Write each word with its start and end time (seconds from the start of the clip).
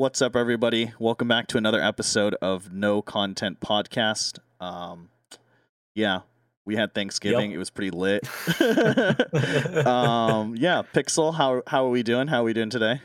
What's 0.00 0.22
up, 0.22 0.34
everybody? 0.34 0.92
Welcome 0.98 1.28
back 1.28 1.48
to 1.48 1.58
another 1.58 1.78
episode 1.78 2.34
of 2.40 2.72
No 2.72 3.02
Content 3.02 3.60
Podcast. 3.60 4.38
Um, 4.58 5.10
yeah, 5.94 6.20
we 6.64 6.74
had 6.74 6.94
Thanksgiving. 6.94 7.50
Yep. 7.50 7.56
It 7.56 7.58
was 7.58 7.68
pretty 7.68 7.90
lit. 7.90 8.26
um, 9.86 10.56
yeah, 10.56 10.84
Pixel, 10.94 11.34
how 11.34 11.62
how 11.66 11.84
are 11.84 11.90
we 11.90 12.02
doing? 12.02 12.28
How 12.28 12.40
are 12.40 12.44
we 12.44 12.54
doing 12.54 12.70
today? 12.70 13.02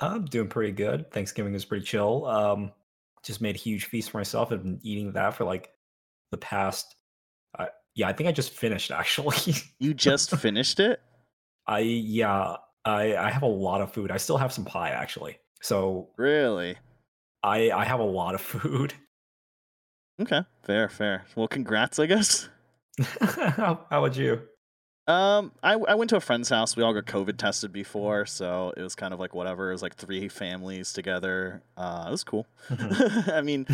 I'm 0.00 0.24
doing 0.24 0.48
pretty 0.48 0.72
good. 0.72 1.12
Thanksgiving 1.12 1.52
was 1.52 1.64
pretty 1.64 1.84
chill. 1.84 2.26
Um, 2.26 2.72
just 3.22 3.40
made 3.40 3.54
a 3.54 3.60
huge 3.60 3.84
feast 3.84 4.10
for 4.10 4.18
myself. 4.18 4.50
I've 4.50 4.64
been 4.64 4.80
eating 4.82 5.12
that 5.12 5.34
for 5.34 5.44
like 5.44 5.70
the 6.32 6.38
past. 6.38 6.96
Uh, 7.56 7.66
yeah, 7.94 8.08
I 8.08 8.14
think 8.14 8.28
I 8.28 8.32
just 8.32 8.50
finished 8.50 8.90
actually. 8.90 9.54
You 9.78 9.94
just 9.94 10.32
finished 10.38 10.80
it? 10.80 11.00
I 11.68 11.78
yeah, 11.78 12.56
I 12.84 13.14
I 13.14 13.30
have 13.30 13.42
a 13.42 13.46
lot 13.46 13.80
of 13.80 13.92
food. 13.92 14.10
I 14.10 14.16
still 14.16 14.38
have 14.38 14.52
some 14.52 14.64
pie 14.64 14.90
actually. 14.90 15.38
So 15.64 16.10
Really? 16.16 16.76
I 17.42 17.70
I 17.70 17.84
have 17.84 18.00
a 18.00 18.04
lot 18.04 18.34
of 18.34 18.40
food. 18.52 18.94
Okay, 20.20 20.42
fair, 20.62 20.88
fair. 20.88 21.24
Well, 21.34 21.48
congrats, 21.48 21.98
I 21.98 22.06
guess. 22.06 22.48
how, 23.20 23.26
how 23.90 24.04
about 24.04 24.16
you? 24.16 24.42
Um, 25.06 25.52
I 25.62 25.74
I 25.74 25.94
went 25.94 26.10
to 26.10 26.16
a 26.16 26.20
friend's 26.20 26.48
house. 26.50 26.76
We 26.76 26.82
all 26.82 26.94
got 26.94 27.06
COVID 27.06 27.36
tested 27.36 27.72
before, 27.72 28.24
so 28.26 28.72
it 28.76 28.82
was 28.82 28.94
kind 28.94 29.12
of 29.12 29.20
like 29.20 29.34
whatever. 29.34 29.70
It 29.70 29.74
was 29.74 29.82
like 29.82 29.96
three 29.96 30.28
families 30.28 30.92
together. 30.92 31.62
Uh, 31.76 32.04
it 32.08 32.10
was 32.10 32.24
cool. 32.24 32.46
I 32.70 33.42
mean, 33.42 33.66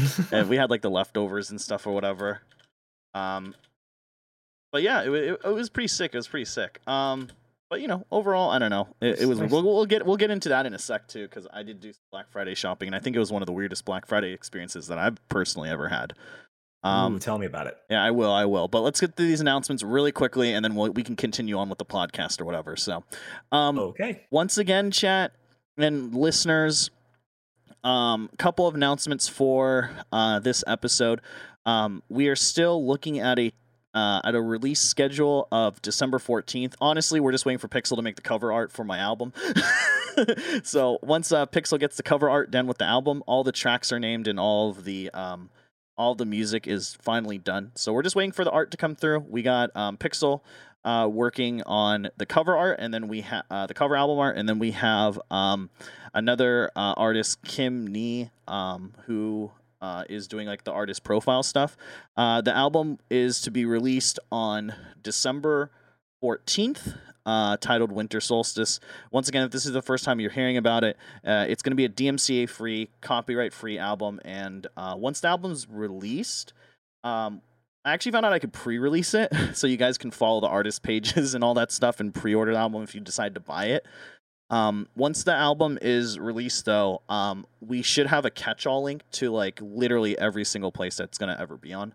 we 0.48 0.56
had 0.56 0.70
like 0.70 0.82
the 0.82 0.90
leftovers 0.90 1.50
and 1.50 1.60
stuff 1.60 1.86
or 1.86 1.92
whatever. 1.92 2.40
Um, 3.14 3.54
but 4.72 4.82
yeah, 4.82 5.02
it, 5.02 5.10
it, 5.10 5.40
it 5.44 5.48
was 5.54 5.68
pretty 5.70 5.88
sick. 5.88 6.14
It 6.14 6.18
was 6.18 6.28
pretty 6.28 6.46
sick. 6.46 6.80
Um, 6.88 7.28
but 7.70 7.80
you 7.80 7.88
know, 7.88 8.04
overall, 8.10 8.50
I 8.50 8.58
don't 8.58 8.70
know. 8.70 8.88
It, 9.00 9.20
it 9.20 9.26
was. 9.26 9.38
We'll, 9.40 9.62
we'll 9.62 9.86
get 9.86 10.04
we'll 10.04 10.16
get 10.18 10.30
into 10.30 10.50
that 10.50 10.66
in 10.66 10.74
a 10.74 10.78
sec 10.78 11.08
too, 11.08 11.26
because 11.26 11.46
I 11.52 11.62
did 11.62 11.80
do 11.80 11.92
Black 12.10 12.30
Friday 12.30 12.54
shopping, 12.54 12.88
and 12.88 12.94
I 12.94 12.98
think 12.98 13.16
it 13.16 13.20
was 13.20 13.32
one 13.32 13.40
of 13.40 13.46
the 13.46 13.52
weirdest 13.52 13.84
Black 13.86 14.06
Friday 14.06 14.32
experiences 14.32 14.88
that 14.88 14.98
I've 14.98 15.16
personally 15.28 15.70
ever 15.70 15.88
had. 15.88 16.12
Um, 16.82 17.16
Ooh, 17.16 17.18
tell 17.18 17.38
me 17.38 17.44
about 17.46 17.66
it. 17.66 17.76
yeah, 17.90 18.02
I 18.02 18.10
will. 18.10 18.32
I 18.32 18.44
will. 18.46 18.66
But 18.66 18.80
let's 18.80 19.00
get 19.00 19.14
through 19.14 19.26
these 19.28 19.40
announcements 19.42 19.82
really 19.82 20.12
quickly, 20.12 20.52
and 20.54 20.64
then 20.64 20.74
we'll, 20.74 20.90
we 20.90 21.02
can 21.02 21.14
continue 21.14 21.56
on 21.58 21.68
with 21.68 21.78
the 21.78 21.84
podcast 21.84 22.40
or 22.40 22.44
whatever. 22.46 22.74
So, 22.76 23.04
um, 23.52 23.78
Okay. 23.78 24.26
once 24.30 24.56
again, 24.58 24.90
chat 24.90 25.32
and 25.76 26.14
listeners, 26.14 26.90
um, 27.84 28.30
couple 28.38 28.66
of 28.66 28.74
announcements 28.74 29.28
for 29.28 29.90
uh, 30.10 30.38
this 30.38 30.64
episode. 30.66 31.20
Um, 31.66 32.02
we 32.08 32.28
are 32.28 32.36
still 32.36 32.84
looking 32.86 33.18
at 33.18 33.38
a 33.38 33.52
uh, 33.94 34.20
at 34.24 34.34
a 34.34 34.40
release 34.40 34.80
schedule 34.80 35.48
of 35.50 35.80
December 35.82 36.18
fourteenth. 36.18 36.74
Honestly, 36.80 37.20
we're 37.20 37.32
just 37.32 37.46
waiting 37.46 37.58
for 37.58 37.68
Pixel 37.68 37.96
to 37.96 38.02
make 38.02 38.16
the 38.16 38.22
cover 38.22 38.52
art 38.52 38.72
for 38.72 38.84
my 38.84 38.98
album. 38.98 39.32
so 40.62 40.98
once 41.02 41.32
uh, 41.32 41.46
Pixel 41.46 41.78
gets 41.78 41.96
the 41.96 42.02
cover 42.02 42.28
art 42.28 42.50
done 42.50 42.66
with 42.66 42.78
the 42.78 42.84
album, 42.84 43.22
all 43.26 43.44
the 43.44 43.52
tracks 43.52 43.92
are 43.92 44.00
named 44.00 44.28
and 44.28 44.38
all 44.38 44.70
of 44.70 44.84
the 44.84 45.10
um, 45.10 45.50
all 45.96 46.14
the 46.14 46.24
music 46.24 46.66
is 46.66 46.96
finally 47.02 47.36
done. 47.36 47.72
So 47.74 47.92
we're 47.92 48.02
just 48.02 48.16
waiting 48.16 48.32
for 48.32 48.44
the 48.44 48.50
art 48.50 48.70
to 48.70 48.76
come 48.76 48.94
through. 48.94 49.26
We 49.28 49.42
got 49.42 49.74
um, 49.76 49.98
Pixel 49.98 50.40
uh, 50.84 51.08
working 51.10 51.62
on 51.64 52.08
the 52.16 52.26
cover 52.26 52.56
art, 52.56 52.78
and 52.80 52.92
then 52.92 53.08
we 53.08 53.20
have 53.20 53.44
uh, 53.50 53.66
the 53.66 53.74
cover 53.74 53.96
album 53.96 54.18
art, 54.18 54.36
and 54.36 54.48
then 54.48 54.58
we 54.58 54.70
have 54.70 55.20
um, 55.30 55.68
another 56.14 56.70
uh, 56.74 56.94
artist, 56.96 57.42
Kim 57.42 57.86
Nee, 57.86 58.30
um, 58.48 58.94
who 59.06 59.50
uh, 59.80 60.04
is 60.08 60.28
doing 60.28 60.46
like 60.46 60.64
the 60.64 60.72
artist 60.72 61.04
profile 61.04 61.42
stuff. 61.42 61.76
Uh, 62.16 62.40
the 62.40 62.54
album 62.54 62.98
is 63.10 63.40
to 63.42 63.50
be 63.50 63.64
released 63.64 64.18
on 64.30 64.74
December 65.02 65.70
fourteenth. 66.20 66.94
Uh, 67.26 67.54
titled 67.58 67.92
Winter 67.92 68.18
Solstice. 68.18 68.80
Once 69.12 69.28
again, 69.28 69.44
if 69.44 69.50
this 69.50 69.66
is 69.66 69.72
the 69.72 69.82
first 69.82 70.04
time 70.04 70.20
you're 70.20 70.30
hearing 70.30 70.56
about 70.56 70.84
it, 70.84 70.96
uh, 71.24 71.44
it's 71.46 71.62
going 71.62 71.70
to 71.70 71.76
be 71.76 71.84
a 71.84 71.88
DMCA 71.88 72.48
free, 72.48 72.88
copyright 73.02 73.52
free 73.52 73.78
album. 73.78 74.20
And 74.24 74.66
uh, 74.74 74.94
once 74.96 75.20
the 75.20 75.28
album's 75.28 75.68
released, 75.68 76.54
um, 77.04 77.42
I 77.84 77.92
actually 77.92 78.12
found 78.12 78.26
out 78.26 78.32
I 78.32 78.38
could 78.38 78.52
pre-release 78.52 79.14
it, 79.14 79.32
so 79.54 79.66
you 79.66 79.76
guys 79.76 79.96
can 79.98 80.10
follow 80.10 80.40
the 80.40 80.48
artist 80.48 80.82
pages 80.82 81.34
and 81.34 81.42
all 81.42 81.54
that 81.54 81.72
stuff 81.72 82.00
and 82.00 82.14
pre-order 82.14 82.52
the 82.52 82.58
album 82.58 82.82
if 82.82 82.94
you 82.94 83.00
decide 83.00 83.34
to 83.34 83.40
buy 83.40 83.66
it. 83.66 83.86
Um, 84.50 84.88
once 84.96 85.22
the 85.22 85.32
album 85.32 85.78
is 85.80 86.18
released, 86.18 86.64
though, 86.64 87.02
um, 87.08 87.46
we 87.60 87.82
should 87.82 88.08
have 88.08 88.24
a 88.24 88.30
catch-all 88.30 88.82
link 88.82 89.02
to 89.12 89.30
like 89.30 89.60
literally 89.62 90.18
every 90.18 90.44
single 90.44 90.72
place 90.72 90.96
that's 90.96 91.18
gonna 91.18 91.36
ever 91.38 91.56
be 91.56 91.72
on. 91.72 91.94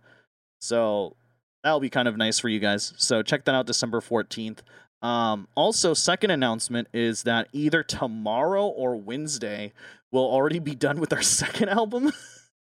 So 0.59 1.16
that'll 1.63 1.81
be 1.81 1.89
kind 1.89 2.07
of 2.07 2.17
nice 2.17 2.39
for 2.39 2.49
you 2.49 2.59
guys. 2.59 2.93
So 2.97 3.21
check 3.21 3.45
that 3.45 3.55
out, 3.55 3.66
December 3.66 4.01
fourteenth. 4.01 4.63
Um, 5.01 5.47
also, 5.55 5.93
second 5.93 6.31
announcement 6.31 6.88
is 6.93 7.23
that 7.23 7.49
either 7.51 7.83
tomorrow 7.83 8.66
or 8.66 8.95
Wednesday 8.95 9.73
we'll 10.11 10.23
already 10.23 10.59
be 10.59 10.75
done 10.75 10.99
with 10.99 11.11
our 11.11 11.22
second 11.41 11.69
album. 11.69 12.11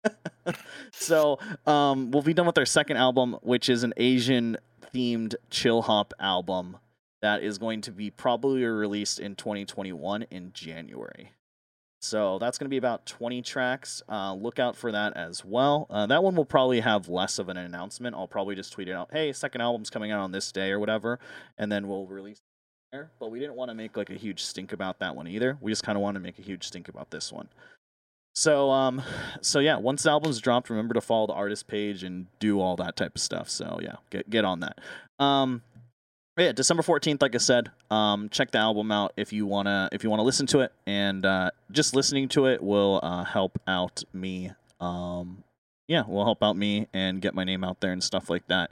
so 0.94 1.38
um, 1.68 2.12
we'll 2.12 2.24
be 2.24 2.34
done 2.34 2.48
with 2.48 2.58
our 2.58 2.66
second 2.66 2.98
album, 2.98 3.38
which 3.42 3.70
is 3.70 3.84
an 3.84 3.94
Asian 3.98 4.58
themed 4.94 5.36
chill 5.50 5.82
hop 5.84 6.14
album 6.20 6.78
that 7.22 7.44
is 7.44 7.58
going 7.58 7.82
to 7.82 7.92
be 7.92 8.10
probably 8.10 8.64
released 8.64 9.20
in 9.20 9.36
2021 9.36 10.24
in 10.32 10.52
January. 10.54 11.32
So 12.02 12.40
that's 12.40 12.58
going 12.58 12.66
to 12.66 12.70
be 12.70 12.78
about 12.78 13.06
20 13.06 13.44
tracks. 13.44 14.02
Uh, 14.10 14.34
look 14.34 14.58
out 14.58 14.76
for 14.76 14.92
that 14.92 15.16
as 15.16 15.46
well. 15.46 15.86
Uh, 15.90 16.08
that 16.08 16.24
one 16.24 16.36
will 16.36 16.46
probably 16.46 16.80
have 16.80 17.08
less 17.08 17.38
of 17.38 17.48
an 17.48 17.58
announcement. 17.58 18.16
I'll 18.16 18.28
probably 18.28 18.56
just 18.56 18.74
tweet 18.74 18.88
it 18.88 18.94
out, 18.94 19.10
hey, 19.12 19.32
second 19.34 19.62
album's 19.62 19.92
coming 19.92 20.12
out 20.12 20.20
on 20.20 20.32
this 20.32 20.52
day 20.52 20.72
or 20.72 20.80
whatever, 20.80 21.20
and 21.60 21.72
then 21.72 21.88
we'll 21.88 22.08
release 22.08 22.38
it 22.38 22.96
there. 22.96 23.12
But 23.20 23.30
we 23.30 23.40
didn't 23.40 23.56
want 23.56 23.70
to 23.70 23.76
make 23.76 23.96
like 23.96 24.10
a 24.10 24.16
huge 24.16 24.42
stink 24.42 24.74
about 24.74 24.98
that 25.00 25.16
one 25.16 25.28
either. 25.28 25.60
We 25.62 25.72
just 25.72 25.84
kind 25.84 25.96
of 25.96 26.02
want 26.02 26.16
to 26.16 26.20
make 26.22 26.40
a 26.40 26.44
huge 26.44 26.64
stink 26.64 26.88
about 26.90 27.12
this 27.12 27.32
one. 27.32 27.50
So 28.34 28.72
um, 28.72 29.02
so 29.42 29.60
yeah, 29.60 29.78
once 29.78 30.04
the 30.04 30.10
album's 30.10 30.40
dropped, 30.40 30.70
remember 30.70 30.94
to 30.94 31.02
follow 31.02 31.28
the 31.28 31.34
artist 31.34 31.68
page 31.68 32.04
and 32.04 32.28
do 32.40 32.60
all 32.60 32.76
that 32.78 32.96
type 32.96 33.16
of 33.16 33.22
stuff. 33.22 33.50
So 33.50 33.80
yeah, 33.82 33.98
get 34.10 34.30
get 34.30 34.46
on 34.46 34.62
that. 34.62 34.80
Um, 35.20 35.62
yeah, 36.38 36.52
December 36.52 36.84
fourteenth, 36.84 37.22
like 37.22 37.36
I 37.36 37.40
said, 37.40 37.72
um, 37.90 38.30
check 38.30 38.52
the 38.52 38.58
album 38.58 38.92
out 38.92 39.14
if 39.18 39.34
you 39.34 39.46
wanna 39.46 39.90
if 39.92 40.04
you 40.04 40.10
wanna 40.10 40.24
listen 40.24 40.48
to 40.48 40.60
it, 40.62 40.72
and 40.86 41.26
uh, 41.26 41.52
just 41.72 41.96
listening 41.96 42.30
to 42.30 42.46
it 42.46 42.64
will 42.64 43.00
uh, 43.04 43.24
help 43.24 43.60
out 43.68 44.04
me. 44.14 44.52
Um, 44.80 45.44
yeah, 45.88 46.04
will 46.08 46.24
help 46.24 46.42
out 46.42 46.56
me 46.56 46.88
and 46.94 47.22
get 47.22 47.36
my 47.36 47.44
name 47.44 47.64
out 47.64 47.82
there 47.82 47.92
and 47.92 48.04
stuff 48.04 48.30
like 48.30 48.48
that. 48.48 48.72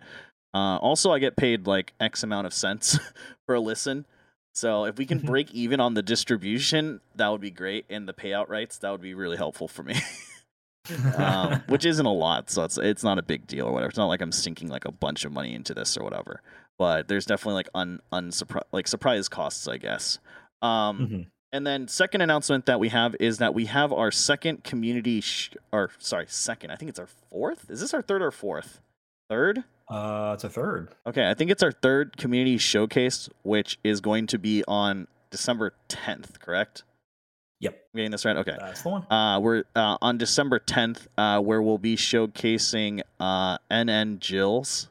Uh, 0.54 0.78
also, 0.78 1.12
I 1.12 1.20
get 1.20 1.36
paid 1.36 1.68
like 1.68 1.94
X 2.00 2.24
amount 2.24 2.48
of 2.48 2.54
cents 2.54 2.98
for 3.46 3.56
a 3.56 3.60
listen. 3.60 4.06
So 4.54 4.86
if 4.86 4.98
we 4.98 5.06
can 5.06 5.20
break 5.20 5.54
even 5.54 5.80
on 5.80 5.94
the 5.94 6.02
distribution, 6.02 7.02
that 7.16 7.30
would 7.30 7.42
be 7.42 7.52
great, 7.52 7.86
and 7.90 8.08
the 8.08 8.14
payout 8.14 8.50
rights, 8.50 8.78
that 8.80 8.90
would 8.90 9.02
be 9.02 9.14
really 9.14 9.38
helpful 9.38 9.68
for 9.68 9.84
me. 9.84 9.96
um, 11.18 11.62
which 11.68 11.86
isn't 11.86 12.06
a 12.06 12.12
lot, 12.12 12.50
so 12.50 12.64
it's 12.64 12.78
it's 12.78 13.04
not 13.04 13.20
a 13.20 13.22
big 13.22 13.48
deal 13.48 13.68
or 13.68 13.72
whatever. 13.72 13.90
It's 13.90 13.98
not 13.98 14.08
like 14.08 14.22
I'm 14.22 14.32
sinking 14.32 14.70
like 14.70 14.86
a 14.86 14.92
bunch 14.92 15.24
of 15.24 15.32
money 15.32 15.54
into 15.54 15.74
this 15.74 15.96
or 15.98 16.04
whatever. 16.04 16.42
But 16.80 17.08
there's 17.10 17.26
definitely 17.28 17.56
like 17.56 17.70
un 17.76 18.00
unsupri- 18.12 18.64
like 18.72 18.88
surprise 18.88 19.28
costs, 19.30 19.68
I 19.68 19.78
guess. 19.78 20.18
Um, 20.62 21.00
Mhm. 21.08 21.28
and 21.52 21.68
then 21.68 21.88
second 21.88 22.22
announcement 22.22 22.66
that 22.66 22.80
we 22.80 22.90
have 22.90 23.16
is 23.20 23.38
that 23.38 23.54
we 23.54 23.66
have 23.66 23.92
our 23.94 24.10
second 24.12 24.64
community, 24.64 25.20
sh- 25.22 25.52
or 25.72 25.92
sorry, 26.00 26.26
second. 26.30 26.72
I 26.72 26.76
think 26.78 26.90
it's 26.90 27.00
our 27.00 27.08
fourth. 27.30 27.70
Is 27.70 27.82
this 27.82 27.94
our 27.94 28.02
third 28.02 28.22
or 28.22 28.32
fourth? 28.32 28.80
Third. 29.30 29.66
Uh, 29.90 30.32
it's 30.36 30.44
a 30.44 30.50
third. 30.50 30.90
Okay, 31.06 31.30
I 31.30 31.34
think 31.34 31.52
it's 31.52 31.62
our 31.64 31.72
third 31.72 32.16
community 32.18 32.58
showcase, 32.58 33.28
which 33.44 33.78
is 33.84 34.00
going 34.02 34.26
to 34.28 34.38
be 34.40 34.64
on 34.68 35.08
December 35.32 35.74
10th. 35.90 36.40
Correct? 36.40 36.84
Yep, 37.60 37.74
I'm 37.94 37.98
getting 37.98 38.12
this 38.12 38.24
right. 38.24 38.38
Okay. 38.38 38.56
that's 38.58 38.84
the 38.84 38.90
one. 38.90 39.12
Uh, 39.12 39.40
we're 39.42 39.64
uh, 39.76 39.98
on 40.02 40.18
December 40.18 40.60
10th, 40.60 41.08
uh, 41.18 41.42
where 41.42 41.62
we'll 41.62 41.78
be 41.78 41.98
showcasing 41.98 43.02
uh, 43.20 43.58
NN 43.70 44.20
Jills, 44.20 44.88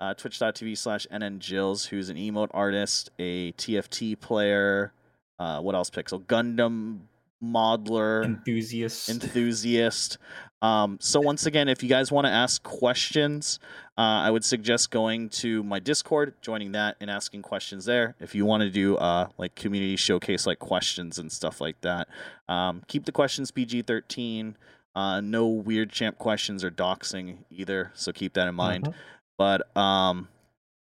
uh, 0.00 0.14
twitch.tv 0.14 0.76
slash 0.76 1.06
NN 1.12 1.38
Jills, 1.38 1.86
who's 1.86 2.08
an 2.08 2.16
emote 2.16 2.50
artist, 2.52 3.10
a 3.18 3.52
TFT 3.52 4.18
player, 4.20 4.92
uh, 5.38 5.60
what 5.60 5.74
else, 5.74 5.90
Pixel? 5.90 6.24
Gundam 6.24 7.00
modeler 7.42 8.24
Enthusiast. 8.24 9.08
enthusiast. 9.08 10.18
Um, 10.62 10.96
so 11.00 11.20
once 11.20 11.44
again, 11.46 11.68
if 11.68 11.82
you 11.82 11.88
guys 11.88 12.10
want 12.10 12.26
to 12.26 12.30
ask 12.32 12.62
questions, 12.62 13.58
uh, 13.98 14.00
I 14.24 14.30
would 14.30 14.44
suggest 14.44 14.90
going 14.90 15.28
to 15.30 15.62
my 15.62 15.78
Discord, 15.78 16.34
joining 16.40 16.72
that, 16.72 16.96
and 17.00 17.10
asking 17.10 17.42
questions 17.42 17.84
there. 17.84 18.14
If 18.20 18.34
you 18.34 18.46
want 18.46 18.62
to 18.62 18.70
do 18.70 18.96
uh, 18.96 19.28
like 19.38 19.54
community 19.54 19.96
showcase 19.96 20.46
like 20.46 20.58
questions 20.58 21.18
and 21.18 21.30
stuff 21.30 21.60
like 21.60 21.80
that, 21.82 22.08
um, 22.48 22.82
keep 22.88 23.04
the 23.04 23.12
questions 23.12 23.50
PG 23.50 23.82
thirteen. 23.82 24.56
Uh, 24.94 25.20
no 25.20 25.46
weird 25.46 25.90
champ 25.90 26.16
questions 26.16 26.64
or 26.64 26.70
doxing 26.70 27.36
either, 27.50 27.90
so 27.94 28.12
keep 28.12 28.32
that 28.32 28.48
in 28.48 28.54
mind. 28.54 28.84
Mhm. 28.84 28.94
But 29.38 29.76
um, 29.76 30.28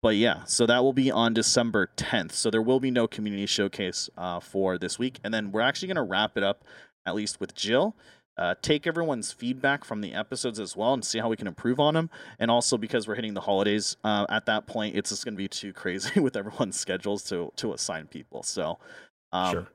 but 0.01 0.15
yeah, 0.15 0.43
so 0.45 0.65
that 0.65 0.83
will 0.83 0.93
be 0.93 1.11
on 1.11 1.33
December 1.33 1.89
10th. 1.95 2.31
So 2.31 2.49
there 2.49 2.61
will 2.61 2.79
be 2.79 2.91
no 2.91 3.07
community 3.07 3.45
showcase 3.45 4.09
uh, 4.17 4.39
for 4.39 4.77
this 4.77 4.97
week, 4.97 5.19
and 5.23 5.33
then 5.33 5.51
we're 5.51 5.61
actually 5.61 5.89
gonna 5.89 6.03
wrap 6.03 6.37
it 6.37 6.43
up 6.43 6.63
at 7.05 7.15
least 7.15 7.39
with 7.39 7.55
Jill. 7.55 7.95
Uh, 8.37 8.55
take 8.61 8.87
everyone's 8.87 9.31
feedback 9.31 9.83
from 9.83 10.01
the 10.01 10.13
episodes 10.13 10.59
as 10.59 10.75
well 10.75 10.93
and 10.93 11.03
see 11.03 11.19
how 11.19 11.29
we 11.29 11.35
can 11.35 11.47
improve 11.47 11.79
on 11.79 11.93
them. 11.93 12.09
And 12.39 12.49
also 12.49 12.77
because 12.77 13.07
we're 13.07 13.15
hitting 13.15 13.33
the 13.33 13.41
holidays 13.41 13.97
uh, 14.03 14.25
at 14.29 14.45
that 14.45 14.65
point, 14.65 14.95
it's 14.95 15.09
just 15.09 15.25
going 15.25 15.33
to 15.33 15.37
be 15.37 15.47
too 15.47 15.73
crazy 15.73 16.19
with 16.19 16.35
everyone's 16.35 16.79
schedules 16.79 17.23
to 17.25 17.51
to 17.57 17.73
assign 17.73 18.07
people. 18.07 18.41
So, 18.43 18.79
um, 19.31 19.51
sure. 19.51 19.67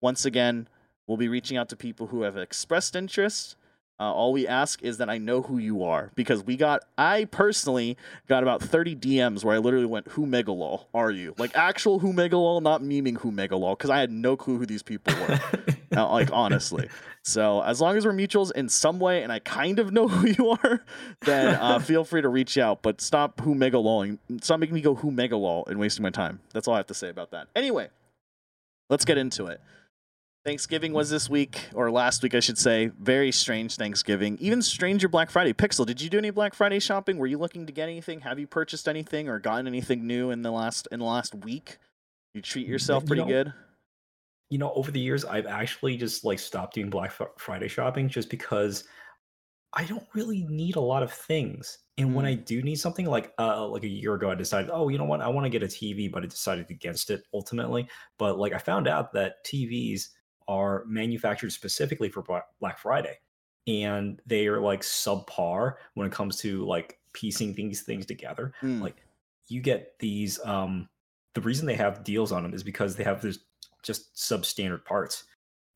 once 0.00 0.24
again, 0.24 0.68
We'll 1.06 1.16
be 1.16 1.28
reaching 1.28 1.56
out 1.56 1.68
to 1.68 1.76
people 1.76 2.08
who 2.08 2.22
have 2.22 2.36
expressed 2.36 2.96
interest. 2.96 3.56
Uh, 3.98 4.12
all 4.12 4.32
we 4.32 4.46
ask 4.46 4.82
is 4.82 4.98
that 4.98 5.08
I 5.08 5.16
know 5.16 5.40
who 5.40 5.56
you 5.56 5.82
are 5.82 6.10
because 6.14 6.44
we 6.44 6.56
got, 6.56 6.84
I 6.98 7.24
personally 7.24 7.96
got 8.28 8.42
about 8.42 8.62
30 8.62 8.94
DMs 8.94 9.42
where 9.42 9.54
I 9.54 9.58
literally 9.58 9.86
went, 9.86 10.08
Who 10.08 10.26
Megalol 10.26 10.84
are 10.92 11.10
you? 11.10 11.34
Like 11.38 11.56
actual 11.56 11.98
Who 12.00 12.12
Megalol, 12.12 12.60
not 12.60 12.82
memeing 12.82 13.18
Who 13.18 13.32
Megalol 13.32 13.76
because 13.76 13.88
I 13.88 13.98
had 13.98 14.10
no 14.10 14.36
clue 14.36 14.58
who 14.58 14.66
these 14.66 14.82
people 14.82 15.14
were. 15.14 15.40
like 15.92 16.30
honestly. 16.30 16.88
So 17.22 17.62
as 17.62 17.80
long 17.80 17.96
as 17.96 18.04
we're 18.04 18.12
mutuals 18.12 18.52
in 18.52 18.68
some 18.68 18.98
way 18.98 19.22
and 19.22 19.32
I 19.32 19.38
kind 19.38 19.78
of 19.78 19.92
know 19.92 20.08
who 20.08 20.28
you 20.28 20.50
are, 20.50 20.84
then 21.22 21.54
uh, 21.54 21.78
feel 21.80 22.04
free 22.04 22.22
to 22.22 22.28
reach 22.28 22.58
out. 22.58 22.82
But 22.82 23.00
stop 23.00 23.40
Who 23.40 23.54
Megalol. 23.54 24.18
Stop 24.42 24.60
making 24.60 24.74
me 24.74 24.82
go 24.82 24.94
Who 24.94 25.10
Megalol 25.10 25.66
and 25.68 25.78
wasting 25.78 26.02
my 26.02 26.10
time. 26.10 26.40
That's 26.52 26.68
all 26.68 26.74
I 26.74 26.78
have 26.78 26.86
to 26.88 26.94
say 26.94 27.08
about 27.08 27.30
that. 27.30 27.48
Anyway, 27.56 27.88
let's 28.90 29.06
get 29.06 29.16
into 29.16 29.46
it. 29.46 29.60
Thanksgiving 30.50 30.92
was 30.92 31.10
this 31.10 31.28
week, 31.28 31.60
or 31.74 31.90
last 31.90 32.22
week, 32.22 32.32
I 32.32 32.38
should 32.38 32.56
say. 32.56 32.92
Very 33.00 33.32
strange 33.32 33.74
Thanksgiving. 33.74 34.38
Even 34.40 34.62
stranger 34.62 35.08
Black 35.08 35.28
Friday. 35.28 35.52
Pixel, 35.52 35.84
did 35.84 36.00
you 36.00 36.08
do 36.08 36.18
any 36.18 36.30
Black 36.30 36.54
Friday 36.54 36.78
shopping? 36.78 37.18
Were 37.18 37.26
you 37.26 37.36
looking 37.36 37.66
to 37.66 37.72
get 37.72 37.88
anything? 37.88 38.20
Have 38.20 38.38
you 38.38 38.46
purchased 38.46 38.86
anything 38.86 39.28
or 39.28 39.40
gotten 39.40 39.66
anything 39.66 40.06
new 40.06 40.30
in 40.30 40.42
the 40.42 40.52
last 40.52 40.86
in 40.92 41.00
the 41.00 41.04
last 41.04 41.34
week? 41.34 41.78
You 42.32 42.42
treat 42.42 42.68
yourself 42.68 43.02
You 43.02 43.06
pretty 43.08 43.22
know, 43.22 43.28
good. 43.28 43.52
you 44.48 44.58
know, 44.58 44.72
over 44.74 44.92
the 44.92 45.00
years, 45.00 45.24
I've 45.24 45.46
actually 45.46 45.96
just 45.96 46.24
like 46.24 46.38
stopped 46.38 46.74
doing 46.74 46.90
Black 46.90 47.12
Friday 47.38 47.66
shopping 47.66 48.08
just 48.08 48.30
because 48.30 48.84
I 49.72 49.82
don't 49.82 50.06
really 50.14 50.44
need 50.44 50.76
a 50.76 50.80
lot 50.80 51.02
of 51.02 51.12
things. 51.12 51.76
And 51.98 52.14
when 52.14 52.24
Mm. 52.24 52.28
I 52.28 52.34
do 52.34 52.62
need 52.62 52.76
something, 52.76 53.06
like 53.06 53.32
uh, 53.40 53.66
like 53.66 53.82
a 53.82 53.88
year 53.88 54.14
ago, 54.14 54.30
I 54.30 54.36
decided, 54.36 54.70
oh, 54.72 54.90
you 54.90 54.98
know 54.98 55.06
what, 55.06 55.20
I 55.22 55.26
want 55.28 55.44
to 55.44 55.50
get 55.50 55.64
a 55.64 55.66
TV, 55.66 56.08
but 56.08 56.22
I 56.22 56.26
decided 56.26 56.70
against 56.70 57.10
it 57.10 57.24
ultimately. 57.34 57.88
But 58.16 58.38
like 58.38 58.52
I 58.52 58.58
found 58.58 58.86
out 58.86 59.12
that 59.14 59.44
TVs 59.44 60.10
are 60.48 60.84
manufactured 60.86 61.50
specifically 61.50 62.08
for 62.08 62.22
Black 62.60 62.78
Friday, 62.78 63.18
and 63.66 64.20
they 64.26 64.46
are 64.46 64.60
like 64.60 64.80
subpar 64.82 65.74
when 65.94 66.06
it 66.06 66.12
comes 66.12 66.36
to 66.40 66.64
like 66.66 66.98
piecing 67.12 67.54
these 67.54 67.82
things 67.82 68.04
together 68.06 68.52
Mm. 68.62 68.80
like 68.82 69.02
you 69.48 69.60
get 69.62 69.98
these 69.98 70.38
um 70.44 70.88
the 71.34 71.40
reason 71.40 71.66
they 71.66 71.74
have 71.74 72.04
deals 72.04 72.30
on 72.30 72.42
them 72.42 72.52
is 72.54 72.62
because 72.62 72.94
they 72.94 73.04
have 73.04 73.22
this 73.22 73.38
just 73.82 74.14
substandard 74.14 74.84
parts 74.84 75.24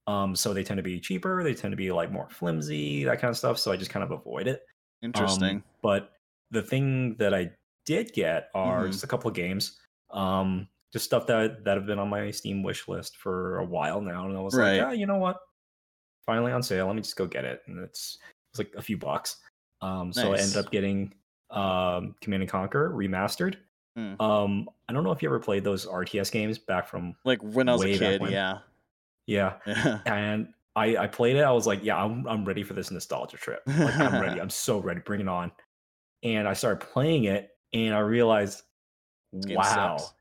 um 0.07 0.37
so 0.37 0.53
they 0.53 0.63
tend 0.63 0.77
to 0.79 0.83
be 0.83 1.01
cheaper 1.01 1.43
they 1.43 1.55
tend 1.55 1.73
to 1.73 1.77
be 1.77 1.91
like 1.91 2.13
more 2.13 2.29
flimsy 2.31 3.05
that 3.05 3.21
kind 3.21 3.31
of 3.31 3.37
stuff 3.39 3.59
so 3.59 3.73
i 3.73 3.77
just 3.77 3.91
kind 3.91 4.03
of 4.05 4.11
avoid 4.11 4.47
it 4.49 4.63
Interesting. 5.03 5.57
Um, 5.57 5.65
but 5.83 6.13
the 6.51 6.61
thing 6.63 7.15
that 7.17 7.33
i 7.33 7.51
did 7.87 8.13
get 8.13 8.51
are 8.55 8.85
Mhm. 8.87 8.93
just 8.93 9.05
a 9.05 9.07
couple 9.07 9.29
of 9.31 9.35
games 9.35 9.79
um 10.11 10.69
just 10.93 11.05
stuff 11.05 11.27
that 11.27 11.65
that 11.65 11.77
have 11.77 11.87
been 11.87 11.99
on 11.99 12.09
my 12.09 12.31
steam 12.31 12.63
wish 12.63 12.89
list 12.89 13.17
for 13.17 13.59
a 13.59 13.65
while 13.65 14.01
now 14.01 14.27
and 14.27 14.37
i 14.37 14.41
was 14.41 14.55
Right. 14.55 14.79
like 14.79 14.81
yeah 14.81 14.93
you 14.93 15.07
know 15.07 15.19
what? 15.19 15.37
Finally 16.27 16.53
on 16.53 16.63
sale. 16.63 16.87
Let 16.87 16.95
me 16.97 17.03
just 17.03 17.17
go 17.17 17.27
get 17.27 17.45
it. 17.45 17.63
And 17.67 17.79
it's 17.81 18.19
it's 18.53 18.59
like 18.59 18.73
a 18.77 18.83
few 18.83 18.97
bucks. 18.97 19.37
Um 19.81 20.13
so 20.13 20.33
i 20.33 20.39
ended 20.39 20.57
up 20.57 20.71
getting 20.71 21.13
um 21.51 22.15
command 22.21 22.43
and 22.43 22.51
conquer 22.51 22.91
remastered. 22.91 23.57
Hmm. 23.97 24.21
um 24.21 24.69
i 24.89 24.93
don't 24.93 25.03
know 25.03 25.11
if 25.11 25.21
you 25.21 25.29
ever 25.29 25.41
played 25.41 25.65
those 25.65 25.85
rts 25.85 26.31
games 26.31 26.59
back 26.59 26.87
from 26.87 27.13
like 27.25 27.43
when 27.43 27.69
I 27.69 27.73
was 27.73 27.83
a 27.83 27.99
kid, 27.99 28.23
yeah. 28.31 28.59
yeah. 29.27 29.55
And 30.07 30.53
i 30.77 30.97
i 30.97 31.07
played 31.09 31.35
it. 31.35 31.43
I 31.43 31.51
was 31.51 31.67
like 31.67 31.83
yeah 31.83 31.97
i'm, 32.03 32.25
I'm 32.29 32.45
ready 32.45 32.63
for 32.63 32.75
this 32.75 32.93
nostalgia 32.93 33.37
trip. 33.37 33.63
Like 33.67 33.99
i'm 33.99 34.21
ready. 34.23 34.41
I'm 34.45 34.51
so 34.51 34.79
ready. 34.79 35.01
Bring 35.01 35.21
it 35.23 35.29
on. 35.29 35.51
And 36.23 36.47
i 36.47 36.53
started 36.53 36.87
playing 36.87 37.25
it 37.25 37.51
and 37.73 37.93
i 37.95 37.99
realized 37.99 38.63
wow 39.33 39.97
sucks. 39.97 40.13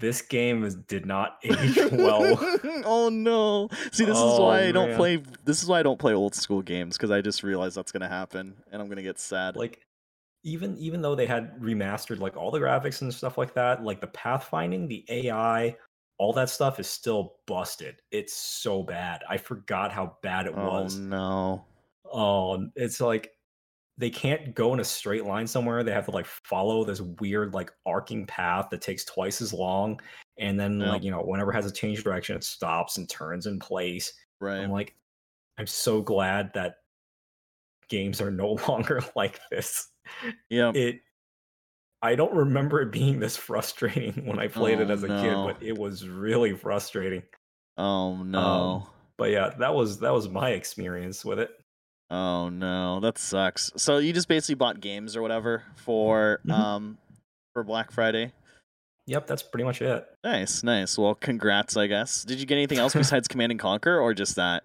This 0.00 0.22
game 0.22 0.64
is, 0.64 0.74
did 0.74 1.06
not 1.06 1.38
age 1.44 1.76
well 1.92 2.38
oh 2.84 3.08
no! 3.10 3.68
See, 3.92 4.04
this 4.04 4.16
is 4.16 4.22
Oh, 4.22 4.44
why 4.46 4.62
I 4.64 4.72
don't 4.72 4.88
man. 4.90 4.96
play. 4.96 5.22
This 5.44 5.62
is 5.62 5.68
why 5.68 5.78
I 5.80 5.82
don't 5.82 5.98
play 5.98 6.14
old 6.14 6.34
school 6.34 6.62
games 6.62 6.96
because 6.96 7.10
I 7.10 7.20
just 7.20 7.42
realized 7.42 7.76
that's 7.76 7.92
gonna 7.92 8.08
happen, 8.08 8.56
and 8.72 8.82
I'm 8.82 8.88
gonna 8.88 9.02
get 9.02 9.18
sad. 9.18 9.56
like 9.56 9.80
even 10.42 10.76
even 10.78 11.02
though 11.02 11.14
they 11.14 11.26
had 11.26 11.58
remastered 11.60 12.18
like 12.18 12.36
all 12.36 12.50
the 12.50 12.58
graphics 12.58 13.02
and 13.02 13.12
stuff 13.12 13.36
like 13.36 13.52
that 13.54 13.84
like 13.84 14.00
the 14.00 14.06
pathfinding 14.06 14.88
the 14.88 15.04
ai 15.10 15.76
all 16.16 16.32
that 16.32 16.48
stuff 16.48 16.80
is 16.80 16.86
still 16.88 17.34
busted 17.46 18.00
it's 18.10 18.32
so 18.32 18.82
bad 18.82 19.20
i 19.28 19.36
forgot 19.36 19.92
how 19.92 20.16
bad 20.22 20.46
it 20.46 20.54
oh 20.56 20.66
was 20.66 20.96
no! 20.96 21.62
oh 22.10 22.66
it's 22.74 23.02
like 23.02 23.32
they 24.00 24.10
can't 24.10 24.54
go 24.54 24.72
in 24.72 24.80
a 24.80 24.84
straight 24.84 25.26
line 25.26 25.46
somewhere 25.46 25.84
they 25.84 25.92
have 25.92 26.06
to 26.06 26.10
like 26.10 26.26
follow 26.26 26.84
this 26.84 27.00
weird 27.20 27.52
like 27.52 27.70
arcing 27.86 28.26
path 28.26 28.68
that 28.70 28.80
takes 28.80 29.04
twice 29.04 29.42
as 29.42 29.52
long 29.52 30.00
and 30.38 30.58
then 30.58 30.80
Yep. 30.80 30.88
like 30.88 31.02
you 31.04 31.10
know 31.10 31.20
whenever 31.20 31.52
it 31.52 31.54
has 31.54 31.66
a 31.66 31.72
change 31.72 32.02
direction 32.02 32.34
it 32.34 32.42
stops 32.42 32.96
and 32.96 33.08
turns 33.08 33.46
in 33.46 33.58
place 33.58 34.12
Right. 34.40 34.58
i'm 34.60 34.70
like 34.70 34.94
i'm 35.58 35.66
so 35.66 36.00
glad 36.00 36.50
that 36.54 36.76
games 37.88 38.20
are 38.22 38.30
no 38.30 38.52
longer 38.68 39.00
like 39.14 39.38
this 39.50 39.88
yeah. 40.48 40.72
it 40.74 41.00
I 42.02 42.14
don't 42.14 42.32
remember 42.32 42.80
it 42.80 42.92
being 42.92 43.20
this 43.20 43.36
frustrating 43.36 44.24
when 44.24 44.38
I 44.38 44.48
played 44.48 44.80
it 44.80 44.88
Oh, 44.88 44.92
as 44.94 45.02
a 45.02 45.08
kid, 45.08 45.34
but 45.34 45.62
it 45.62 45.76
was 45.76 46.08
really 46.08 46.54
frustrating. 46.54 47.22
Oh 47.76 48.14
um, 48.14 48.30
no! 48.30 48.88
But 49.18 49.32
yeah, 49.32 49.50
that 49.58 49.74
was 49.74 49.98
that 49.98 50.10
was 50.14 50.26
my 50.26 50.52
experience 50.52 51.26
with 51.26 51.38
it. 51.38 51.50
Oh 52.10 52.48
no! 52.48 53.00
That 53.00 53.18
sucks. 53.18 53.72
So 53.76 53.98
you 53.98 54.12
just 54.12 54.28
basically 54.28 54.54
bought 54.56 54.80
games 54.80 55.16
or 55.16 55.22
whatever 55.22 55.64
for 55.76 56.40
Mhm. 56.46 56.52
um 56.52 56.98
for 57.52 57.64
Black 57.64 57.90
Friday. 57.90 58.32
Yep, 59.06 59.26
that's 59.26 59.42
pretty 59.42 59.64
much 59.64 59.82
it. 59.82 60.06
Nice, 60.22 60.62
nice. 60.62 60.96
Well, 60.96 61.14
congrats, 61.16 61.76
I 61.76 61.86
guess. 61.88 62.22
Did 62.24 62.38
you 62.38 62.46
get 62.46 62.54
anything 62.56 62.78
else 62.78 62.92
besides 62.94 63.26
Command 63.26 63.50
and 63.52 63.58
Conquer, 63.60 63.98
or 63.98 64.14
just 64.14 64.36
that? 64.36 64.62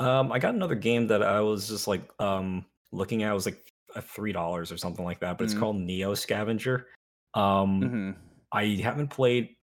Um, 0.00 0.30
I 0.32 0.38
got 0.38 0.54
another 0.54 0.74
game 0.74 1.06
that 1.06 1.22
I 1.22 1.40
was 1.40 1.68
just 1.68 1.86
like 1.88 2.02
um 2.20 2.66
looking 2.92 3.22
at. 3.22 3.30
It 3.30 3.34
was 3.34 3.46
like 3.46 3.66
a 3.94 4.02
three 4.02 4.32
dollars 4.32 4.70
or 4.70 4.76
something 4.76 5.04
like 5.04 5.20
that, 5.20 5.38
but 5.38 5.44
Mhm. 5.44 5.50
it's 5.50 5.58
called 5.58 5.76
Neo 5.76 6.14
Scavenger. 6.14 6.88
Um, 7.34 7.80
hmm 7.82 8.10
I 8.52 8.64
haven't 8.82 9.08
played 9.08 9.56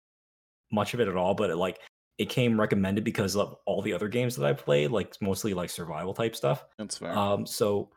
much 0.72 0.94
of 0.94 1.00
it 1.00 1.08
at 1.08 1.16
all, 1.16 1.34
but 1.34 1.50
it 1.50 1.56
like 1.56 1.78
it 2.20 2.28
came 2.28 2.60
recommended 2.60 3.02
because 3.02 3.34
of 3.34 3.56
all 3.64 3.80
the 3.80 3.94
other 3.94 4.06
games 4.06 4.36
that 4.36 4.44
I 4.44 4.52
played, 4.52 4.90
like 4.90 5.16
mostly 5.22 5.54
like 5.54 5.70
survival 5.70 6.12
type 6.12 6.36
stuff. 6.36 6.66
That's 6.76 6.98
fair. 6.98 7.16
Um, 7.16 7.46
so 7.46 7.88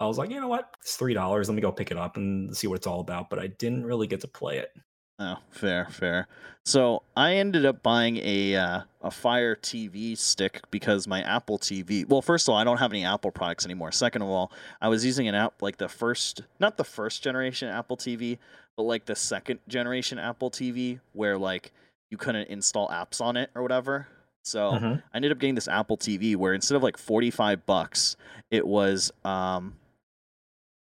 I 0.00 0.06
was 0.06 0.16
like, 0.16 0.30
you 0.30 0.40
know 0.40 0.48
what? 0.48 0.74
It's 0.80 0.96
three 0.96 1.12
dollars. 1.12 1.50
Let 1.50 1.54
me 1.54 1.60
go 1.60 1.70
pick 1.70 1.90
it 1.90 1.98
up 1.98 2.16
and 2.16 2.56
see 2.56 2.66
what 2.66 2.76
it's 2.76 2.86
all 2.86 3.00
about. 3.00 3.28
But 3.28 3.40
I 3.40 3.48
didn't 3.48 3.84
really 3.84 4.06
get 4.06 4.22
to 4.22 4.26
play 4.26 4.56
it. 4.56 4.70
Oh, 5.18 5.36
fair, 5.50 5.86
fair. 5.90 6.28
So 6.64 7.02
I 7.14 7.34
ended 7.34 7.66
up 7.66 7.82
buying 7.82 8.16
a 8.22 8.56
uh, 8.56 8.80
a 9.02 9.10
Fire 9.10 9.54
TV 9.54 10.16
stick 10.16 10.62
because 10.70 11.06
my 11.06 11.20
Apple 11.20 11.58
TV. 11.58 12.08
Well, 12.08 12.22
first 12.22 12.48
of 12.48 12.52
all, 12.54 12.58
I 12.58 12.64
don't 12.64 12.78
have 12.78 12.90
any 12.90 13.04
Apple 13.04 13.32
products 13.32 13.66
anymore. 13.66 13.92
Second 13.92 14.22
of 14.22 14.28
all, 14.28 14.50
I 14.80 14.88
was 14.88 15.04
using 15.04 15.28
an 15.28 15.34
app 15.34 15.60
like 15.60 15.76
the 15.76 15.90
first, 15.90 16.40
not 16.58 16.78
the 16.78 16.84
first 16.84 17.22
generation 17.22 17.68
Apple 17.68 17.98
TV, 17.98 18.38
but 18.78 18.84
like 18.84 19.04
the 19.04 19.14
second 19.14 19.58
generation 19.68 20.18
Apple 20.18 20.50
TV, 20.50 21.00
where 21.12 21.36
like 21.36 21.70
you 22.12 22.18
couldn't 22.18 22.46
install 22.48 22.88
apps 22.90 23.20
on 23.20 23.36
it 23.38 23.50
or 23.56 23.62
whatever. 23.62 24.06
So 24.44 24.72
Mhm. 24.72 25.02
I 25.12 25.16
ended 25.16 25.32
up 25.32 25.38
getting 25.38 25.54
this 25.54 25.66
Apple 25.66 25.96
TV 25.96 26.36
where 26.36 26.52
instead 26.52 26.76
of 26.76 26.82
like 26.82 26.98
45 26.98 27.64
bucks, 27.66 28.16
it 28.50 28.66
was 28.66 29.10
um 29.24 29.76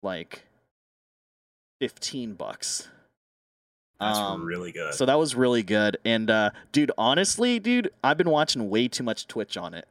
like 0.03 0.43
15 1.79 2.33
bucks. 2.33 2.89
That's 3.99 4.17
Um, 4.17 4.43
really 4.43 4.71
good. 4.73 4.93
So 4.93 5.05
that 5.05 5.17
was 5.17 5.33
really 5.33 5.63
good. 5.63 5.97
And 6.03 6.29
uh 6.29 6.49
dude, 6.73 6.91
honestly, 6.97 7.57
dude, 7.59 7.89
I've 8.03 8.17
been 8.17 8.29
watching 8.29 8.69
way 8.69 8.87
too 8.89 9.03
much 9.03 9.27
Twitch 9.27 9.55
on 9.55 9.73
it. 9.73 9.87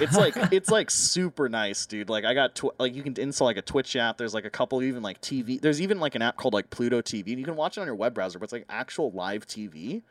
It's 0.00 0.16
like 0.16 0.34
it's 0.52 0.70
like 0.70 0.90
super 0.90 1.48
nice, 1.48 1.84
dude. 1.86 2.08
Like 2.08 2.24
I 2.24 2.34
got 2.34 2.54
tw- 2.56 2.78
like 2.80 2.94
you 2.94 3.02
can 3.02 3.14
install 3.18 3.46
like 3.46 3.58
a 3.58 3.62
Twitch 3.62 3.94
app. 3.94 4.16
There's 4.16 4.34
like 4.34 4.46
a 4.46 4.50
couple 4.50 4.82
even 4.82 5.02
like 5.02 5.20
TV. 5.20 5.60
There's 5.60 5.80
even 5.82 6.00
like 6.00 6.14
an 6.14 6.22
app 6.22 6.36
called 6.36 6.54
like 6.54 6.70
Pluto 6.70 7.00
TV. 7.02 7.28
And 7.28 7.38
you 7.38 7.44
can 7.44 7.54
watch 7.54 7.76
it 7.76 7.80
on 7.82 7.86
your 7.86 7.94
web 7.94 8.14
browser, 8.14 8.38
but 8.38 8.44
it's 8.44 8.52
like 8.52 8.64
actual 8.70 9.10
live 9.12 9.46
TV. 9.46 10.02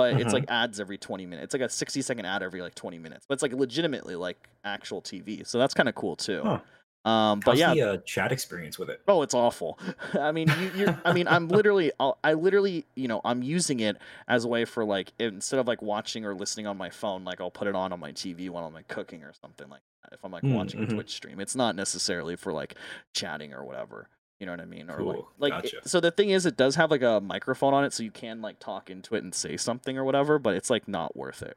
But 0.00 0.18
it's 0.18 0.32
Mhm. 0.32 0.34
like 0.34 0.44
ads 0.48 0.80
every 0.80 0.98
20 0.98 1.26
minutes. 1.26 1.44
It's 1.46 1.54
like 1.54 1.62
a 1.62 1.68
60 1.68 2.02
second 2.02 2.24
ad 2.26 2.42
every 2.42 2.62
like 2.62 2.74
20 2.74 2.98
minutes. 2.98 3.26
But 3.28 3.34
it's 3.34 3.42
like 3.42 3.52
legitimately 3.52 4.16
like 4.16 4.48
actual 4.64 5.02
TV. 5.02 5.44
So 5.44 5.58
that's 5.58 5.74
kind 5.74 5.88
of 5.88 5.94
cool 5.94 6.16
too. 6.16 6.42
Huh. 6.42 6.60
Um 7.04 7.42
but 7.42 7.52
How's 7.52 7.58
yeah, 7.58 7.74
the 7.74 7.80
uh, 7.80 7.96
chat 7.98 8.32
experience 8.32 8.78
with 8.78 8.90
it? 8.90 9.00
Oh, 9.08 9.22
it's 9.22 9.34
awful. 9.34 9.78
I 10.14 10.30
mean, 10.32 10.52
you, 10.52 10.68
you're. 10.68 10.90
I 11.04 11.12
mean, 11.12 11.26
I'm 11.26 11.48
literally. 11.48 11.90
I'll, 12.00 12.18
I 12.22 12.34
literally, 12.34 12.86
you 12.94 13.08
know, 13.08 13.20
I'm 13.24 13.42
using 13.42 13.80
it 13.80 13.96
as 14.28 14.44
a 14.44 14.48
way 14.48 14.64
for 14.64 14.84
like 14.84 15.12
instead 15.18 15.58
of 15.58 15.66
like 15.66 15.82
watching 15.82 16.24
or 16.24 16.34
listening 16.34 16.66
on 16.66 16.76
my 16.76 16.90
phone, 16.90 17.24
like 17.24 17.40
I'll 17.40 17.50
put 17.50 17.66
it 17.68 17.74
on 17.74 17.92
on 17.92 18.00
my 18.00 18.12
TV 18.12 18.50
when 18.50 18.62
I'm 18.62 18.72
like 18.74 18.88
cooking 18.88 19.24
or 19.24 19.32
something 19.42 19.68
like 19.68 19.80
that. 20.02 20.12
If 20.14 20.24
I'm 20.24 20.30
like 20.30 20.44
Mm, 20.44 20.50
watching 20.50 20.80
mhm. 20.80 20.82
a 20.82 20.86
Twitch 20.86 21.10
stream, 21.10 21.40
it's 21.40 21.56
not 21.56 21.74
necessarily 21.74 22.36
for 22.36 22.52
like 22.52 22.76
chatting 23.14 23.52
or 23.52 23.64
whatever. 23.64 24.08
You 24.40 24.46
know 24.46 24.52
what 24.52 24.60
I 24.60 24.64
mean? 24.64 24.90
Or 24.90 25.02
like, 25.02 25.16
Cool, 25.16 25.28
like. 25.38 25.52
it- 25.52 25.72
gotcha. 25.72 25.88
so 25.88 26.00
the 26.00 26.10
thing 26.10 26.30
is, 26.30 26.46
it 26.46 26.56
does 26.56 26.74
have 26.76 26.90
like 26.90 27.02
a 27.02 27.20
microphone 27.20 27.74
on 27.74 27.84
it, 27.84 27.92
so 27.92 28.02
you 28.02 28.10
can 28.10 28.40
like 28.40 28.58
talk 28.58 28.88
into 28.90 29.14
it 29.14 29.22
and 29.22 29.34
say 29.34 29.56
something 29.58 29.98
or 29.98 30.04
whatever. 30.04 30.38
But 30.38 30.54
it's 30.54 30.70
like 30.70 30.88
not 30.88 31.14
worth 31.14 31.42
it. 31.42 31.56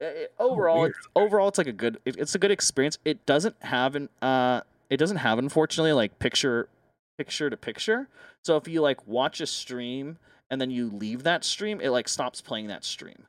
It- 0.00 0.04
it- 0.16 0.34
overall, 0.38 0.80
weird. 0.82 0.94
it's, 0.96 1.08
overall, 1.16 1.48
it's 1.48 1.58
like 1.58 1.66
a 1.68 1.72
good. 1.72 1.98
It, 2.04 2.16
it's 2.16 2.34
a 2.34 2.38
good 2.38 2.50
experience. 2.50 2.98
It 3.04 3.24
doesn't 3.26 3.54
have 3.62 3.94
an. 3.94 4.08
Uh, 4.20 4.62
it 4.90 4.96
doesn't 4.96 5.18
have 5.18 5.38
unfortunately 5.38 5.92
like 5.92 6.18
picture 6.18 6.68
picture 7.16 7.48
to 7.50 7.56
picture. 7.56 8.08
So 8.44 8.56
if 8.56 8.66
you 8.68 8.80
like 8.80 9.06
watch 9.06 9.40
a 9.40 9.46
stream 9.46 10.18
and 10.50 10.60
then 10.60 10.70
you 10.70 10.88
leave 10.90 11.22
that 11.24 11.44
stream, 11.44 11.80
it 11.80 11.90
like 11.90 12.08
stops 12.08 12.40
playing 12.40 12.66
that 12.68 12.84
stream. 12.84 13.24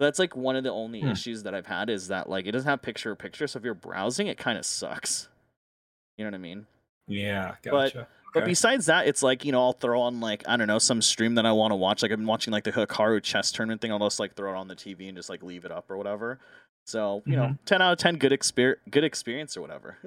That's 0.00 0.18
like 0.18 0.34
one 0.36 0.56
of 0.56 0.64
the 0.64 0.70
only 0.72 1.00
Hmm. 1.00 1.08
issues 1.08 1.42
that 1.44 1.54
I've 1.54 1.66
had 1.66 1.88
is 1.90 2.08
that 2.08 2.28
like 2.30 2.46
it 2.46 2.52
doesn't 2.52 2.68
have 2.68 2.80
picture 2.82 3.10
in 3.10 3.16
picture, 3.16 3.46
so 3.46 3.58
if 3.58 3.64
you're 3.64 3.74
browsing, 3.74 4.26
it 4.26 4.38
kind 4.38 4.56
of 4.58 4.64
sucks. 4.66 5.28
You 6.16 6.24
know 6.24 6.30
what 6.30 6.34
I 6.36 6.38
mean? 6.38 6.66
Yeah, 7.06 7.54
But- 7.62 7.70
gotcha. 7.92 8.08
But 8.32 8.42
Okay. 8.42 8.50
besides 8.50 8.86
that, 8.86 9.06
it's 9.06 9.22
like 9.22 9.44
you 9.44 9.52
know 9.52 9.62
I'll 9.62 9.72
throw 9.74 10.00
on 10.00 10.18
like 10.20 10.42
I 10.48 10.56
don't 10.56 10.66
know 10.66 10.80
some 10.80 11.00
stream 11.00 11.36
that 11.36 11.46
I 11.46 11.52
want 11.52 11.70
to 11.70 11.76
watch. 11.76 12.02
Like 12.02 12.10
I've 12.10 12.18
been 12.18 12.26
watching 12.26 12.52
like 12.52 12.64
the 12.64 12.72
Hikaru 12.72 13.22
chess 13.22 13.52
tournament 13.52 13.80
thing. 13.80 13.92
I'll 13.92 14.00
just 14.00 14.18
like 14.18 14.34
throw 14.34 14.52
it 14.52 14.56
on 14.56 14.66
the 14.66 14.74
TV 14.74 15.06
and 15.06 15.16
just 15.16 15.28
like 15.30 15.40
leave 15.44 15.64
it 15.64 15.70
up 15.70 15.88
or 15.88 15.96
whatever. 15.96 16.40
So 16.84 17.22
you 17.26 17.36
know, 17.36 17.44
Mhm. 17.44 17.58
ten 17.64 17.80
out 17.80 17.92
of 17.92 17.98
ten, 17.98 18.16
good 18.16 18.32
exper- 18.32 18.78
good 18.90 19.04
experience 19.04 19.56
or 19.56 19.60
whatever. 19.60 19.98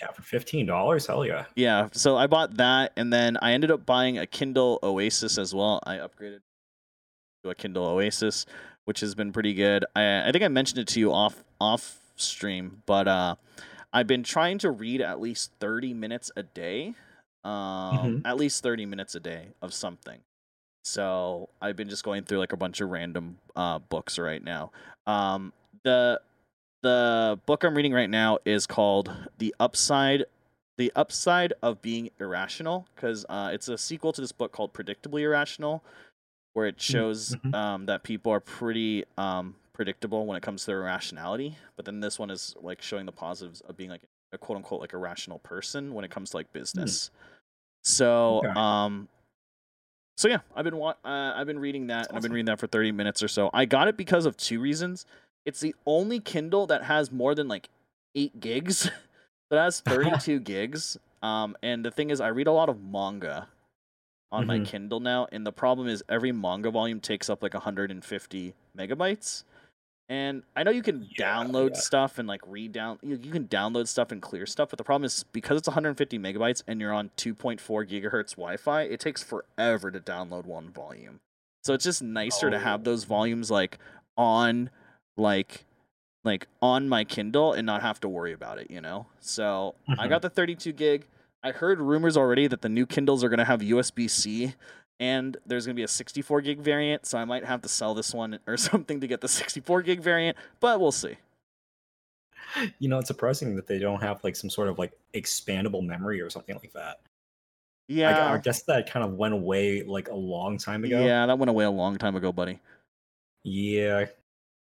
yeah, 0.00 0.10
for 0.10 0.22
fifteen 0.22 0.64
dollars, 0.64 1.06
hell 1.06 1.26
yeah. 1.26 1.44
yeah. 1.54 1.88
So 1.92 2.16
I 2.16 2.26
bought 2.26 2.56
that, 2.56 2.92
and 2.96 3.12
then 3.12 3.36
I 3.42 3.52
ended 3.52 3.70
up 3.70 3.84
buying 3.84 4.16
a 4.16 4.26
Kindle 4.26 4.78
Oasis 4.82 5.36
as 5.36 5.54
well. 5.54 5.80
I 5.84 5.96
upgraded 5.98 6.40
to 7.44 7.50
a 7.50 7.54
Kindle 7.54 7.84
Oasis, 7.86 8.46
which 8.86 9.00
has 9.00 9.14
been 9.14 9.32
pretty 9.34 9.52
good. 9.52 9.84
I 9.94 10.28
I 10.28 10.32
think 10.32 10.42
I 10.42 10.48
mentioned 10.48 10.78
it 10.78 10.88
to 10.88 10.98
you 10.98 11.12
off 11.12 11.44
off 11.60 12.00
stream, 12.16 12.82
but 12.86 13.06
uh, 13.06 13.34
I've 13.92 14.06
been 14.06 14.22
trying 14.22 14.58
to 14.58 14.70
read 14.70 15.00
at 15.00 15.20
least 15.20 15.52
thirty 15.60 15.94
minutes 15.94 16.30
a 16.36 16.42
day. 16.42 16.94
Um, 17.44 17.52
Mhm. 17.52 18.22
at 18.24 18.36
least 18.36 18.62
thirty 18.62 18.86
minutes 18.86 19.14
a 19.14 19.20
day 19.20 19.48
of 19.62 19.72
something. 19.72 20.20
So 20.84 21.48
I've 21.60 21.76
been 21.76 21.88
just 21.88 22.04
going 22.04 22.24
through 22.24 22.38
like 22.38 22.52
a 22.52 22.56
bunch 22.56 22.80
of 22.80 22.90
random 22.90 23.38
uh, 23.54 23.78
books 23.78 24.18
right 24.18 24.42
now. 24.42 24.70
Um, 25.06 25.52
the 25.82 26.20
the 26.82 27.40
book 27.46 27.64
I'm 27.64 27.74
reading 27.76 27.92
right 27.92 28.10
now 28.10 28.38
is 28.44 28.66
called 28.66 29.12
The 29.38 29.54
Upside 29.58 30.24
The 30.76 30.92
Upside 30.94 31.52
of 31.62 31.82
Being 31.82 32.10
Irrational 32.20 32.86
because 32.94 33.24
uh, 33.28 33.50
it's 33.52 33.68
a 33.68 33.78
sequel 33.78 34.12
to 34.12 34.20
this 34.20 34.32
book 34.32 34.52
called 34.52 34.72
Predictably 34.72 35.22
Irrational, 35.22 35.82
where 36.54 36.66
it 36.66 36.80
shows 36.80 37.34
mhm. 37.34 37.54
um, 37.54 37.86
that 37.86 38.02
people 38.02 38.30
are 38.32 38.40
pretty 38.40 39.04
um, 39.18 39.56
predictable 39.76 40.24
when 40.24 40.36
it 40.38 40.42
comes 40.42 40.62
to 40.62 40.68
their 40.68 40.80
rationality, 40.80 41.54
But 41.76 41.84
then 41.84 42.00
this 42.00 42.18
one 42.18 42.30
is 42.30 42.54
like 42.60 42.80
showing 42.80 43.04
the 43.04 43.12
positives 43.12 43.60
of 43.60 43.76
being 43.76 43.90
like 43.90 44.00
a 44.32 44.38
quote 44.38 44.56
unquote 44.56 44.80
like 44.80 44.94
a 44.94 44.96
rational 44.98 45.38
person 45.40 45.92
when 45.92 46.02
it 46.04 46.10
comes 46.10 46.30
to 46.30 46.38
like 46.38 46.50
business. 46.54 47.10
So 47.84 48.38
Okay. 48.38 48.58
um 48.58 49.08
so 50.16 50.28
yeah, 50.28 50.38
I've 50.54 50.64
been 50.64 50.78
wa- 50.78 50.94
uh, 51.04 51.32
I've 51.36 51.46
been 51.46 51.58
reading 51.58 51.88
that 51.88 52.08
and 52.08 52.16
I've 52.16 52.22
been 52.22 52.32
reading 52.32 52.46
that 52.46 52.58
for 52.58 52.66
30 52.66 52.90
minutes 52.90 53.22
or 53.22 53.28
so. 53.28 53.50
I 53.52 53.66
got 53.66 53.86
it 53.86 53.98
because 53.98 54.24
of 54.24 54.34
two 54.38 54.60
reasons. 54.60 55.04
It's 55.44 55.60
the 55.60 55.74
only 55.84 56.20
Kindle 56.20 56.66
that 56.68 56.84
has 56.84 57.12
more 57.12 57.34
than 57.34 57.48
like 57.48 57.68
8 58.14 58.40
gigs. 58.40 58.90
that 59.50 59.58
has 59.58 59.80
32 59.88 60.40
gigs. 60.40 60.96
Um 61.22 61.54
and 61.62 61.84
the 61.84 61.90
thing 61.90 62.08
is 62.08 62.20
I 62.20 62.28
read 62.28 62.46
a 62.46 62.52
lot 62.52 62.70
of 62.70 62.80
manga 62.82 63.48
on 64.32 64.46
my 64.46 64.58
Mhm. 64.58 64.66
Kindle 64.66 65.00
now 65.00 65.28
and 65.30 65.46
the 65.46 65.52
problem 65.52 65.86
is 65.86 66.02
every 66.08 66.32
manga 66.32 66.70
volume 66.70 66.98
takes 67.00 67.28
up 67.28 67.42
like 67.42 67.52
150 67.54 68.54
megabytes. 68.76 69.44
And 70.08 70.44
I 70.54 70.62
know 70.62 70.70
you 70.70 70.82
can 70.82 71.10
Yeah, 71.10 71.16
download 71.16 71.74
yeah. 71.74 71.76
stuff 71.76 72.18
and 72.18 72.28
like 72.28 72.40
redown 72.42 72.98
you, 73.02 73.16
you 73.20 73.32
can 73.32 73.48
download 73.48 73.88
stuff 73.88 74.12
and 74.12 74.22
clear 74.22 74.46
stuff, 74.46 74.70
but 74.70 74.78
the 74.78 74.84
problem 74.84 75.04
is 75.04 75.24
because 75.32 75.58
it's 75.58 75.66
150 75.66 76.18
megabytes 76.18 76.62
and 76.68 76.80
you're 76.80 76.92
on 76.92 77.10
2.4 77.16 77.58
gigahertz 77.88 78.30
Wi-Fi, 78.36 78.82
it 78.82 79.00
takes 79.00 79.22
forever 79.24 79.90
to 79.90 79.98
download 80.00 80.44
one 80.46 80.70
volume. 80.70 81.18
So 81.64 81.74
it's 81.74 81.82
just 81.84 82.02
nicer 82.02 82.50
to 82.50 82.58
have 82.60 82.84
Oh. 82.84 82.84
those 82.84 83.02
volumes 83.04 83.50
like 83.50 83.78
on 84.16 84.70
like 85.16 85.64
like 86.24 86.48
on 86.62 86.88
my 86.88 87.04
Kindle 87.04 87.52
and 87.52 87.66
not 87.66 87.82
have 87.82 88.00
to 88.00 88.08
worry 88.08 88.32
about 88.32 88.58
it, 88.58 88.70
you 88.70 88.80
know? 88.80 89.06
So 89.20 89.74
I 89.98 90.06
Mhm. 90.06 90.08
got 90.08 90.22
the 90.22 90.30
32 90.30 90.72
gig. 90.72 91.08
I 91.42 91.52
heard 91.52 91.80
rumors 91.80 92.16
already 92.16 92.46
that 92.48 92.62
the 92.62 92.68
new 92.68 92.86
Kindles 92.86 93.22
are 93.24 93.28
going 93.28 93.38
to 93.38 93.44
have 93.44 93.60
USB 93.62 94.08
C 94.10 94.54
and 94.98 95.36
there's 95.46 95.66
going 95.66 95.74
to 95.74 95.78
be 95.78 95.84
a 95.84 95.88
64 95.88 96.40
gig 96.40 96.60
variant. 96.60 97.06
So 97.06 97.18
I 97.18 97.24
might 97.24 97.44
have 97.44 97.62
to 97.62 97.68
sell 97.68 97.94
this 97.94 98.14
one 98.14 98.38
or 98.46 98.56
something 98.56 99.00
to 99.00 99.06
get 99.06 99.20
the 99.20 99.28
64 99.28 99.82
gig 99.82 100.00
variant, 100.00 100.36
but 100.60 100.80
we'll 100.80 100.92
see. 100.92 101.16
You 102.78 102.88
know, 102.88 102.98
it's 102.98 103.08
surprising 103.08 103.56
that 103.56 103.66
they 103.66 103.78
don't 103.78 104.00
have 104.02 104.22
like 104.24 104.36
some 104.36 104.48
sort 104.48 104.68
of 104.68 104.78
like 104.78 104.92
expandable 105.14 105.84
memory 105.84 106.20
or 106.20 106.30
something 106.30 106.56
like 106.56 106.72
that. 106.72 107.00
Yeah. 107.88 108.32
I 108.32 108.38
guess 108.38 108.62
that 108.62 108.90
kind 108.90 109.04
of 109.04 109.14
went 109.14 109.34
away 109.34 109.82
like 109.82 110.08
a 110.08 110.14
long 110.14 110.58
time 110.58 110.84
ago. 110.84 111.04
yeah, 111.04 111.26
that 111.26 111.38
went 111.38 111.50
away 111.50 111.64
a 111.64 111.70
long 111.70 111.96
time 111.96 112.16
ago, 112.16 112.32
buddy. 112.32 112.60
Yeah. 113.44 114.06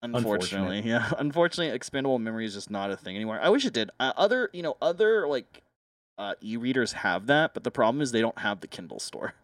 Unfortunately, 0.02 0.78
Unfortunate. 0.78 0.84
yeah. 0.84 1.12
Unfortunately, 1.18 1.78
expandable 1.78 2.20
memory 2.20 2.46
is 2.46 2.54
just 2.54 2.70
not 2.70 2.90
a 2.90 2.96
thing 2.96 3.16
anymore. 3.16 3.38
I 3.40 3.48
wish 3.50 3.64
it 3.66 3.72
did. 3.72 3.90
Uh, 4.00 4.12
other, 4.16 4.48
you 4.52 4.62
know, 4.62 4.76
other 4.80 5.26
like 5.26 5.62
uh, 6.18 6.34
e-readers 6.40 6.92
have 6.92 7.26
that, 7.26 7.54
but 7.54 7.64
the 7.64 7.70
problem 7.70 8.00
is 8.00 8.12
they 8.12 8.20
don't 8.20 8.38
have 8.38 8.60
the 8.60 8.66
Kindle 8.66 9.00
store. 9.00 9.34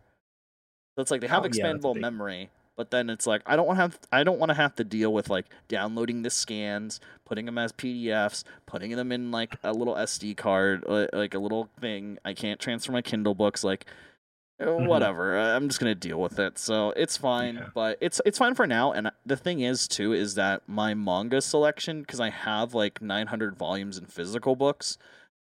So 0.97 1.03
it's 1.03 1.11
like 1.11 1.21
they 1.21 1.27
have 1.27 1.45
Oh, 1.45 1.49
yeah, 1.53 1.65
expandable 1.65 1.93
big- 1.95 2.01
memory, 2.01 2.51
but 2.75 2.91
then 2.91 3.11
it's 3.11 3.27
like 3.27 3.43
I 3.47 3.55
don't 3.55 3.67
want 3.67 3.77
to 3.77 3.83
have 3.83 3.99
I 4.11 4.25
don't 4.25 4.39
want 4.39 4.49
to 4.51 4.55
have 4.55 4.75
to 4.77 4.85
deal 4.85 5.13
with 5.13 5.29
like 5.29 5.45
downloading 5.69 6.23
the 6.23 6.31
scans, 6.31 7.01
putting 7.27 7.45
them 7.45 7.59
as 7.59 7.71
PDFs, 7.73 8.45
putting 8.65 8.97
them 8.97 9.13
in 9.13 9.31
like 9.31 9.57
a 9.63 9.73
little 9.73 9.95
SD 9.95 10.37
card, 10.37 10.85
uh, 10.89 11.07
like 11.13 11.35
a 11.35 11.39
little 11.39 11.69
thing. 11.81 12.19
I 12.25 12.33
can't 12.33 12.59
transfer 12.59 12.93
my 12.93 13.03
Kindle 13.03 13.35
books 13.35 13.63
like 13.63 13.85
uh, 14.59 14.65
Mhm. 14.65 14.87
whatever. 14.87 15.37
I'm 15.39 15.69
just 15.69 15.79
gonna 15.81 15.95
deal 15.95 16.19
with 16.19 16.39
it. 16.39 16.57
So 16.59 16.93
it's 16.97 17.19
fine, 17.19 17.57
Yeah. 17.57 17.69
but 17.75 17.99
it's 18.01 18.23
it's 18.25 18.39
fine 18.39 18.55
for 18.55 18.67
now. 18.67 18.91
And 18.93 19.11
the 19.27 19.37
thing 19.37 19.61
is 19.61 19.87
too 19.87 20.15
is 20.15 20.35
that 20.37 20.63
my 20.67 20.95
manga 20.95 21.43
selection 21.43 22.01
because 22.01 22.21
I 22.21 22.31
have 22.31 22.73
like 22.73 23.03
900 23.03 23.55
volumes 23.55 23.99
in 23.99 24.07
physical 24.07 24.57
books. 24.57 24.97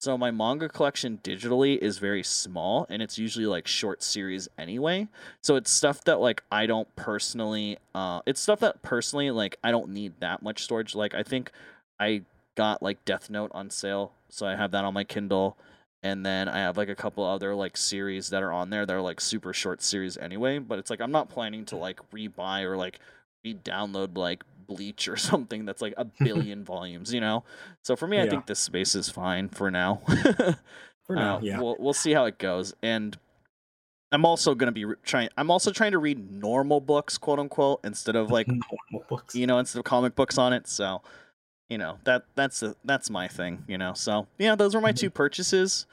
So 0.05 0.19
my 0.19 0.29
manga 0.29 0.69
collection 0.69 1.19
digitally 1.23 1.79
is 1.79 1.97
very 1.97 2.21
small, 2.21 2.85
and 2.91 3.01
it's 3.01 3.17
usually 3.17 3.47
like 3.47 3.65
short 3.65 4.03
series 4.03 4.47
anyway. 4.55 5.07
So 5.41 5.55
it's 5.55 5.71
stuff 5.71 6.03
that 6.03 6.19
like 6.19 6.43
I 6.51 6.67
don't 6.67 6.95
personally. 6.95 7.79
Uh, 7.95 8.21
it's 8.27 8.39
stuff 8.39 8.59
that 8.59 8.83
personally 8.83 9.31
like 9.31 9.57
I 9.63 9.71
don't 9.71 9.89
need 9.89 10.13
that 10.19 10.43
much 10.43 10.61
storage. 10.61 10.93
Like 10.93 11.15
I 11.15 11.23
think 11.23 11.49
I 11.99 12.21
got 12.53 12.83
like 12.83 13.03
Death 13.03 13.31
Note 13.31 13.49
on 13.55 13.71
sale, 13.71 14.11
so 14.29 14.45
I 14.45 14.55
have 14.55 14.69
that 14.73 14.85
on 14.85 14.93
my 14.93 15.05
Kindle 15.05 15.57
and 16.03 16.23
then 16.23 16.47
I 16.47 16.59
have 16.59 16.77
like 16.77 16.89
a 16.89 16.93
couple 16.93 17.23
other 17.23 17.55
like 17.55 17.75
series 17.75 18.29
that 18.29 18.43
are 18.43 18.51
on 18.51 18.69
there 18.69 18.85
that 18.85 18.93
are 18.93 19.01
like 19.01 19.19
super 19.19 19.53
short 19.53 19.81
series 19.81 20.17
anyway. 20.17 20.59
But 20.59 20.77
it's 20.77 20.91
like 20.91 21.01
I'm 21.01 21.11
not 21.11 21.29
planning 21.29 21.65
to 21.65 21.77
like 21.77 21.99
rebuy 22.11 22.61
or 22.61 22.77
like 22.77 22.99
re-download 23.43 24.15
like 24.15 24.43
Bleach 24.67 25.07
or 25.07 25.15
something 25.31 25.65
that's 25.65 25.81
like 25.81 25.93
a 25.97 26.05
billion 26.19 26.63
volumes, 26.63 27.13
you 27.13 27.21
know. 27.21 27.43
So 27.83 27.95
for 27.95 28.07
me, 28.07 28.19
I 28.19 28.27
think 28.29 28.45
this 28.47 28.59
space 28.59 28.95
is 28.95 29.09
fine 29.09 29.49
for 29.49 29.69
now. 29.71 30.01
For 31.05 31.15
now, 31.15 31.37
Uh, 31.37 31.41
yeah. 31.41 31.59
we'll 31.59 31.75
we'll 31.77 31.93
see 31.93 32.13
how 32.13 32.25
it 32.25 32.39
goes, 32.39 32.73
and 32.81 33.15
I'm 34.11 34.25
also 34.25 34.55
gonna 34.55 34.71
be 34.71 34.85
re- 34.85 34.95
trying. 35.03 35.29
I'm 35.37 35.51
also 35.51 35.69
trying 35.71 35.91
to 35.91 35.99
read 35.99 36.31
normal 36.31 36.81
books, 36.81 37.19
quote 37.19 37.37
unquote, 37.37 37.81
instead 37.83 38.15
of 38.15 38.31
like 38.31 38.47
Normal 38.47 39.05
books. 39.07 39.35
you 39.35 39.45
know, 39.45 39.59
instead 39.59 39.77
of 39.77 39.85
comic 39.85 40.15
books 40.15 40.39
on 40.39 40.51
it. 40.51 40.67
So, 40.67 41.03
you 41.69 41.77
know, 41.77 41.99
that 42.05 42.23
that's 42.33 42.61
the 42.61 42.75
that's 42.85 43.11
my 43.11 43.27
thing, 43.27 43.63
you 43.67 43.77
know. 43.77 43.93
So 43.93 44.25
yeah, 44.39 44.55
those 44.55 44.73
were 44.73 44.81
my 44.81 44.93
Mhm. 44.93 44.97
two 44.97 45.09
purchases. 45.11 45.85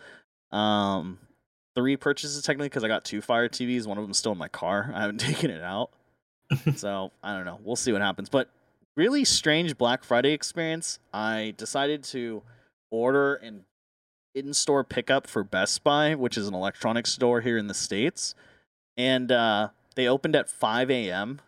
Um, 0.50 1.18
three 1.74 1.98
purchases 1.98 2.42
technically 2.42 2.70
because 2.70 2.84
I 2.84 2.88
got 2.88 3.04
two 3.04 3.20
Fire 3.20 3.50
TVs. 3.50 3.86
One 3.86 3.98
of 3.98 4.04
them's 4.04 4.16
still 4.16 4.32
in 4.32 4.38
my 4.38 4.48
car. 4.48 4.92
I 4.94 5.02
haven't 5.02 5.18
taken 5.20 5.50
it 5.50 5.60
out. 5.62 5.90
so 6.76 7.12
I 7.22 7.34
don't 7.36 7.44
know. 7.44 7.58
We'll 7.62 7.76
see 7.76 7.92
what 7.92 8.00
happens. 8.00 8.30
But 8.30 8.48
really 8.96 9.24
strange 9.24 9.76
Black 9.76 10.04
Friday 10.04 10.32
experience. 10.32 10.98
I 11.12 11.54
decided 11.56 12.02
to 12.04 12.42
order 12.90 13.34
an 13.34 13.64
in-store 14.34 14.84
pickup 14.84 15.26
for 15.26 15.44
Best 15.44 15.84
Buy, 15.84 16.14
which 16.14 16.36
is 16.36 16.48
an 16.48 16.54
electronics 16.54 17.12
store 17.12 17.40
here 17.40 17.58
in 17.58 17.66
the 17.66 17.74
states, 17.74 18.34
and 18.96 19.30
uh, 19.30 19.68
they 19.94 20.08
opened 20.08 20.36
at 20.36 20.48
5 20.50 20.90
a.m. 20.90 21.40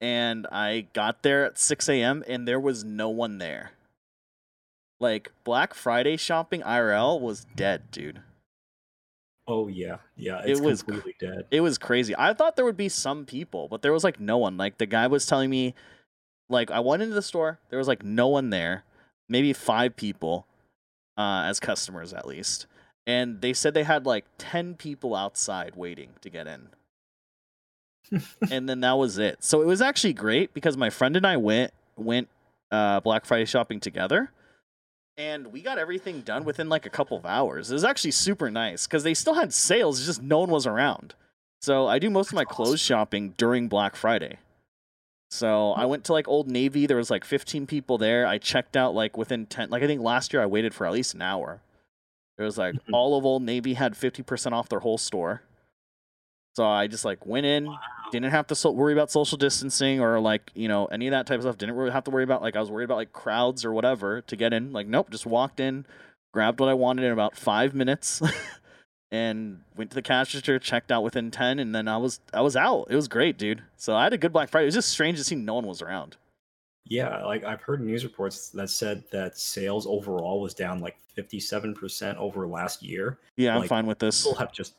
And 0.00 0.46
I 0.52 0.88
got 0.92 1.22
there 1.22 1.46
at 1.46 1.58
6 1.58 1.88
a.m. 1.88 2.22
and 2.28 2.46
there 2.46 2.60
was 2.60 2.84
no 2.84 3.08
one 3.08 3.38
there. 3.38 3.72
Like 5.00 5.32
Black 5.42 5.74
Friday 5.74 6.16
shopping 6.16 6.60
IRL 6.62 7.20
was 7.20 7.46
dead, 7.56 7.90
dude. 7.90 8.20
Oh 9.48 9.68
yeah, 9.68 9.98
yeah. 10.16 10.42
It 10.44 10.60
was 10.60 10.82
completely 10.82 11.14
dead. 11.20 11.46
It 11.50 11.60
was 11.60 11.78
crazy. 11.78 12.14
I 12.18 12.34
thought 12.34 12.56
there 12.56 12.64
would 12.64 12.76
be 12.76 12.88
some 12.88 13.24
people, 13.24 13.68
but 13.68 13.80
there 13.80 13.92
was 13.92 14.04
like 14.04 14.18
no 14.18 14.38
one. 14.38 14.56
Like 14.56 14.78
the 14.78 14.86
guy 14.86 15.06
was 15.06 15.24
telling 15.24 15.50
me, 15.50 15.74
like 16.48 16.70
I 16.70 16.80
went 16.80 17.02
into 17.02 17.14
the 17.14 17.22
store, 17.22 17.58
there 17.70 17.78
was 17.78 17.88
like 17.88 18.04
no 18.04 18.28
one 18.28 18.50
there, 18.50 18.84
maybe 19.28 19.52
five 19.52 19.96
people, 19.96 20.46
uh, 21.16 21.44
as 21.46 21.60
customers 21.60 22.12
at 22.12 22.26
least, 22.26 22.66
and 23.06 23.40
they 23.40 23.52
said 23.52 23.74
they 23.74 23.84
had 23.84 24.06
like 24.06 24.24
ten 24.38 24.74
people 24.74 25.14
outside 25.14 25.74
waiting 25.76 26.10
to 26.20 26.30
get 26.30 26.46
in, 26.46 26.68
and 28.50 28.68
then 28.68 28.80
that 28.80 28.98
was 28.98 29.18
it. 29.18 29.42
So 29.42 29.62
it 29.62 29.66
was 29.66 29.80
actually 29.80 30.12
great 30.12 30.54
because 30.54 30.76
my 30.76 30.90
friend 30.90 31.16
and 31.16 31.26
I 31.26 31.36
went 31.36 31.72
went 31.96 32.28
uh, 32.70 33.00
Black 33.00 33.24
Friday 33.24 33.44
shopping 33.44 33.80
together. 33.80 34.30
And 35.18 35.46
we 35.46 35.62
got 35.62 35.78
everything 35.78 36.20
done 36.20 36.44
within 36.44 36.68
like 36.68 36.84
a 36.84 36.90
couple 36.90 37.16
of 37.16 37.24
hours. 37.24 37.70
It 37.70 37.74
was 37.74 37.84
actually 37.84 38.10
super 38.10 38.50
nice 38.50 38.86
because 38.86 39.02
they 39.02 39.14
still 39.14 39.34
had 39.34 39.54
sales, 39.54 40.04
just 40.04 40.22
no 40.22 40.40
one 40.40 40.50
was 40.50 40.66
around. 40.66 41.14
So 41.62 41.86
I 41.86 41.98
do 41.98 42.10
most 42.10 42.28
of 42.28 42.34
my 42.34 42.44
clothes 42.44 42.80
shopping 42.80 43.32
during 43.38 43.66
Black 43.66 43.96
Friday. 43.96 44.38
So 45.30 45.72
I 45.72 45.84
went 45.86 46.04
to 46.04 46.12
like 46.12 46.28
Old 46.28 46.48
Navy. 46.48 46.86
There 46.86 46.96
was 46.96 47.10
like 47.10 47.24
15 47.24 47.66
people 47.66 47.98
there. 47.98 48.26
I 48.26 48.38
checked 48.38 48.76
out 48.76 48.94
like 48.94 49.16
within 49.16 49.46
10. 49.46 49.70
Like 49.70 49.82
I 49.82 49.86
think 49.86 50.00
last 50.00 50.32
year 50.32 50.42
I 50.42 50.46
waited 50.46 50.72
for 50.74 50.86
at 50.86 50.92
least 50.92 51.14
an 51.14 51.22
hour. 51.22 51.60
It 52.38 52.42
was 52.42 52.56
like 52.58 52.74
Mhm. 52.74 52.92
all 52.92 53.16
of 53.18 53.24
Old 53.24 53.42
Navy 53.42 53.74
had 53.74 53.94
50% 53.96 54.52
off 54.52 54.68
their 54.68 54.80
whole 54.80 54.98
store. 54.98 55.42
So 56.54 56.64
I 56.64 56.86
just 56.86 57.04
like 57.04 57.26
went 57.26 57.44
in, 57.44 57.68
didn't 58.12 58.30
have 58.30 58.46
to 58.46 58.54
so- 58.54 58.70
worry 58.70 58.92
about 58.92 59.10
social 59.10 59.36
distancing 59.36 60.00
or 60.00 60.20
like 60.20 60.50
you 60.54 60.68
know 60.68 60.86
any 60.86 61.06
of 61.06 61.10
that 61.10 61.26
type 61.26 61.36
of 61.38 61.42
stuff. 61.42 61.58
Didn't 61.58 61.74
really 61.76 61.90
have 61.90 62.04
to 62.04 62.10
worry 62.10 62.24
about 62.24 62.40
like 62.40 62.56
I 62.56 62.60
was 62.60 62.70
worried 62.70 62.84
about 62.84 62.96
like 62.96 63.12
crowds 63.12 63.64
or 63.64 63.72
whatever 63.72 64.22
to 64.22 64.36
get 64.36 64.52
in. 64.52 64.72
Like 64.72 64.86
nope, 64.86 65.10
just 65.10 65.26
walked 65.26 65.60
in, 65.60 65.86
grabbed 66.32 66.60
what 66.60 66.68
I 66.68 66.74
wanted 66.74 67.04
in 67.04 67.12
about 67.12 67.36
five 67.36 67.74
minutes. 67.74 68.22
and 69.10 69.60
went 69.76 69.90
to 69.90 69.94
the 69.94 70.02
cash 70.02 70.34
register, 70.34 70.58
checked 70.58 70.90
out 70.90 71.02
within 71.02 71.30
ten, 71.30 71.58
and 71.58 71.74
then 71.74 71.88
I 71.88 71.96
was 71.96 72.20
I 72.32 72.40
was 72.40 72.56
out. 72.56 72.86
It 72.90 72.96
was 72.96 73.08
great, 73.08 73.38
dude. 73.38 73.62
So 73.76 73.94
I 73.94 74.04
had 74.04 74.12
a 74.12 74.18
good 74.18 74.32
Black 74.32 74.48
Friday. 74.48 74.64
It 74.64 74.68
was 74.68 74.74
just 74.74 74.90
strange 74.90 75.18
to 75.18 75.24
see 75.24 75.34
no 75.36 75.54
one 75.54 75.66
was 75.66 75.82
around. 75.82 76.16
Yeah, 76.88 77.24
like 77.24 77.42
I've 77.44 77.62
heard 77.62 77.80
news 77.80 78.04
reports 78.04 78.50
that 78.50 78.70
said 78.70 79.02
that 79.10 79.36
sales 79.38 79.86
overall 79.86 80.40
was 80.40 80.54
down 80.54 80.80
like 80.80 80.96
57% 81.18 82.16
over 82.16 82.46
last 82.46 82.82
year. 82.82 83.18
Yeah, 83.36 83.54
I'm 83.54 83.60
Like, 83.60 83.68
fine 83.68 83.86
with 83.86 83.98
this. 83.98 84.22
People 84.22 84.38
have 84.38 84.52
just 84.52 84.74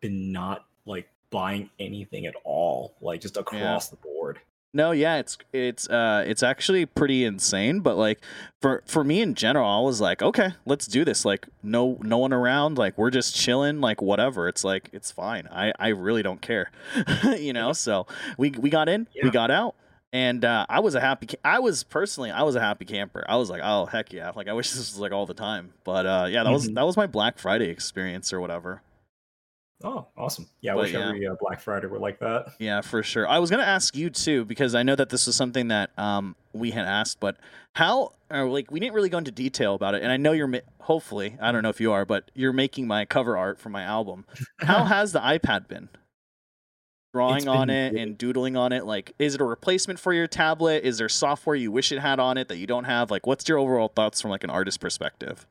been 0.00 0.30
not 0.30 0.66
like 0.86 1.08
buying 1.30 1.68
anything 1.80 2.26
at 2.26 2.34
all, 2.44 2.94
like 3.00 3.20
just 3.20 3.36
across 3.36 3.88
the 3.88 3.96
board. 3.96 4.38
No, 4.74 4.92
yeah, 4.92 5.16
it's 5.18 5.36
it's 5.52 5.86
uh 5.90 6.24
it's 6.26 6.42
actually 6.42 6.86
pretty 6.86 7.24
insane, 7.24 7.80
but 7.80 7.96
like 7.98 8.20
for 8.62 8.82
for 8.86 9.04
me 9.04 9.20
in 9.20 9.34
general, 9.34 9.68
I 9.68 9.80
was 9.80 10.00
like, 10.00 10.22
okay, 10.22 10.52
let's 10.64 10.86
do 10.86 11.04
this. 11.04 11.26
Like 11.26 11.46
no 11.62 11.98
no 12.00 12.16
one 12.16 12.32
around, 12.32 12.78
like 12.78 12.96
we're 12.96 13.10
just 13.10 13.36
chilling, 13.36 13.82
like 13.82 14.00
whatever. 14.00 14.48
It's 14.48 14.64
like 14.64 14.88
it's 14.92 15.10
fine. 15.10 15.46
I 15.52 15.72
I 15.78 15.88
really 15.88 16.22
don't 16.22 16.40
care. 16.40 16.70
you 17.38 17.52
know, 17.52 17.74
so 17.74 18.06
we 18.38 18.50
we 18.52 18.70
got 18.70 18.88
in, 18.88 19.08
we 19.22 19.30
got 19.30 19.50
out. 19.50 19.74
And 20.14 20.44
uh, 20.44 20.66
I 20.68 20.80
was 20.80 20.94
a 20.94 21.00
happy. 21.00 21.26
I 21.42 21.58
was 21.58 21.84
personally, 21.84 22.30
I 22.30 22.42
was 22.42 22.54
a 22.54 22.60
happy 22.60 22.84
camper. 22.84 23.24
I 23.26 23.36
was 23.36 23.48
like, 23.48 23.62
"Oh 23.64 23.86
heck 23.86 24.12
yeah!" 24.12 24.30
Like 24.36 24.46
I 24.46 24.52
wish 24.52 24.70
this 24.72 24.78
was 24.92 24.98
like 24.98 25.12
all 25.12 25.24
the 25.26 25.32
time. 25.34 25.72
But 25.84 26.04
uh, 26.06 26.26
yeah, 26.30 26.44
that 26.44 26.50
was 26.52 26.68
Mhm. 26.68 26.74
that 26.74 26.84
was 26.86 26.96
my 26.98 27.06
Black 27.06 27.38
Friday 27.38 27.68
experience 27.70 28.30
or 28.32 28.38
whatever. 28.40 28.82
Oh, 29.84 30.06
awesome. 30.16 30.48
Yeah, 30.60 30.72
I 30.72 30.74
But 30.74 30.80
wish 30.82 30.92
yeah. 30.92 31.08
every 31.08 31.26
uh, 31.26 31.34
Black 31.40 31.60
Friday 31.60 31.86
were 31.88 31.98
like 31.98 32.18
that. 32.20 32.46
Yeah, 32.58 32.80
for 32.82 33.02
sure. 33.02 33.26
I 33.28 33.38
was 33.38 33.50
gonna 33.50 33.62
ask 33.64 33.96
you 33.96 34.10
too 34.10 34.44
because 34.44 34.74
I 34.74 34.82
know 34.82 34.94
that 34.96 35.08
this 35.10 35.26
was 35.26 35.34
something 35.36 35.68
that 35.68 35.90
um 35.98 36.36
we 36.52 36.70
had 36.70 36.84
asked, 36.86 37.18
but 37.20 37.36
how 37.74 38.12
or 38.30 38.48
like 38.48 38.70
we 38.70 38.78
didn't 38.80 38.94
really 38.94 39.08
go 39.08 39.18
into 39.18 39.30
detail 39.32 39.74
about 39.74 39.94
it, 39.94 40.02
and 40.02 40.12
I 40.12 40.16
know 40.16 40.32
you're 40.32 40.46
ma- 40.46 40.58
hopefully 40.80 41.36
I 41.40 41.50
don't 41.52 41.62
know 41.62 41.68
if 41.70 41.80
you 41.80 41.92
are, 41.92 42.04
but 42.04 42.30
you're 42.34 42.52
making 42.52 42.86
my 42.86 43.04
cover 43.04 43.36
art 43.36 43.58
for 43.58 43.68
my 43.70 43.82
album. 43.82 44.24
How 44.60 44.84
has 44.96 45.12
the 45.12 45.20
iPad 45.20 45.68
been? 45.68 45.88
Drawing 47.14 47.36
It's 47.38 47.46
on 47.46 47.68
it 47.68 47.90
really- 47.92 48.00
and 48.02 48.16
doodling 48.16 48.56
on 48.56 48.72
it, 48.72 48.86
like 48.86 49.12
is 49.18 49.34
it 49.34 49.40
a 49.40 49.44
replacement 49.44 49.98
for 49.98 50.12
your 50.14 50.26
tablet? 50.26 50.84
Is 50.84 50.96
there 50.98 51.08
software 51.10 51.56
you 51.56 51.70
wish 51.70 51.92
it 51.92 51.98
had 51.98 52.18
on 52.20 52.38
it 52.38 52.48
that 52.48 52.56
you 52.56 52.66
don't 52.66 52.84
have? 52.84 53.10
Like, 53.10 53.26
what's 53.26 53.46
your 53.48 53.58
overall 53.58 53.88
thoughts 53.88 54.20
from 54.22 54.30
like 54.30 54.44
an 54.44 54.50
artist 54.50 54.80
perspective? 54.80 55.46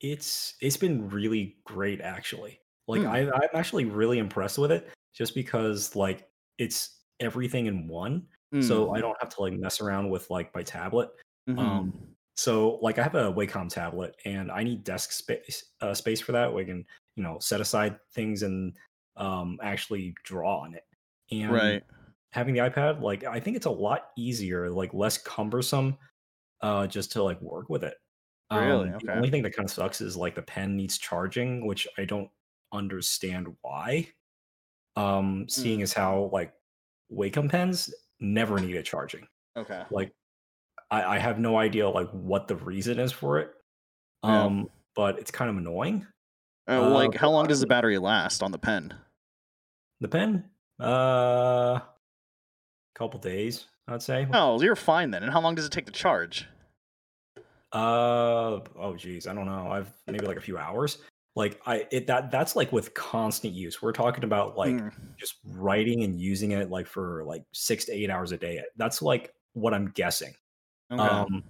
It's 0.00 0.54
it's 0.60 0.76
been 0.76 1.08
really 1.10 1.56
great 1.64 2.00
actually. 2.00 2.60
Like 2.88 3.02
Hmm. 3.02 3.08
I 3.08 3.30
I'm 3.30 3.50
actually 3.54 3.84
really 3.86 4.18
impressed 4.18 4.58
with 4.58 4.72
it 4.72 4.90
just 5.14 5.34
because 5.34 5.94
like 5.96 6.28
it's 6.58 7.02
everything 7.20 7.66
in 7.66 7.86
one. 7.88 8.26
So 8.62 8.94
I 8.94 9.00
don't 9.02 9.16
have 9.20 9.28
to 9.36 9.42
like 9.42 9.52
mess 9.54 9.80
around 9.82 10.08
with 10.10 10.30
like 10.30 10.54
my 10.54 10.62
tablet. 10.62 11.10
Mhm. 11.48 11.58
Um 11.58 12.16
so 12.36 12.76
like 12.82 12.98
I 12.98 13.02
have 13.02 13.14
a 13.14 13.32
Wacom 13.32 13.68
tablet 13.68 14.16
and 14.24 14.50
I 14.50 14.62
need 14.64 14.84
desk 14.84 15.12
space 15.12 15.64
uh, 15.82 15.94
space 15.94 16.20
for 16.20 16.32
that. 16.32 16.52
We 16.54 16.64
can, 16.64 16.86
you 17.16 17.22
know, 17.22 17.38
set 17.40 17.60
aside 17.60 17.98
things 18.14 18.42
and 18.42 18.76
um 19.16 19.58
actually 19.62 20.14
draw 20.24 20.60
on 20.60 20.74
it. 20.74 20.84
And 21.30 21.52
right. 21.52 21.82
having 22.32 22.54
the 22.54 22.60
iPad, 22.60 23.02
like 23.02 23.24
I 23.24 23.40
think 23.40 23.56
it's 23.56 23.66
a 23.66 23.70
lot 23.70 24.10
easier, 24.16 24.70
like 24.70 24.94
less 24.94 25.18
cumbersome, 25.18 25.98
uh, 26.62 26.86
just 26.86 27.12
to 27.12 27.22
like 27.22 27.40
work 27.42 27.68
with 27.70 27.84
it. 27.84 27.94
Really? 28.52 28.88
Um, 28.90 28.94
Okay. 28.96 29.06
The 29.06 29.14
only 29.16 29.30
thing 29.30 29.42
that 29.44 29.54
kind 29.56 29.68
of 29.68 29.72
sucks 29.72 30.00
is 30.00 30.16
like 30.16 30.34
the 30.34 30.42
pen 30.42 30.76
needs 30.76 30.98
charging, 30.98 31.66
which 31.66 31.86
I 31.98 32.04
don't 32.04 32.30
understand 32.72 33.48
why. 33.62 34.08
Um, 34.96 35.44
Mm. 35.46 35.50
seeing 35.50 35.82
as 35.82 35.92
how 35.92 36.30
like 36.32 36.52
Wacom 37.12 37.48
pens 37.50 37.92
never 38.20 38.58
needed 38.58 38.84
charging. 38.84 39.26
Okay. 39.56 39.84
Like 39.90 40.12
I, 40.90 41.16
I 41.16 41.18
have 41.18 41.38
no 41.38 41.56
idea 41.58 41.88
like 41.88 42.08
what 42.10 42.48
the 42.48 42.56
reason 42.56 42.98
is 42.98 43.12
for 43.12 43.38
it. 43.38 43.52
Yeah. 44.24 44.44
Um, 44.44 44.68
but 44.96 45.18
it's 45.18 45.30
kind 45.30 45.50
of 45.50 45.56
annoying. 45.56 46.06
Uh, 46.68 46.82
Uh, 46.82 46.90
like, 46.90 47.14
how 47.14 47.30
long 47.30 47.46
does 47.46 47.60
the 47.60 47.66
battery 47.66 47.98
last 47.98 48.42
on 48.42 48.50
the 48.50 48.58
pen? 48.58 48.92
The 50.00 50.08
pen, 50.08 50.44
uh, 50.80 51.80
couple 52.94 53.20
days, 53.20 53.66
I'd 53.86 54.02
say. 54.02 54.26
Oh, 54.32 54.60
you're 54.60 54.76
fine 54.76 55.10
then. 55.12 55.22
And 55.22 55.32
how 55.32 55.40
long 55.40 55.54
does 55.54 55.64
it 55.66 55.72
take 55.72 55.86
to 55.86 55.92
charge? 55.92 56.46
Uh 57.72 58.60
oh 58.76 58.94
geez, 58.96 59.26
I 59.26 59.34
don't 59.34 59.46
know. 59.46 59.70
I've 59.70 59.92
maybe 60.06 60.26
like 60.26 60.38
a 60.38 60.40
few 60.42 60.56
hours. 60.58 60.98
Like 61.38 61.60
I 61.66 61.86
it 61.92 62.06
that 62.08 62.30
that's 62.32 62.56
like 62.56 62.72
with 62.72 62.94
constant 62.94 63.54
use. 63.54 63.80
We're 63.80 63.92
talking 63.92 64.24
about 64.24 64.56
like 64.58 64.74
Mm, 64.76 64.92
just 65.18 65.36
writing 65.44 66.02
and 66.04 66.20
using 66.20 66.50
it 66.52 66.70
like 66.70 66.86
for 66.88 67.24
like 67.24 67.44
six 67.52 67.84
to 67.86 67.92
eight 67.92 68.10
hours 68.10 68.32
a 68.32 68.38
day. 68.38 68.62
That's 68.76 69.02
like 69.02 69.32
what 69.54 69.72
I'm 69.74 69.90
guessing. 69.90 70.34
okay. 70.90 71.02
Um 71.02 71.44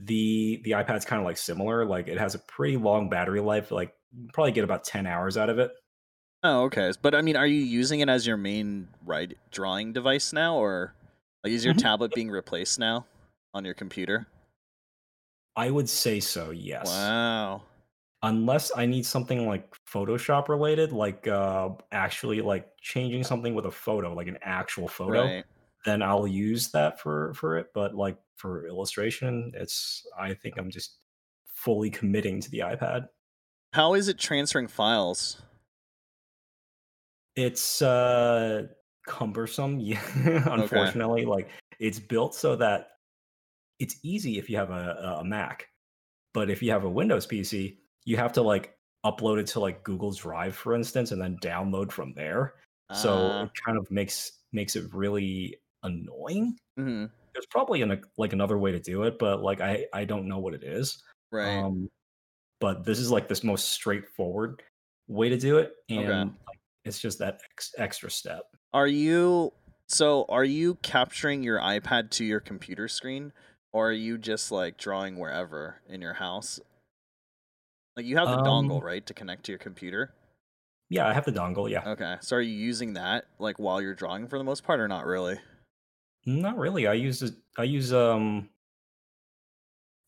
the 0.00 0.60
the 0.64 0.72
iPad's 0.72 1.04
kind 1.04 1.20
of 1.20 1.26
like 1.26 1.36
similar. 1.36 1.84
Like 1.86 2.08
it 2.08 2.18
has 2.18 2.34
a 2.34 2.40
pretty 2.40 2.76
long 2.76 3.08
battery 3.10 3.40
life. 3.40 3.70
Like 3.70 3.94
you 4.12 4.28
probably 4.32 4.52
get 4.52 4.64
about 4.64 4.84
10 4.84 5.06
hours 5.06 5.36
out 5.36 5.50
of 5.50 5.58
it. 5.58 5.72
oh, 6.42 6.64
okay. 6.64 6.92
But 7.00 7.14
I 7.14 7.22
mean, 7.22 7.36
are 7.36 7.46
you 7.46 7.60
using 7.60 8.00
it 8.00 8.08
as 8.08 8.26
your 8.26 8.36
main 8.36 8.88
write 9.04 9.38
drawing 9.50 9.92
device 9.92 10.32
now, 10.32 10.56
or 10.56 10.94
like 11.44 11.52
is 11.52 11.64
your 11.64 11.74
Mhm. 11.74 11.78
tablet 11.82 12.14
being 12.14 12.30
replaced 12.30 12.78
now 12.78 13.06
on 13.54 13.64
your 13.64 13.74
computer? 13.74 14.26
I 15.56 15.70
would 15.70 15.88
say 15.88 16.20
so, 16.20 16.50
yes. 16.50 16.86
Wow. 16.86 17.62
Unless 18.22 18.70
I 18.76 18.86
need 18.86 19.04
something 19.04 19.46
like 19.46 19.68
Photoshop 19.90 20.48
related, 20.48 20.92
like 20.92 21.26
uh 21.28 21.70
actually 21.90 22.40
like 22.40 22.68
changing 22.80 23.24
something 23.24 23.54
with 23.54 23.66
a 23.66 23.70
photo, 23.70 24.14
like 24.14 24.28
an 24.28 24.38
actual 24.42 24.88
photo, 24.88 25.24
Right. 25.24 25.44
then 25.84 26.02
I'll 26.02 26.26
use 26.26 26.70
that 26.70 27.00
for 27.00 27.34
for 27.34 27.58
it. 27.58 27.68
But 27.74 27.94
like 27.94 28.16
for 28.36 28.66
illustration, 28.66 29.52
it's 29.54 30.06
I 30.18 30.34
think 30.34 30.56
I'm 30.58 30.70
just 30.70 30.98
fully 31.46 31.90
committing 31.90 32.40
to 32.40 32.50
the 32.50 32.60
iPad. 32.60 33.08
How 33.72 33.94
is 33.94 34.08
it 34.08 34.18
transferring 34.18 34.68
files? 34.68 35.42
It's 37.36 37.80
uh 37.82 38.66
cumbersome, 39.06 39.80
yeah. 39.80 40.00
Unfortunately, 40.46 41.24
like 41.24 41.48
it's 41.80 41.98
built 41.98 42.34
so 42.34 42.54
that 42.56 42.88
it's 43.78 43.96
easy 44.04 44.38
if 44.38 44.48
you 44.48 44.56
have 44.58 44.70
a, 44.70 45.16
a 45.20 45.24
Mac, 45.24 45.66
but 46.34 46.50
if 46.50 46.62
you 46.62 46.70
have 46.70 46.84
a 46.84 46.90
Windows 46.90 47.26
PC, 47.26 47.78
you 48.04 48.16
have 48.16 48.32
to 48.34 48.42
like 48.42 48.76
upload 49.04 49.38
it 49.40 49.46
to 49.48 49.60
like 49.60 49.84
Google 49.84 50.12
Drive, 50.12 50.56
for 50.56 50.74
instance, 50.74 51.12
and 51.12 51.20
then 51.20 51.38
download 51.42 51.92
from 51.92 52.14
there. 52.14 52.54
So 52.92 53.34
Ah, 53.34 53.46
it 53.46 53.50
kind 53.64 53.78
of 53.78 53.90
makes 53.90 54.32
makes 54.52 54.76
it 54.76 54.92
really 54.92 55.56
annoying. 55.82 56.58
mhm, 56.76 57.10
There's 57.34 57.46
probably 57.50 57.82
an, 57.82 58.02
like 58.18 58.32
another 58.34 58.58
way 58.58 58.72
to 58.72 58.80
do 58.80 59.04
it, 59.04 59.18
but 59.18 59.42
like 59.42 59.60
I 59.60 59.86
I 59.92 60.04
don't 60.04 60.28
know 60.28 60.38
what 60.38 60.54
it 60.54 60.64
is. 60.64 61.02
right. 61.30 61.66
Um, 61.66 61.88
but 62.60 62.84
this 62.84 62.98
is 63.00 63.10
like 63.10 63.28
this 63.28 63.44
most 63.44 63.70
straightforward 63.70 64.62
way 65.08 65.28
to 65.30 65.38
do 65.38 65.58
it, 65.58 65.74
Okay. 65.96 66.22
and 66.22 66.30
like, 66.48 66.60
it's 66.84 67.00
just 67.00 67.18
that 67.20 67.40
ex- 67.52 67.74
extra 67.78 68.10
step. 68.10 68.44
Are 68.72 68.86
you 68.86 69.52
so? 69.86 70.24
Are 70.28 70.44
you 70.44 70.74
capturing 70.76 71.42
your 71.42 71.58
iPad 71.58 72.10
to 72.12 72.24
your 72.24 72.40
computer 72.40 72.88
screen, 72.88 73.32
or 73.72 73.88
are 73.90 73.92
you 73.92 74.18
just 74.18 74.50
like 74.50 74.76
drawing 74.78 75.18
wherever 75.18 75.80
in 75.86 76.00
your 76.02 76.14
house? 76.14 76.60
Like 77.96 78.06
you 78.06 78.16
have 78.16 78.28
the 78.28 78.38
dongle, 78.38 78.78
Um, 78.78 78.84
right, 78.84 79.04
to 79.06 79.14
connect 79.14 79.44
to 79.44 79.52
your 79.52 79.58
computer. 79.58 80.14
Yeah, 80.88 81.06
I 81.08 81.12
have 81.12 81.24
the 81.24 81.32
dongle. 81.32 81.70
Yeah, 81.70 81.88
Okay, 81.90 82.16
so 82.20 82.36
are 82.36 82.40
you 82.40 82.52
using 82.54 82.94
that 82.94 83.26
like 83.38 83.58
while 83.58 83.80
you're 83.80 83.94
drawing 83.94 84.28
for 84.28 84.38
the 84.38 84.44
most 84.44 84.64
part, 84.64 84.80
or 84.80 84.88
not 84.88 85.06
really? 85.06 85.38
not 86.24 86.56
really. 86.56 86.86
I 86.86 86.92
use 86.94 87.22
it- 87.22 87.36
I 87.58 87.64
use 87.64 87.92
um. 87.92 88.48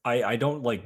I 0.05 0.23
I 0.23 0.37
don't 0.37 0.62
like 0.62 0.85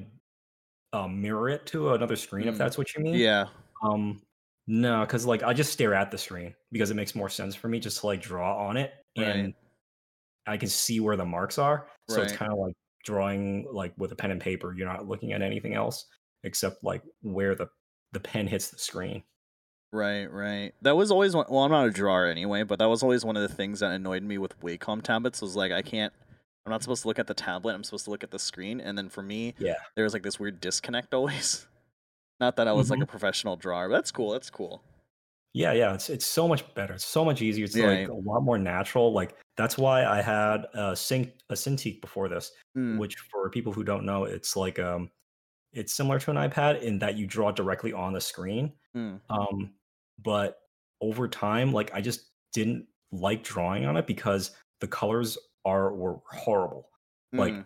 um, 0.93 1.21
mirror 1.21 1.49
it 1.51 1.67
to 1.67 1.93
another 1.93 2.17
screen 2.17 2.49
if 2.49 2.55
Mm. 2.55 2.59
that's 2.59 2.79
what 2.79 2.95
you 2.95 3.03
mean. 3.05 3.15
Yeah. 3.15 3.49
Um, 3.83 4.23
no, 4.67 5.01
because 5.03 5.27
like 5.27 5.43
I 5.43 5.53
just 5.53 5.73
stare 5.73 5.93
at 5.95 6.11
the 6.11 6.17
screen 6.19 6.55
because 6.73 6.91
it 6.91 6.95
makes 6.95 7.15
more 7.15 7.29
sense 7.29 7.55
for 7.55 7.69
me 7.69 7.79
just 7.81 8.01
to 8.01 8.07
like 8.07 8.23
draw 8.23 8.57
on 8.67 8.77
it 8.79 8.93
Right. 9.17 9.27
and 9.37 9.55
I 10.47 10.57
can 10.57 10.69
see 10.69 11.01
where 11.01 11.17
the 11.17 11.27
marks 11.27 11.59
are. 11.59 11.91
So 12.09 12.23
it's 12.23 12.33
kind 12.33 12.51
of 12.53 12.59
like 12.59 12.75
drawing 13.05 13.67
like 13.71 13.93
with 13.99 14.13
a 14.13 14.17
pen 14.17 14.31
and 14.31 14.41
paper. 14.41 14.73
You're 14.75 14.89
not 14.89 15.07
looking 15.07 15.33
at 15.33 15.43
anything 15.43 15.75
else 15.75 16.07
except 16.44 16.83
like 16.85 17.03
where 17.22 17.55
the 17.55 17.68
the 18.12 18.20
pen 18.20 18.46
hits 18.46 18.70
the 18.70 18.79
screen. 18.79 19.22
Right, 19.92 20.27
right. 20.27 20.72
That 20.83 20.96
was 20.96 21.11
always 21.11 21.35
one. 21.35 21.46
Well, 21.48 21.61
I'm 21.64 21.70
not 21.70 21.87
a 21.87 21.90
drawer 21.90 22.27
anyway, 22.27 22.62
but 22.62 22.79
that 22.79 22.88
was 22.88 23.03
always 23.03 23.24
one 23.24 23.37
of 23.37 23.42
the 23.42 23.55
things 23.55 23.81
that 23.81 23.90
annoyed 23.92 24.22
me 24.22 24.37
with 24.38 24.59
Wacom 24.61 25.03
tablets. 25.03 25.40
Was 25.40 25.57
like 25.57 25.72
I 25.72 25.83
can't. 25.83 26.12
I'm 26.66 26.70
not 26.70 26.83
supposed 26.83 27.03
to 27.03 27.09
look 27.09 27.18
at 27.18 27.27
the 27.27 27.35
tablet. 27.35 27.72
I'm 27.74 27.83
supposed 27.85 28.05
to 28.05 28.11
look 28.11 28.22
at 28.22 28.31
the 28.31 28.38
screen, 28.38 28.81
and 28.81 28.98
then 28.98 29.09
for 29.09 29.22
me, 29.22 29.55
Yeah. 29.59 29.77
there 29.94 30.05
was 30.05 30.12
like 30.12 30.22
this 30.22 30.38
weird 30.38 30.61
disconnect 30.61 31.14
always. 31.14 31.66
Not 32.40 32.57
that 32.57 32.68
I 32.68 32.72
was 32.72 32.90
like 32.90 33.01
Mhm. 33.01 33.05
a 33.05 33.07
professional 33.07 33.57
drawer. 33.57 33.88
But 33.88 33.94
that's 33.96 34.12
cool. 34.12 34.31
That's 34.33 34.51
cool. 34.51 34.83
Yeah, 35.55 35.72
yeah, 35.72 35.94
it's 35.94 36.11
it's 36.11 36.27
so 36.27 36.46
much 36.46 36.62
better. 36.74 36.92
It's 36.94 37.07
so 37.07 37.24
much 37.24 37.40
easier. 37.40 37.64
It's 37.64 37.74
Yeah, 37.74 37.87
like 37.87 37.98
yeah. 38.09 38.14
a 38.14 38.20
lot 38.22 38.42
more 38.42 38.59
natural. 38.59 39.12
Like 39.12 39.35
that's 39.57 39.79
why 39.79 40.05
I 40.05 40.20
had 40.20 40.66
a 40.74 40.94
sync 40.94 41.33
a 41.48 41.55
Cintiq 41.55 42.01
before 42.03 42.29
this, 42.29 42.53
Mm, 42.77 42.98
which 42.98 43.16
for 43.31 43.48
people 43.51 43.72
who 43.72 43.83
don't 43.83 44.05
know, 44.05 44.24
it's 44.24 44.55
like 44.55 44.79
um 44.79 45.11
it's 45.73 45.95
similar 45.95 46.19
to 46.19 46.31
an 46.31 46.37
iPad 46.37 46.83
in 46.83 46.99
that 47.01 47.17
you 47.17 47.27
draw 47.27 47.51
directly 47.51 47.93
on 47.93 48.13
the 48.13 48.21
screen. 48.21 48.73
mm. 48.97 49.21
Um 49.31 49.73
but 50.23 50.59
over 51.01 51.29
time, 51.29 51.73
like 51.73 51.95
I 51.95 52.01
just 52.01 52.31
didn't 52.53 52.87
like 53.13 53.45
drawing 53.45 53.87
on 53.87 53.97
it 53.97 54.07
because 54.07 54.51
the 54.81 54.89
colors 54.89 55.39
are 55.65 55.95
were 55.95 56.19
horrible. 56.31 56.89
Like 57.33 57.53
Mm, 57.53 57.65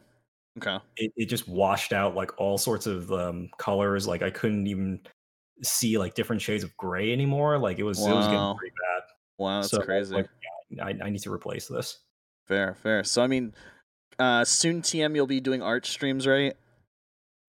okay. 0.59 0.85
it, 0.97 1.13
it 1.17 1.27
just 1.27 1.49
washed 1.49 1.93
out 1.93 2.15
like 2.15 2.39
all 2.39 2.59
sorts 2.59 2.87
of 2.87 3.11
um, 3.13 3.49
colors. 3.59 4.07
Like 4.07 4.23
I 4.23 4.31
couldn't 4.31 4.67
even 4.67 5.01
see 5.63 5.99
like 5.99 6.15
different 6.15 6.43
shades 6.43 6.65
of 6.65 6.77
gray 6.77 7.13
anymore. 7.13 7.59
Like 7.59 7.79
it 7.79 7.85
was 7.85 7.99
it 7.99 8.11
was 8.11 8.27
getting 8.27 8.57
pretty 8.57 8.75
bad. 8.75 9.03
Wow, 9.39 9.61
that's 9.61 9.71
so 9.71 9.81
crazy. 9.81 10.15
like, 10.15 10.29
yeah, 10.71 10.85
I, 10.85 10.95
I 11.05 11.11
need 11.11 11.21
to 11.23 11.33
replace 11.33 11.69
this. 11.69 12.01
Fair, 12.47 12.75
fair. 12.75 13.05
So 13.05 13.23
I 13.23 13.27
mean, 13.27 13.55
uh, 14.19 14.45
soon 14.45 14.83
TM 14.83 15.15
you'll 15.15 15.27
be 15.27 15.41
doing 15.41 15.63
art 15.63 15.87
streams, 15.87 16.27
right? 16.27 16.55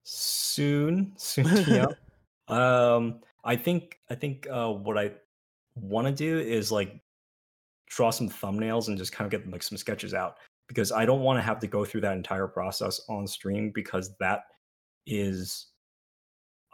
Soon, 0.04 1.12
soon. 1.18 1.46
yeah. 1.66 1.86
Um, 2.48 3.20
I 3.44 3.56
think 3.56 3.98
I 4.10 4.14
think 4.14 4.46
uh, 4.50 4.70
what 4.70 4.98
I 4.98 5.12
want 5.74 6.06
to 6.06 6.12
do 6.12 6.38
is 6.38 6.70
like 6.70 7.00
draw 7.88 8.10
some 8.10 8.28
thumbnails 8.28 8.88
and 8.88 8.96
just 8.96 9.12
kind 9.12 9.26
of 9.26 9.30
get 9.30 9.50
like 9.50 9.62
some 9.62 9.78
sketches 9.78 10.14
out 10.14 10.36
because 10.68 10.92
I 10.92 11.04
don't 11.04 11.20
want 11.20 11.38
to 11.38 11.42
have 11.42 11.58
to 11.60 11.66
go 11.66 11.84
through 11.84 12.02
that 12.02 12.16
entire 12.16 12.46
process 12.46 13.00
on 13.08 13.26
stream 13.26 13.70
because 13.74 14.14
that 14.20 14.40
is, 15.06 15.68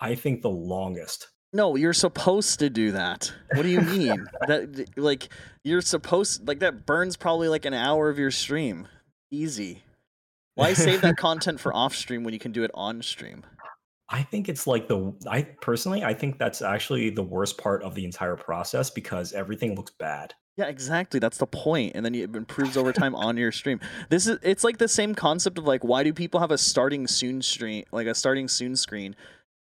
I 0.01 0.15
think, 0.15 0.43
the 0.43 0.51
longest. 0.51 1.29
No, 1.53 1.75
you're 1.75 1.93
supposed 1.93 2.61
to 2.61 2.71
do 2.71 2.93
that. 2.93 3.33
What 3.55 3.63
do 3.63 3.69
you 3.69 3.81
mean? 3.97 4.27
that 4.47 4.89
like 4.97 5.29
you're 5.65 5.81
supposed 5.81 6.47
like 6.47 6.61
that 6.61 6.87
burns 6.87 7.17
probably 7.17 7.49
like 7.49 7.65
an 7.65 7.75
hour 7.75 8.09
of 8.09 8.19
your 8.19 8.31
stream. 8.31 8.87
Easy. 9.31 9.83
Why 10.55 10.73
save 10.75 11.01
that 11.03 11.17
content 11.17 11.61
for 11.61 11.75
off 11.75 11.95
stream 11.95 12.25
when 12.25 12.35
you 12.35 12.41
can 12.41 12.53
do 12.53 12.63
it 12.63 12.71
on 12.75 13.03
stream? 13.03 13.45
I 14.11 14.23
think 14.23 14.49
it's 14.49 14.67
like 14.67 14.89
the 14.89 15.15
I 15.29 15.43
personally 15.43 16.03
I 16.03 16.15
think 16.15 16.39
that's 16.39 16.63
actually 16.63 17.11
the 17.11 17.23
worst 17.23 17.59
part 17.59 17.83
of 17.83 17.95
the 17.95 18.05
entire 18.05 18.37
process 18.37 18.91
because 18.91 19.33
everything 19.33 19.77
looks 19.77 19.93
bad. 19.99 20.35
Yeah, 20.57 20.67
exactly. 20.67 21.21
That's 21.21 21.39
the 21.39 21.47
point. 21.47 21.93
and 21.95 22.05
then 22.05 22.15
it 22.15 22.35
improves 22.35 22.77
over 22.77 22.93
time 22.93 23.15
on 23.15 23.37
your 23.37 23.53
stream. 23.53 23.81
This 24.11 24.27
is 24.27 24.39
it's 24.43 24.65
like 24.65 24.79
the 24.79 24.89
same 24.89 25.15
concept 25.15 25.59
of 25.59 25.65
like 25.65 25.85
why 25.85 26.03
do 26.03 26.13
people 26.13 26.41
have 26.41 26.51
a 26.51 26.59
starting 26.59 27.07
soon 27.07 27.41
stream, 27.41 27.85
like 27.93 28.09
a 28.09 28.15
starting 28.15 28.49
soon 28.49 28.77
screen, 28.77 29.15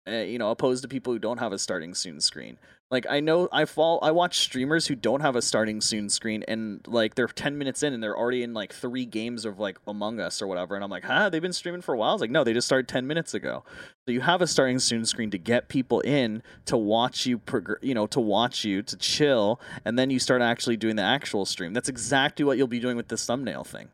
uh, 0.08 0.12
you 0.12 0.38
know, 0.38 0.50
opposed 0.50 0.82
to 0.82 0.88
people 0.88 1.12
who 1.12 1.18
don't 1.18 1.38
have 1.38 1.52
a 1.52 1.58
starting 1.58 1.94
soon 1.94 2.20
screen. 2.20 2.58
Like 2.90 3.06
I 3.08 3.20
know 3.20 3.48
I 3.50 3.64
fall 3.64 4.00
I 4.02 4.10
watch 4.10 4.40
streamers 4.40 4.86
who 4.86 4.94
don't 4.94 5.22
have 5.22 5.34
a 5.34 5.40
starting 5.40 5.80
soon 5.80 6.10
screen 6.10 6.44
and 6.46 6.86
like 6.86 7.14
they're 7.14 7.26
10 7.26 7.56
minutes 7.56 7.82
in 7.82 7.94
and 7.94 8.02
they're 8.02 8.16
already 8.16 8.42
in 8.42 8.52
like 8.52 8.70
3 8.70 9.06
games 9.06 9.46
of 9.46 9.58
like 9.58 9.78
Among 9.86 10.20
Us 10.20 10.42
or 10.42 10.46
whatever 10.46 10.74
and 10.74 10.84
I'm 10.84 10.90
like, 10.90 11.04
"Huh, 11.04 11.30
they've 11.30 11.40
been 11.40 11.54
streaming 11.54 11.80
for 11.80 11.94
a 11.94 11.96
while." 11.96 12.12
It's 12.12 12.20
like, 12.20 12.30
"No, 12.30 12.44
they 12.44 12.52
just 12.52 12.66
started 12.66 12.88
10 12.88 13.06
minutes 13.06 13.32
ago." 13.32 13.64
So 14.06 14.12
you 14.12 14.20
have 14.20 14.42
a 14.42 14.46
starting 14.46 14.78
soon 14.78 15.06
screen 15.06 15.30
to 15.30 15.38
get 15.38 15.68
people 15.70 16.00
in 16.00 16.42
to 16.66 16.76
watch 16.76 17.24
you 17.24 17.38
progr- 17.38 17.82
you 17.82 17.94
know, 17.94 18.06
to 18.08 18.20
watch 18.20 18.62
you, 18.62 18.82
to 18.82 18.96
chill, 18.98 19.58
and 19.86 19.98
then 19.98 20.10
you 20.10 20.18
start 20.18 20.42
actually 20.42 20.76
doing 20.76 20.96
the 20.96 21.02
actual 21.02 21.46
stream. 21.46 21.72
That's 21.72 21.88
exactly 21.88 22.44
what 22.44 22.58
you'll 22.58 22.66
be 22.66 22.80
doing 22.80 22.98
with 22.98 23.08
this 23.08 23.24
thumbnail 23.24 23.64
thing. 23.64 23.88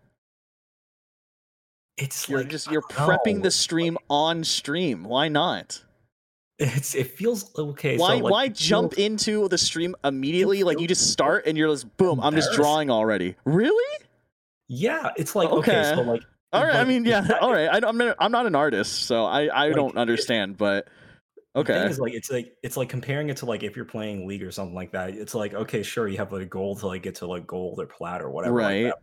It's 1.97 2.29
You're 2.29 2.40
like 2.40 2.49
just 2.49 2.68
you're 2.68 2.83
prepping 2.83 3.37
know, 3.37 3.42
the 3.42 3.51
stream 3.53 3.97
on 4.11 4.42
stream. 4.42 5.05
Why 5.05 5.29
not? 5.29 5.85
It's 6.59 6.94
it 6.97 7.12
feels 7.12 7.57
okay. 7.57 7.97
why 7.99 8.16
so 8.18 8.25
like, 8.25 8.33
why 8.33 8.49
jump 8.49 8.94
into 8.99 9.47
the 9.49 9.59
stream 9.59 9.94
immediately? 10.05 10.64
Like 10.64 10.81
you 10.81 10.88
just 10.88 11.12
start 11.12 11.47
and 11.47 11.57
you're 11.57 11.68
just 11.71 11.97
boom, 11.97 12.18
I'm 12.21 12.35
just 12.35 12.53
drawing 12.53 12.90
already. 12.90 13.37
Really? 13.44 14.05
Yeah, 14.66 15.11
it's 15.16 15.37
like 15.37 15.49
okay, 15.51 15.92
so 15.94 16.03
like 16.03 16.23
All 16.53 16.64
right. 16.64 16.77
I 16.77 16.85
mean, 16.85 17.05
yeah. 17.05 17.21
that- 17.21 17.40
All 17.42 17.53
right. 17.53 17.68
I, 17.68 17.87
I'm 17.87 17.97
not, 17.99 18.16
I'm 18.18 18.33
not 18.33 18.47
an 18.47 18.55
artist, 18.55 19.03
so 19.03 19.25
I 19.27 19.47
I 19.47 19.66
Like, 19.66 19.77
don't 19.77 19.97
understand. 19.99 20.57
But 20.57 20.88
okay. 21.55 21.87
is 21.87 22.01
like 22.01 22.14
it's 22.14 22.31
like 22.31 22.57
it's 22.62 22.77
like 22.77 22.88
comparing 22.88 23.29
it 23.29 23.37
to 23.38 23.47
like 23.47 23.62
if 23.62 23.77
you're 23.77 23.85
playing 23.85 24.27
league 24.27 24.42
or 24.42 24.51
something 24.51 24.75
like 24.75 24.92
that. 24.92 25.11
It's 25.11 25.35
like 25.35 25.55
okay, 25.55 25.83
sure, 25.83 26.09
you 26.09 26.16
have 26.16 26.33
like 26.33 26.42
a 26.42 26.47
goal 26.47 26.75
to 26.77 26.87
like 26.87 27.03
get 27.03 27.14
to 27.16 27.27
like 27.27 27.47
gold 27.47 27.79
or 27.81 27.87
plat 27.87 28.21
or 28.23 28.31
whatever. 28.31 28.57
like 28.57 28.64
Right. 28.64 28.81
you're 28.81 28.94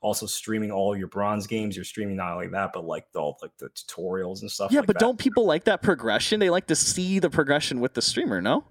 also 0.00 0.26
streaming 0.26 0.70
all 0.70 0.96
your 0.96 1.08
bronze 1.08 1.46
games. 1.46 1.76
You're 1.76 1.84
streaming 1.84 2.16
not 2.16 2.36
like 2.36 2.50
that, 2.52 2.72
but 2.72 2.84
like 2.84 3.10
the 3.12 3.20
all 3.20 3.38
like 3.42 3.56
the 3.58 3.68
tutorials 3.70 4.40
and 4.42 4.50
stuff. 4.50 4.72
Yeah, 4.72 4.80
like 4.80 4.86
but 4.86 4.94
that. 4.94 5.00
don't 5.00 5.18
people 5.18 5.44
like 5.44 5.64
that 5.64 5.82
progression? 5.82 6.40
They 6.40 6.50
like 6.50 6.66
to 6.68 6.76
see 6.76 7.18
the 7.18 7.30
progression 7.30 7.80
with 7.80 7.94
the 7.94 8.02
streamer. 8.02 8.40
No. 8.40 8.64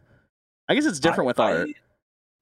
I 0.67 0.75
guess 0.75 0.85
it's 0.85 0.99
different 0.99 1.25
I- 1.25 1.27
with 1.27 1.39
art. 1.39 1.69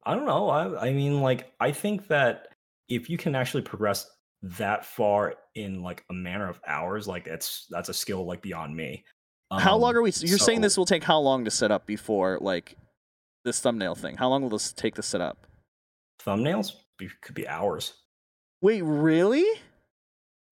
I, 0.06 0.12
I 0.12 0.15
don't 0.15 0.26
know. 0.26 0.50
I 0.50 0.88
I 0.88 0.93
mean, 0.93 1.21
like 1.21 1.52
I 1.60 1.71
think 1.71 2.08
that 2.08 2.47
if 2.89 3.10
you 3.10 3.17
can 3.17 3.36
actually 3.36 3.63
progress 3.63 4.10
that 4.43 4.86
far 4.86 5.34
in 5.56 5.82
like 5.82 6.06
a 6.10 6.13
matter 6.13 6.47
of 6.47 6.62
hours, 6.65 7.08
like 7.08 7.26
that's 7.26 7.65
that's 7.69 7.89
a 7.89 7.93
skill 7.93 8.26
like 8.26 8.41
beyond 8.41 8.76
me. 8.76 9.04
how 9.52 9.76
long 9.76 9.91
Um, 9.91 9.97
are 9.97 10.02
we? 10.02 10.12
You're 10.21 10.38
saying 10.38 10.62
this 10.62 10.78
will 10.78 10.86
take 10.86 11.04
how 11.04 11.19
long 11.19 11.43
to 11.45 11.52
set 11.52 11.71
up 11.71 11.86
before 11.86 12.38
like 12.39 12.78
this 13.43 13.60
thumbnail 13.60 13.95
thing? 13.95 14.15
How 14.15 14.30
long 14.30 14.43
will 14.43 14.50
this 14.50 14.71
take 14.71 14.95
to 14.95 15.02
set 15.04 15.19
up? 15.19 15.45
thumbnails? 16.23 16.71
Be- 16.97 17.10
Could 17.21 17.36
be 17.36 17.47
hours. 17.47 17.93
Wait, 18.62 18.82
really? 18.82 19.46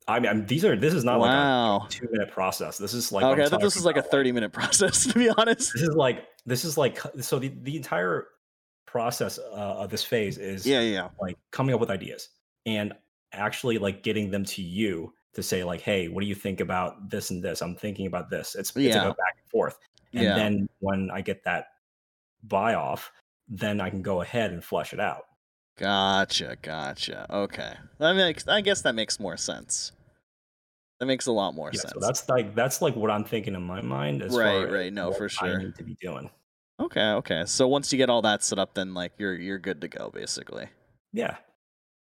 I 0.07 0.19
mean, 0.19 0.27
I'm- 0.27 0.45
these 0.45 0.63
are 0.63 0.75
this 0.75 0.93
is 0.93 1.03
not 1.03 1.19
wow. 1.19 1.79
like 1.79 1.87
a 1.87 1.91
two 1.91 2.07
minute 2.11 2.31
process. 2.31 2.77
This 2.77 2.93
is 2.93 3.11
like 3.11 3.23
okay, 3.23 3.41
I'm 3.41 3.47
I 3.47 3.49
thought 3.49 3.61
this 3.61 3.75
was 3.75 3.85
like 3.85 3.97
a 3.97 4.03
30 4.03 4.31
minute 4.31 4.51
process. 4.53 5.05
To 5.07 5.13
be 5.17 5.29
honest. 5.29 5.73
This 5.73 5.81
is 5.83 5.95
like 5.95 6.27
this 6.45 6.63
is 6.63 6.77
like 6.77 6.99
so 7.19 7.39
the 7.39 7.51
the 7.63 7.75
entire 7.75 8.27
process 8.85 9.39
uh, 9.39 9.51
of 9.55 9.89
this 9.89 10.03
phase 10.03 10.37
is 10.37 10.65
Yeah, 10.65 10.81
yeah. 10.81 11.09
like 11.19 11.37
coming 11.51 11.73
up 11.73 11.81
with 11.81 11.89
ideas 11.89 12.29
and 12.65 12.93
actually 13.33 13.77
like 13.77 14.03
getting 14.03 14.31
them 14.31 14.45
to 14.45 14.61
you 14.61 15.11
to 15.33 15.43
say 15.43 15.65
like 15.65 15.81
hey 15.81 16.07
what 16.07 16.21
do 16.21 16.27
you 16.27 16.35
think 16.35 16.61
about 16.61 17.09
this 17.09 17.29
and 17.29 17.43
this 17.43 17.61
i'm 17.61 17.75
thinking 17.75 18.05
about 18.07 18.29
this 18.29 18.55
it's, 18.55 18.69
it's 18.69 18.75
like 18.77 18.85
Yeah. 18.85 19.01
a 19.07 19.09
back 19.09 19.35
and 19.41 19.49
forth 19.51 19.79
and 20.13 20.23
Yeah. 20.23 20.35
then 20.35 20.69
when 20.79 21.09
i 21.11 21.19
get 21.19 21.43
that 21.43 21.65
buy 22.43 22.75
off 22.75 23.11
then 23.49 23.81
i 23.81 23.89
can 23.89 24.01
go 24.01 24.21
ahead 24.21 24.51
and 24.51 24.63
flush 24.63 24.93
it 24.93 25.01
out 25.01 25.23
Gotcha, 25.77 26.57
gotcha. 26.61 27.25
Okay, 27.33 27.77
that 27.97 28.13
makes. 28.13 28.45
I 28.47 28.59
guess 28.61 28.81
that 28.81 28.93
makes 28.95 29.19
more 29.21 29.37
sense. 29.37 29.93
That 30.99 31.05
makes 31.07 31.25
a 31.27 31.31
lot 31.31 31.53
more 31.53 31.71
yeah 31.71 31.79
sense. 31.81 31.93
so 31.93 31.99
that's 31.99 32.27
like 32.29 32.55
that's 32.55 32.81
like 32.81 32.95
what 32.95 33.11
i'm 33.11 33.23
thinking 33.25 33.55
in 33.55 33.63
my 33.63 33.81
mind 33.81 34.21
as 34.21 34.33
Right, 34.33 34.63
far 34.63 34.67
right, 34.67 34.87
as 34.87 34.93
no, 34.93 35.07
what 35.09 35.17
for 35.17 35.29
i 35.39 35.53
need 35.53 35.75
to 35.75 35.83
be 35.83 35.95
doing 36.01 36.29
okay, 36.79 37.11
okay. 37.13 37.45
So 37.45 37.67
once 37.67 37.91
you 37.91 37.97
get 37.97 38.09
all 38.09 38.21
that 38.23 38.43
set 38.43 38.59
up, 38.59 38.73
then 38.73 38.93
like 38.93 39.13
you're 39.17 39.35
you're 39.35 39.59
good 39.59 39.81
to 39.81 39.87
go, 39.87 40.09
basically. 40.09 40.69
yeah 41.13 41.37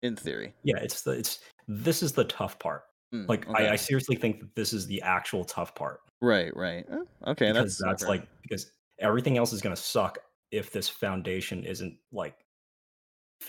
In 0.02 0.16
theory. 0.16 0.56
yeah 0.64 0.78
it's 0.82 1.02
the 1.02 1.12
it's 1.12 1.40
this 1.68 2.04
is 2.04 2.14
the 2.14 2.24
tough 2.26 2.60
part 2.60 2.84
Hmm, 3.12 3.26
like 3.28 3.48
okay. 3.48 3.68
I, 3.68 3.74
I 3.74 3.76
seriously 3.76 4.16
think 4.16 4.40
that 4.40 4.56
this 4.56 4.74
is 4.74 4.88
the 4.88 5.02
actual 5.02 5.46
tough 5.46 5.76
part 5.76 6.02
Right, 6.22 6.56
right. 6.56 6.86
Eh, 6.90 7.04
Okay, 7.28 7.52
because 7.52 7.78
that's 7.78 7.78
that's, 7.78 8.04
okay. 8.04 8.10
like 8.10 8.28
because 8.42 8.72
everything 9.00 9.38
else 9.38 9.54
is 9.54 9.62
going 9.62 9.76
to 9.76 9.82
suck 9.82 10.18
if 10.52 10.72
this 10.72 10.90
foundation 10.90 11.64
isn't 11.64 11.98
like 12.12 12.45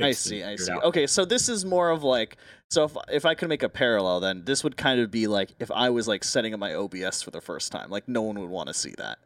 I 0.01 0.13
see, 0.13 0.43
I 0.43 0.57
see. 0.57 0.73
Okay, 0.73 1.07
so 1.07 1.25
this 1.25 1.49
is 1.49 1.65
more 1.65 1.91
of 1.91 2.03
like 2.03 2.37
so 2.71 2.85
if 2.85 2.97
if 3.09 3.25
I 3.25 3.35
could 3.35 3.49
make 3.49 3.63
a 3.63 3.69
parallel 3.69 4.21
then 4.21 4.45
this 4.45 4.63
would 4.65 4.77
kind 4.77 5.01
of 5.01 5.11
be 5.11 5.27
like 5.27 5.51
if 5.59 5.71
I 5.71 5.91
was 5.91 6.07
like 6.09 6.25
setting 6.25 6.53
up 6.55 6.61
my 6.61 6.75
OBS 6.75 7.23
for 7.23 7.31
the 7.31 7.41
first 7.41 7.73
time. 7.73 7.91
Like 7.91 8.09
no 8.09 8.23
one 8.23 8.39
would 8.41 8.51
want 8.51 8.69
to 8.69 8.75
see 8.75 8.95
that. 8.99 9.19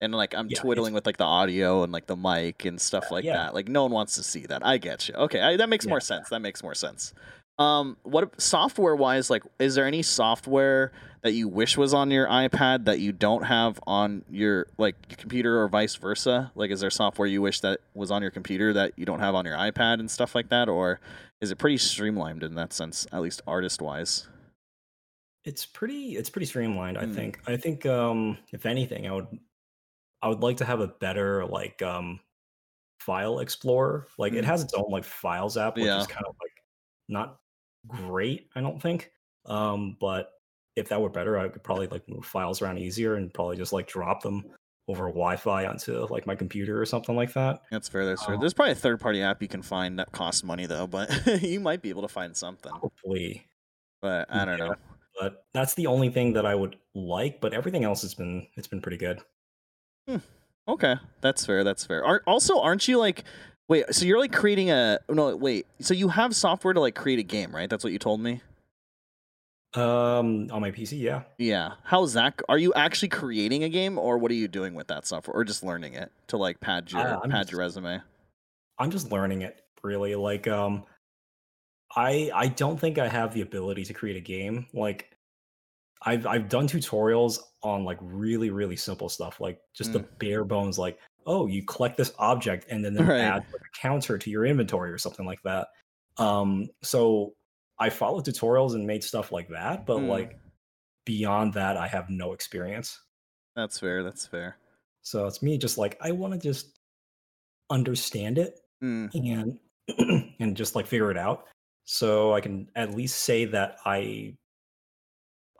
And 0.00 0.12
like 0.12 0.34
I'm 0.34 0.48
Yeah, 0.48 0.58
twiddling 0.60 0.94
with 0.94 1.06
like 1.06 1.16
the 1.16 1.24
audio 1.24 1.84
and 1.84 1.92
like 1.92 2.06
the 2.06 2.16
mic 2.16 2.64
and 2.64 2.80
stuff 2.80 3.10
like 3.10 3.24
yeah. 3.24 3.34
that. 3.34 3.54
Like 3.54 3.68
no 3.68 3.84
one 3.84 3.92
wants 3.92 4.16
to 4.16 4.22
see 4.24 4.46
that. 4.46 4.66
I 4.66 4.78
get 4.78 5.08
you. 5.08 5.14
Okay, 5.14 5.40
I, 5.40 5.56
that 5.56 5.68
makes 5.68 5.86
more 5.86 6.00
sense. 6.00 6.28
That 6.28 6.40
makes 6.40 6.62
more 6.62 6.74
sense. 6.74 7.14
Um 7.62 7.96
what 8.02 8.40
software 8.40 8.96
wise 8.96 9.30
like 9.30 9.42
is 9.58 9.74
there 9.74 9.86
any 9.86 10.02
software 10.02 10.92
that 11.22 11.32
you 11.32 11.46
wish 11.48 11.76
was 11.76 11.94
on 11.94 12.10
your 12.10 12.26
iPad 12.26 12.84
that 12.86 12.98
you 12.98 13.12
don't 13.12 13.44
have 13.44 13.78
on 13.86 14.24
your 14.30 14.66
like 14.78 14.96
your 15.08 15.16
computer 15.16 15.60
or 15.60 15.68
vice 15.68 15.94
versa? 15.96 16.50
Like 16.54 16.70
is 16.70 16.80
there 16.80 16.90
software 16.90 17.28
you 17.28 17.40
wish 17.42 17.60
that 17.60 17.80
was 17.94 18.10
on 18.10 18.22
your 18.22 18.30
computer 18.30 18.72
that 18.72 18.92
you 18.96 19.04
don't 19.06 19.20
have 19.20 19.34
on 19.34 19.44
your 19.44 19.56
iPad 19.56 20.00
and 20.00 20.10
stuff 20.10 20.34
like 20.34 20.48
that 20.48 20.68
or 20.68 21.00
is 21.40 21.50
it 21.50 21.58
pretty 21.58 21.78
streamlined 21.78 22.42
in 22.42 22.54
that 22.56 22.72
sense 22.72 23.06
at 23.12 23.20
least 23.20 23.42
artist 23.46 23.80
wise? 23.82 24.28
it's 25.44 25.66
pretty 25.66 26.16
it's 26.16 26.30
pretty 26.30 26.46
streamlined 26.46 26.96
i 26.96 27.04
Hmm. 27.04 27.14
think 27.14 27.40
i 27.48 27.56
think 27.56 27.84
um 27.84 28.38
if 28.52 28.64
anything 28.64 29.08
i 29.08 29.12
would 29.12 29.26
i 30.22 30.28
would 30.28 30.38
like 30.38 30.56
to 30.58 30.64
have 30.64 30.78
a 30.78 30.86
better 30.86 31.44
like 31.44 31.82
um 31.82 32.20
file 33.00 33.40
explorer 33.40 34.06
like 34.18 34.34
it 34.34 34.44
Hmm. 34.44 34.50
has 34.50 34.62
its 34.62 34.72
own 34.74 34.86
like 34.88 35.02
files 35.02 35.56
app 35.56 35.74
which 35.74 35.86
Yeah. 35.86 35.98
is 36.00 36.06
kind 36.06 36.24
of 36.28 36.36
like 36.40 36.52
not 37.08 37.40
great 37.88 38.48
i 38.54 38.60
don't 38.60 38.80
think 38.80 39.10
um 39.46 39.96
but 40.00 40.30
if 40.76 40.88
that 40.88 41.00
were 41.00 41.08
better 41.10 41.38
i 41.38 41.48
could 41.48 41.62
probably 41.64 41.86
like 41.88 42.08
move 42.08 42.24
files 42.24 42.62
around 42.62 42.78
easier 42.78 43.16
and 43.16 43.32
probably 43.34 43.56
just 43.56 43.72
like 43.72 43.86
drop 43.88 44.22
them 44.22 44.44
over 44.88 45.06
wi-fi 45.08 45.66
onto 45.66 46.06
like 46.10 46.26
my 46.26 46.34
computer 46.34 46.80
or 46.80 46.84
something 46.86 47.14
like 47.14 47.32
that 47.34 47.62
That's 47.70 47.88
fair. 47.88 48.04
That's 48.04 48.24
fair. 48.24 48.34
Oh. 48.34 48.38
There's 48.38 48.52
probably 48.52 48.72
a 48.72 48.76
third 48.76 48.98
party 49.00 49.22
app 49.22 49.40
you 49.40 49.46
can 49.48 49.62
find 49.62 49.96
that 50.00 50.10
costs 50.10 50.42
money 50.42 50.66
though, 50.66 50.88
but 50.88 51.08
you 51.42 51.60
might 51.60 51.82
be 51.82 51.88
able 51.90 52.02
to 52.02 52.08
find 52.08 52.36
something. 52.36 52.72
hopefully 52.72 53.46
But 54.00 54.26
I 54.28 54.44
don't 54.44 54.58
Yeah. 54.58 54.64
know. 54.66 54.74
but 55.20 55.44
that's 55.54 55.74
the 55.74 55.86
only 55.86 56.08
thing 56.10 56.32
that 56.32 56.44
i 56.46 56.54
would 56.54 56.76
like 56.94 57.40
but 57.40 57.52
everything 57.54 57.84
else 57.84 58.02
has 58.02 58.14
been 58.14 58.46
it's 58.56 58.66
been 58.66 58.80
pretty 58.80 58.96
good 58.96 59.20
Okay, 60.68 60.94
that's 61.20 61.44
fair. 61.44 61.64
That's 61.64 61.84
fair. 61.84 62.04
Aren't 62.04 62.22
also 62.26 62.60
aren't 62.60 62.86
you 62.86 62.98
like 62.98 63.24
wait? 63.68 63.84
So 63.94 64.04
you're 64.04 64.18
like 64.18 64.32
creating 64.32 64.70
a 64.70 64.98
no 65.08 65.34
wait. 65.36 65.66
So 65.80 65.94
you 65.94 66.08
have 66.08 66.34
software 66.34 66.74
to 66.74 66.80
like 66.80 66.94
create 66.94 67.18
a 67.18 67.22
game, 67.22 67.54
right? 67.54 67.68
That's 67.70 67.84
what 67.84 67.92
you 67.92 67.98
told 67.98 68.20
me. 68.20 68.40
um 69.74 70.48
on 70.52 70.60
my 70.60 70.70
pc 70.70 71.00
yeah 71.00 71.22
Yeah. 71.38 71.72
How's 71.84 72.12
that? 72.12 72.38
Are 72.48 72.58
you 72.58 72.74
actually 72.74 73.08
creating 73.08 73.64
a 73.64 73.68
game, 73.70 73.98
or 73.98 74.18
what 74.18 74.30
are 74.30 74.34
you 74.34 74.48
doing 74.48 74.74
with 74.74 74.88
that 74.88 75.06
software, 75.06 75.34
or 75.34 75.44
just 75.44 75.62
learning 75.62 75.94
it 75.94 76.12
to 76.28 76.36
like 76.36 76.60
pad 76.60 76.92
your 76.92 77.00
Uh, 77.00 77.20
pad 77.20 77.30
just- 77.32 77.52
your 77.52 77.60
resume? 77.60 78.00
I'm 78.78 78.90
just 78.90 79.10
learning 79.10 79.42
it 79.42 79.64
really. 79.82 80.14
Like 80.14 80.46
um 80.48 80.84
I 81.96 82.30
I 82.34 82.48
don't 82.48 82.78
think 82.78 82.98
I 82.98 83.08
have 83.08 83.32
the 83.34 83.40
ability 83.42 83.84
to 83.86 83.94
create 83.94 84.16
a 84.16 84.20
game. 84.20 84.66
Like 84.74 85.10
I've 86.04 86.26
I've 86.26 86.48
done 86.50 86.66
tutorials 86.68 87.38
on 87.62 87.84
like 87.84 87.98
really 88.02 88.50
really 88.50 88.76
simple 88.76 89.08
stuff, 89.08 89.40
like 89.40 89.60
just 89.72 89.92
the 89.94 90.00
Mm. 90.00 90.18
bare 90.18 90.44
bones, 90.44 90.78
like 90.78 90.98
oh 91.26 91.46
you 91.46 91.64
collect 91.64 91.96
this 91.96 92.12
object 92.18 92.66
and 92.70 92.84
then, 92.84 92.94
then 92.94 93.06
Right. 93.08 93.20
add 93.20 93.42
like, 93.52 93.62
a 93.62 93.78
counter 93.80 94.18
to 94.18 94.30
your 94.30 94.44
inventory 94.46 94.90
or 94.90 94.98
something 94.98 95.26
like 95.26 95.42
that. 95.42 95.68
Um, 96.18 96.68
so 96.82 97.34
I 97.78 97.90
followed 97.90 98.24
tutorials 98.24 98.74
and 98.74 98.86
made 98.86 99.02
stuff 99.02 99.32
like 99.32 99.48
that, 99.48 99.86
but 99.86 99.98
Mm. 99.98 100.08
like 100.08 100.38
beyond 101.04 101.54
that, 101.54 101.76
I 101.76 101.88
have 101.88 102.10
no 102.10 102.32
experience. 102.32 103.00
That's 103.56 103.78
fair. 103.78 104.02
That's 104.02 104.26
fair. 104.26 104.56
So 105.02 105.26
it's 105.26 105.42
me 105.42 105.58
just 105.58 105.78
like 105.78 105.98
I 106.00 106.12
want 106.12 106.32
to 106.34 106.38
just 106.38 106.78
understand 107.70 108.38
it 108.38 108.60
Mm. 108.82 109.10
and 109.14 109.58
and 110.40 110.56
just 110.56 110.74
like 110.76 110.86
figure 110.86 111.10
it 111.10 111.16
out 111.16 111.46
so 111.84 112.32
i 112.34 112.40
can 112.40 112.68
at 112.76 112.94
least 112.94 113.22
say 113.22 113.44
that 113.46 113.76
i 113.84 114.32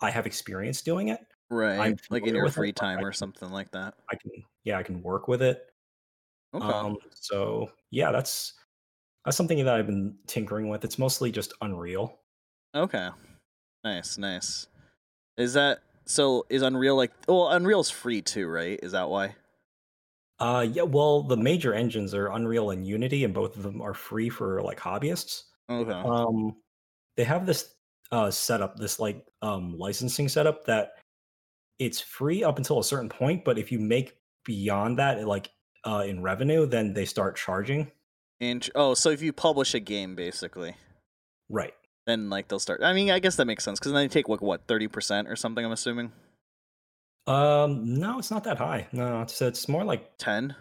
i 0.00 0.10
have 0.10 0.26
experience 0.26 0.82
doing 0.82 1.08
it 1.08 1.20
Right. 1.50 1.98
like 2.10 2.22
in 2.26 2.34
your 2.34 2.44
with 2.44 2.52
it, 2.52 2.56
free 2.56 2.72
time 2.72 3.04
or 3.04 3.12
something 3.12 3.50
like 3.50 3.70
that. 3.72 3.94
i 4.10 4.16
can 4.16 4.30
yeah 4.64 4.78
i 4.78 4.82
can 4.82 5.02
work 5.02 5.28
with 5.28 5.42
it 5.42 5.66
Okay. 6.54 6.66
um 6.66 6.96
so 7.14 7.70
yeah 7.90 8.10
that's 8.12 8.54
that's 9.24 9.36
something 9.36 9.64
that 9.64 9.74
i've 9.74 9.86
been 9.86 10.16
tinkering 10.26 10.68
with 10.68 10.84
it's 10.84 10.98
mostly 10.98 11.30
just 11.32 11.52
unreal 11.62 12.20
okay. 12.74 13.08
Nice. 13.84 14.16
Nice. 14.16 14.68
Is 15.36 15.54
that 15.54 15.80
so? 16.06 16.46
Is 16.48 16.62
Unreal 16.62 16.94
like? 16.96 17.10
Well, 17.26 17.48
Unreal's 17.50 17.90
free 17.90 18.22
too, 18.22 18.46
right? 18.46 18.78
Is 18.82 18.92
that 18.92 19.08
why? 19.08 19.34
uh 20.38 20.66
yeah 20.72 20.82
well 20.82 21.22
the 21.22 21.36
major 21.36 21.74
engines 21.74 22.14
are 22.14 22.28
unreal 22.32 22.70
and 22.70 22.86
unity 22.86 23.24
and 23.24 23.34
both 23.34 23.56
of 23.56 23.62
them 23.62 23.80
are 23.82 23.94
free 23.94 24.28
for 24.28 24.62
like 24.62 24.78
hobbyists 24.80 25.44
Okay. 25.70 25.92
um 25.92 26.56
they 27.16 27.24
have 27.24 27.44
this 27.46 27.74
uh 28.12 28.30
setup 28.30 28.76
this 28.76 28.98
like 28.98 29.26
um 29.42 29.76
licensing 29.78 30.28
setup 30.28 30.64
that 30.64 30.92
it's 31.78 32.00
free 32.00 32.42
up 32.42 32.56
until 32.58 32.78
a 32.78 32.84
certain 32.84 33.08
point 33.08 33.44
but 33.44 33.58
if 33.58 33.70
you 33.70 33.78
make 33.78 34.16
beyond 34.44 34.98
that 34.98 35.26
like 35.26 35.50
uh 35.84 36.04
in 36.06 36.22
revenue 36.22 36.66
then 36.66 36.92
they 36.94 37.04
start 37.04 37.36
charging 37.36 37.90
And 38.40 38.68
oh, 38.74 38.94
so 38.94 39.10
if 39.10 39.22
you 39.22 39.32
publish 39.32 39.72
a 39.74 39.80
game, 39.80 40.14
basically, 40.16 40.74
right 41.48 41.74
then 42.06 42.28
like 42.30 42.48
they'll 42.48 42.58
start. 42.58 42.82
I 42.82 42.92
mean, 42.92 43.10
I 43.12 43.20
guess 43.20 43.36
that 43.36 43.44
makes 43.46 43.62
sense 43.62 43.78
because 43.78 43.92
then 43.92 44.02
they 44.02 44.08
take 44.08 44.28
like 44.28 44.42
what 44.42 44.66
thirty 44.66 44.88
percent 44.88 45.28
or 45.28 45.36
something. 45.36 45.64
I'm 45.64 45.70
assuming 45.72 46.10
um 47.28 47.98
no 48.00 48.18
it's 48.18 48.30
not 48.32 48.42
that 48.44 48.58
high 48.58 48.88
no 48.92 49.22
it's 49.22 49.40
it's 49.40 49.68
more 49.68 49.84
like 49.84 50.10
ten. 50.18 50.54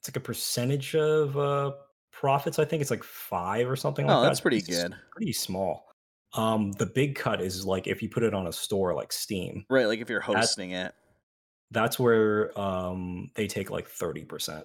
it's 0.00 0.08
like 0.08 0.16
a 0.16 0.20
percentage 0.20 0.96
of 0.96 1.38
uh 1.38 1.70
profits 2.12 2.58
i 2.58 2.64
think 2.64 2.82
it's 2.82 2.90
like 2.90 3.04
five 3.04 3.70
or 3.70 3.76
something 3.76 4.06
like 4.06 4.16
Oh, 4.16 4.22
that 4.22 4.28
that's 4.30 4.40
pretty 4.40 4.56
It's 4.58 4.66
good. 4.66 4.96
pretty 5.12 5.32
small 5.32 5.86
um 6.34 6.72
the 6.72 6.86
big 6.86 7.14
cut 7.14 7.40
is 7.40 7.64
like 7.64 7.86
if 7.86 8.02
you 8.02 8.08
put 8.08 8.24
it 8.24 8.34
on 8.34 8.48
a 8.48 8.52
store 8.52 8.94
like 8.94 9.12
steam 9.12 9.64
Right. 9.70 9.86
Like 9.86 10.00
if 10.00 10.08
you're 10.10 10.20
hosting 10.20 10.72
it. 10.72 10.92
That's 11.72 11.98
where 11.98 12.56
um 12.58 13.30
they 13.34 13.46
take 13.48 13.70
like 13.70 13.88
30% 13.88 14.64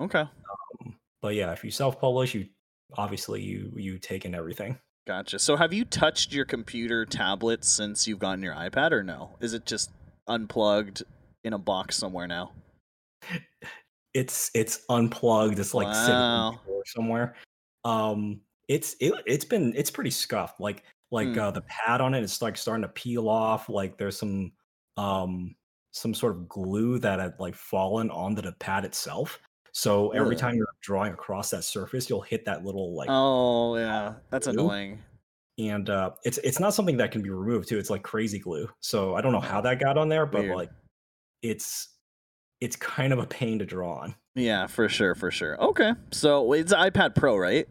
Okay. 0.00 0.20
Um, 0.20 0.96
but 1.22 1.34
yeah, 1.34 1.52
if 1.52 1.62
you 1.64 1.70
self-publish, 1.70 2.34
you 2.34 2.48
obviously 2.96 3.42
you 3.42 3.72
you 3.76 3.98
take 3.98 4.24
in 4.24 4.34
everything. 4.34 4.78
Gotcha. 5.06 5.38
So 5.38 5.56
have 5.56 5.72
you 5.72 5.84
touched 5.84 6.32
your 6.32 6.44
computer 6.44 7.04
tablet 7.04 7.64
since 7.64 8.06
you've 8.06 8.18
gotten 8.18 8.42
your 8.42 8.54
iPad 8.54 8.92
or 8.92 9.02
no? 9.02 9.36
Is 9.40 9.52
it 9.54 9.66
just 9.66 9.90
unplugged 10.26 11.02
in 11.44 11.52
a 11.52 11.58
box 11.58 11.96
somewhere 11.96 12.26
now? 12.26 12.52
It's 14.14 14.50
it's 14.54 14.84
unplugged. 14.88 15.58
It's 15.58 15.74
like 15.74 15.86
Wow. 15.88 16.52
the 16.52 16.58
floor 16.64 16.82
somewhere. 16.86 17.36
Um, 17.84 18.40
it's 18.68 18.96
it, 19.00 19.12
it's 19.26 19.44
been 19.44 19.72
it's 19.76 19.90
pretty 19.90 20.10
scuffed. 20.10 20.60
Like 20.60 20.84
like 21.10 21.28
Hmm. 21.28 21.38
uh, 21.38 21.50
the 21.50 21.62
pad 21.62 22.00
on 22.00 22.14
it 22.14 22.22
is 22.22 22.40
like 22.42 22.56
starting 22.56 22.82
to 22.82 22.88
peel 22.88 23.28
off. 23.28 23.68
Like 23.68 23.98
there's 23.98 24.16
some 24.18 24.52
um 25.00 25.54
some 25.92 26.14
sort 26.14 26.36
of 26.36 26.48
glue 26.48 26.98
that 27.00 27.18
had 27.18 27.34
like 27.40 27.54
fallen 27.54 28.10
onto 28.10 28.42
the 28.42 28.52
pad 28.52 28.84
itself. 28.84 29.40
So 29.72 30.10
every 30.10 30.34
Ugh. 30.36 30.40
time 30.40 30.54
you're 30.56 30.66
drawing 30.82 31.12
across 31.12 31.50
that 31.50 31.64
surface, 31.64 32.08
you'll 32.10 32.20
hit 32.20 32.44
that 32.44 32.64
little 32.64 32.94
like 32.94 33.08
Oh 33.10 33.76
yeah, 33.76 34.14
that's 34.30 34.46
glue? 34.46 34.64
annoying. 34.66 35.02
and 35.58 35.88
uh 35.90 36.10
it's 36.24 36.38
it's 36.38 36.60
not 36.60 36.74
something 36.74 36.96
that 36.98 37.10
can 37.12 37.22
be 37.22 37.30
removed 37.30 37.68
too 37.68 37.78
it's 37.78 37.90
like 37.90 38.02
crazy 38.02 38.38
glue 38.38 38.66
so 38.80 39.14
i 39.14 39.20
don't 39.20 39.32
know 39.32 39.40
how 39.40 39.60
that 39.60 39.78
got 39.78 39.98
on 39.98 40.08
there 40.08 40.24
but 40.24 40.42
Weird. 40.42 40.56
like 40.56 40.70
it's 41.42 41.88
it's 42.60 42.76
kind 42.76 43.12
of 43.12 43.18
a 43.18 43.26
pain 43.26 43.58
to 43.58 43.66
draw 43.66 43.94
on 44.00 44.14
Yeah, 44.34 44.66
for 44.68 44.88
sure, 44.88 45.14
for 45.14 45.30
sure. 45.30 45.60
Okay, 45.60 45.92
so 46.12 46.52
it's 46.52 46.72
iPad 46.72 47.14
Pro, 47.14 47.36
right? 47.36 47.66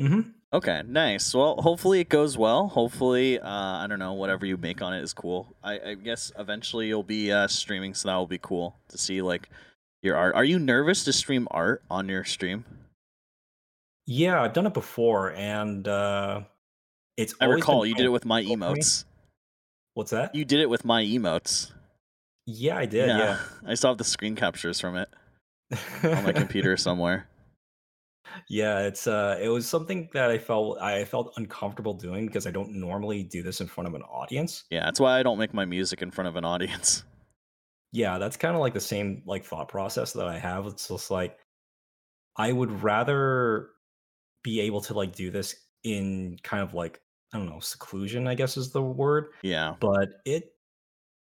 mm-hmm. 0.00 0.30
Okay, 0.52 0.82
nice. 0.86 1.34
Well, 1.34 1.56
hopefully 1.56 2.00
it 2.00 2.08
goes 2.08 2.38
well. 2.38 2.68
Hopefully, 2.68 3.38
uh, 3.38 3.48
I 3.48 3.86
don't 3.86 3.98
know, 3.98 4.14
whatever 4.14 4.46
you 4.46 4.56
make 4.56 4.80
on 4.80 4.94
it 4.94 5.02
is 5.02 5.12
cool. 5.12 5.54
I, 5.62 5.78
I 5.90 5.94
guess 5.94 6.32
eventually 6.38 6.88
you'll 6.88 7.02
be 7.02 7.30
uh, 7.30 7.48
streaming, 7.48 7.92
so 7.92 8.08
that 8.08 8.16
will 8.16 8.26
be 8.26 8.38
cool 8.38 8.74
to 8.88 8.96
see 8.96 9.20
like 9.20 9.50
your 10.02 10.16
art. 10.16 10.34
Are 10.34 10.44
you 10.44 10.58
nervous 10.58 11.04
to 11.04 11.12
stream 11.12 11.46
art 11.50 11.82
on 11.90 12.08
your 12.08 12.24
stream? 12.24 12.64
yeah 14.10 14.40
i've 14.40 14.54
done 14.54 14.64
it 14.64 14.72
before 14.72 15.34
and 15.34 15.86
uh 15.86 16.40
it's 17.18 17.34
I 17.42 17.44
recall 17.44 17.84
you 17.84 17.94
did 17.94 18.06
it 18.06 18.08
with 18.08 18.24
my 18.24 18.42
emotes. 18.42 19.04
what's 19.92 20.12
that 20.12 20.34
You 20.34 20.46
did 20.46 20.60
it 20.60 20.70
with 20.70 20.82
my 20.82 21.02
emotes. 21.04 21.72
yeah 22.46 22.78
i 22.78 22.86
did 22.86 23.08
yeah, 23.08 23.38
I 23.66 23.74
still 23.74 23.90
have 23.90 23.98
the 23.98 24.04
screen 24.04 24.34
captures 24.34 24.80
from 24.80 24.96
it 24.96 25.10
on 26.02 26.24
my 26.24 26.32
computer 26.42 26.78
somewhere. 26.78 27.26
Yeah 28.48 28.80
it's 28.80 29.06
uh 29.06 29.38
it 29.40 29.48
was 29.48 29.66
something 29.66 30.08
that 30.12 30.30
i 30.30 30.38
felt 30.38 30.78
i 30.80 31.04
felt 31.04 31.32
uncomfortable 31.36 31.94
doing 31.94 32.26
because 32.26 32.46
i 32.46 32.50
don't 32.50 32.72
normally 32.72 33.22
do 33.22 33.42
this 33.42 33.60
in 33.60 33.66
front 33.66 33.86
of 33.88 33.94
an 33.94 34.02
audience 34.02 34.64
Yeah, 34.70 34.84
that's 34.84 35.00
why 35.00 35.18
I 35.18 35.22
don't 35.22 35.38
make 35.38 35.54
my 35.54 35.64
music 35.64 36.02
in 36.02 36.10
front 36.10 36.28
of 36.28 36.36
an 36.36 36.44
audience. 36.44 37.04
yeah 37.92 38.18
that's 38.18 38.36
kind 38.36 38.54
of 38.54 38.60
like 38.60 38.74
the 38.74 38.80
same 38.80 39.22
like 39.26 39.44
thought 39.44 39.68
process 39.68 40.12
that 40.12 40.28
i 40.28 40.38
have 40.38 40.66
it's 40.66 40.88
just 40.88 41.10
like 41.10 41.38
i 42.36 42.52
would 42.52 42.82
rather 42.82 43.70
be 44.42 44.60
able 44.60 44.80
to 44.82 44.94
like 44.94 45.14
do 45.14 45.30
this 45.30 45.56
in 45.84 46.36
kind 46.42 46.62
of 46.62 46.74
like 46.74 47.00
i 47.32 47.38
don't 47.38 47.48
know 47.48 47.60
seclusion 47.60 48.26
i 48.28 48.34
guess 48.34 48.56
is 48.58 48.72
the 48.72 48.82
word 48.82 49.28
Yeah. 49.42 49.74
but 49.80 50.08
it 50.26 50.52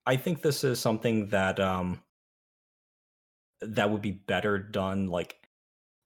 i 0.08 0.16
think 0.16 0.42
this 0.42 0.64
is 0.64 0.80
something 0.80 1.28
that 1.30 1.60
um 1.60 2.02
that 3.62 3.90
would 3.92 4.02
be 4.02 4.12
better 4.12 4.58
done 4.58 5.08
like 5.08 5.36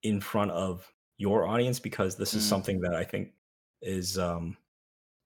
in 0.03 0.19
front 0.21 0.51
of 0.51 0.91
your 1.17 1.45
audience 1.47 1.79
because 1.79 2.15
this 2.15 2.33
is 2.33 2.43
Mm. 2.43 2.49
something 2.49 2.79
that 2.81 2.95
i 2.95 3.03
think 3.03 3.31
is 3.81 4.17
um 4.17 4.57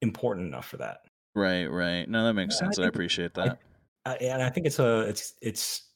important 0.01 0.47
enough 0.47 0.67
for 0.67 0.77
that 0.77 0.99
Right, 1.37 1.65
right. 1.65 2.07
No, 2.07 2.23
that 2.23 2.33
makes 2.33 2.55
I 2.55 2.59
sense. 2.59 2.79
I, 2.79 2.83
think- 2.83 2.95
appreciate 2.95 3.33
that. 3.33 3.59
I, 4.05 4.15
and 4.15 4.41
I 4.41 4.49
think 4.49 4.65
it's 4.67 4.79
a 4.79 5.01
it's 5.01 5.33
it's 5.41 5.89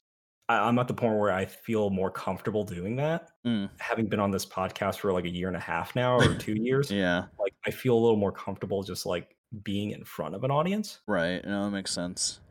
I, 0.50 0.58
I'm 0.68 0.78
at 0.80 0.89
the 0.89 0.94
point 0.94 1.18
where 1.18 1.32
I 1.32 1.46
feel 1.46 1.89
more 1.89 2.12
comfortable 2.12 2.65
doing 2.65 2.98
that. 2.98 3.30
Mm. 3.48 3.70
Having 3.80 4.08
been 4.08 4.20
on 4.20 4.32
this 4.32 4.46
podcast 4.46 4.98
for 4.98 5.13
like 5.13 5.24
a 5.24 5.30
year 5.30 5.48
and 5.48 5.56
a 5.56 5.60
half 5.62 5.96
now 5.96 6.18
or 6.18 6.36
two 6.48 6.56
years, 6.56 6.92
yeah. 6.92 7.24
like 7.39 7.54
I 7.65 7.72
feel 7.72 7.94
a 7.98 8.02
little 8.02 8.18
more 8.18 8.34
comfortable 8.34 8.84
just 8.84 9.06
like 9.06 9.34
being 9.63 9.92
in 9.92 10.04
front 10.04 10.36
of 10.36 10.44
an 10.44 10.52
audience. 10.52 11.00
Right. 11.08 11.42
No, 11.46 11.63
that 11.63 11.72
makes 11.72 11.92
sense. 11.92 12.42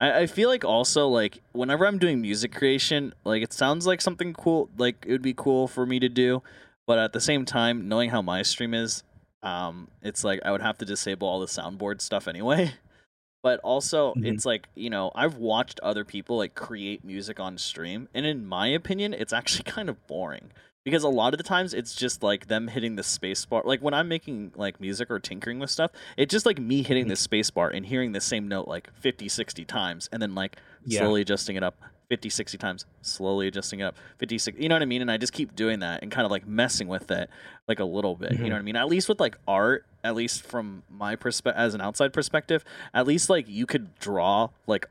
I, 0.00 0.20
I 0.20 0.26
feel 0.26 0.48
like 0.48 0.64
also 0.64 1.08
like 1.08 1.40
whenever 1.52 1.86
I'm 1.86 1.98
doing 1.98 2.20
music 2.20 2.52
creation, 2.52 3.14
like 3.24 3.42
it 3.42 3.52
sounds 3.52 3.86
like 3.86 4.00
something 4.00 4.34
cool 4.34 4.68
like 4.76 5.04
it 5.06 5.12
would 5.12 5.22
be 5.22 5.34
cool 5.34 5.68
for 5.68 5.86
me 5.86 5.98
to 6.00 6.08
do. 6.08 6.42
But 6.86 6.98
at 6.98 7.12
the 7.12 7.20
same 7.20 7.44
time, 7.44 7.88
knowing 7.88 8.10
how 8.10 8.22
my 8.22 8.42
stream 8.42 8.72
is, 8.74 9.02
um, 9.42 9.88
it's 10.02 10.22
like 10.22 10.40
I 10.44 10.52
would 10.52 10.62
have 10.62 10.78
to 10.78 10.84
disable 10.84 11.26
all 11.28 11.40
the 11.40 11.46
soundboard 11.46 12.00
stuff 12.00 12.28
anyway. 12.28 12.72
But 13.42 13.60
also 13.60 14.16
Mhm. 14.16 14.26
it's 14.26 14.44
like, 14.44 14.68
you 14.74 14.90
know, 14.90 15.12
I've 15.14 15.36
watched 15.36 15.78
other 15.80 16.04
people 16.04 16.36
like 16.36 16.56
create 16.56 17.04
music 17.04 17.38
on 17.38 17.58
stream, 17.58 18.08
and 18.12 18.26
in 18.26 18.44
my 18.44 18.66
opinion, 18.66 19.14
it's 19.14 19.32
actually 19.32 19.62
kind 19.70 19.88
of 19.88 20.04
boring. 20.08 20.50
Because 20.86 21.02
a 21.02 21.08
lot 21.08 21.34
of 21.34 21.38
the 21.38 21.42
times 21.44 21.74
it's 21.74 21.96
just 21.96 22.22
like 22.22 22.46
them 22.46 22.68
hitting 22.68 22.94
the 22.94 23.02
space 23.02 23.44
bar. 23.44 23.60
Like 23.64 23.80
when 23.82 23.92
I'm 23.92 24.06
making 24.06 24.52
like 24.54 24.80
music 24.80 25.10
or 25.10 25.18
tinkering 25.18 25.58
with 25.58 25.68
stuff, 25.68 25.90
it's 26.16 26.30
just 26.30 26.46
like 26.46 26.60
me 26.60 26.84
hitting 26.84 27.08
the 27.08 27.16
space 27.16 27.50
bar 27.50 27.68
and 27.68 27.84
hearing 27.84 28.12
the 28.12 28.20
same 28.20 28.46
note 28.46 28.68
like 28.68 28.94
50, 28.94 29.28
60 29.28 29.64
times 29.64 30.08
and 30.12 30.22
then 30.22 30.36
like 30.36 30.58
Yeah. 30.84 31.00
slowly 31.00 31.22
adjusting 31.22 31.56
it 31.56 31.64
up 31.64 31.74
50, 32.08 32.28
60 32.30 32.56
times, 32.56 32.86
slowly 33.02 33.48
adjusting 33.48 33.80
it 33.80 33.82
up 33.82 33.96
50, 34.18 34.38
60. 34.38 34.62
You 34.62 34.68
know 34.68 34.76
what 34.76 34.82
I 34.82 34.84
mean? 34.84 35.02
And 35.02 35.10
I 35.10 35.16
just 35.16 35.32
keep 35.32 35.56
doing 35.56 35.80
that 35.80 36.04
and 36.04 36.12
kind 36.12 36.24
of 36.24 36.30
like 36.30 36.46
messing 36.46 36.86
with 36.86 37.10
it 37.10 37.28
like 37.66 37.80
a 37.80 37.84
little 37.84 38.14
bit. 38.14 38.30
You 38.34 38.38
Mhm. 38.38 38.48
know 38.50 38.54
what 38.54 38.58
I 38.60 38.62
mean? 38.62 38.76
At 38.76 38.86
least 38.86 39.08
with 39.08 39.18
like 39.18 39.36
art, 39.48 39.84
at 40.04 40.14
least 40.14 40.42
from 40.44 40.84
my 40.88 41.16
perspective, 41.16 41.58
as 41.60 41.74
an 41.74 41.80
outside 41.80 42.12
perspective, 42.12 42.64
at 42.94 43.08
least 43.08 43.28
like 43.28 43.48
you 43.48 43.66
could 43.66 43.92
draw 43.98 44.50
like 44.68 44.88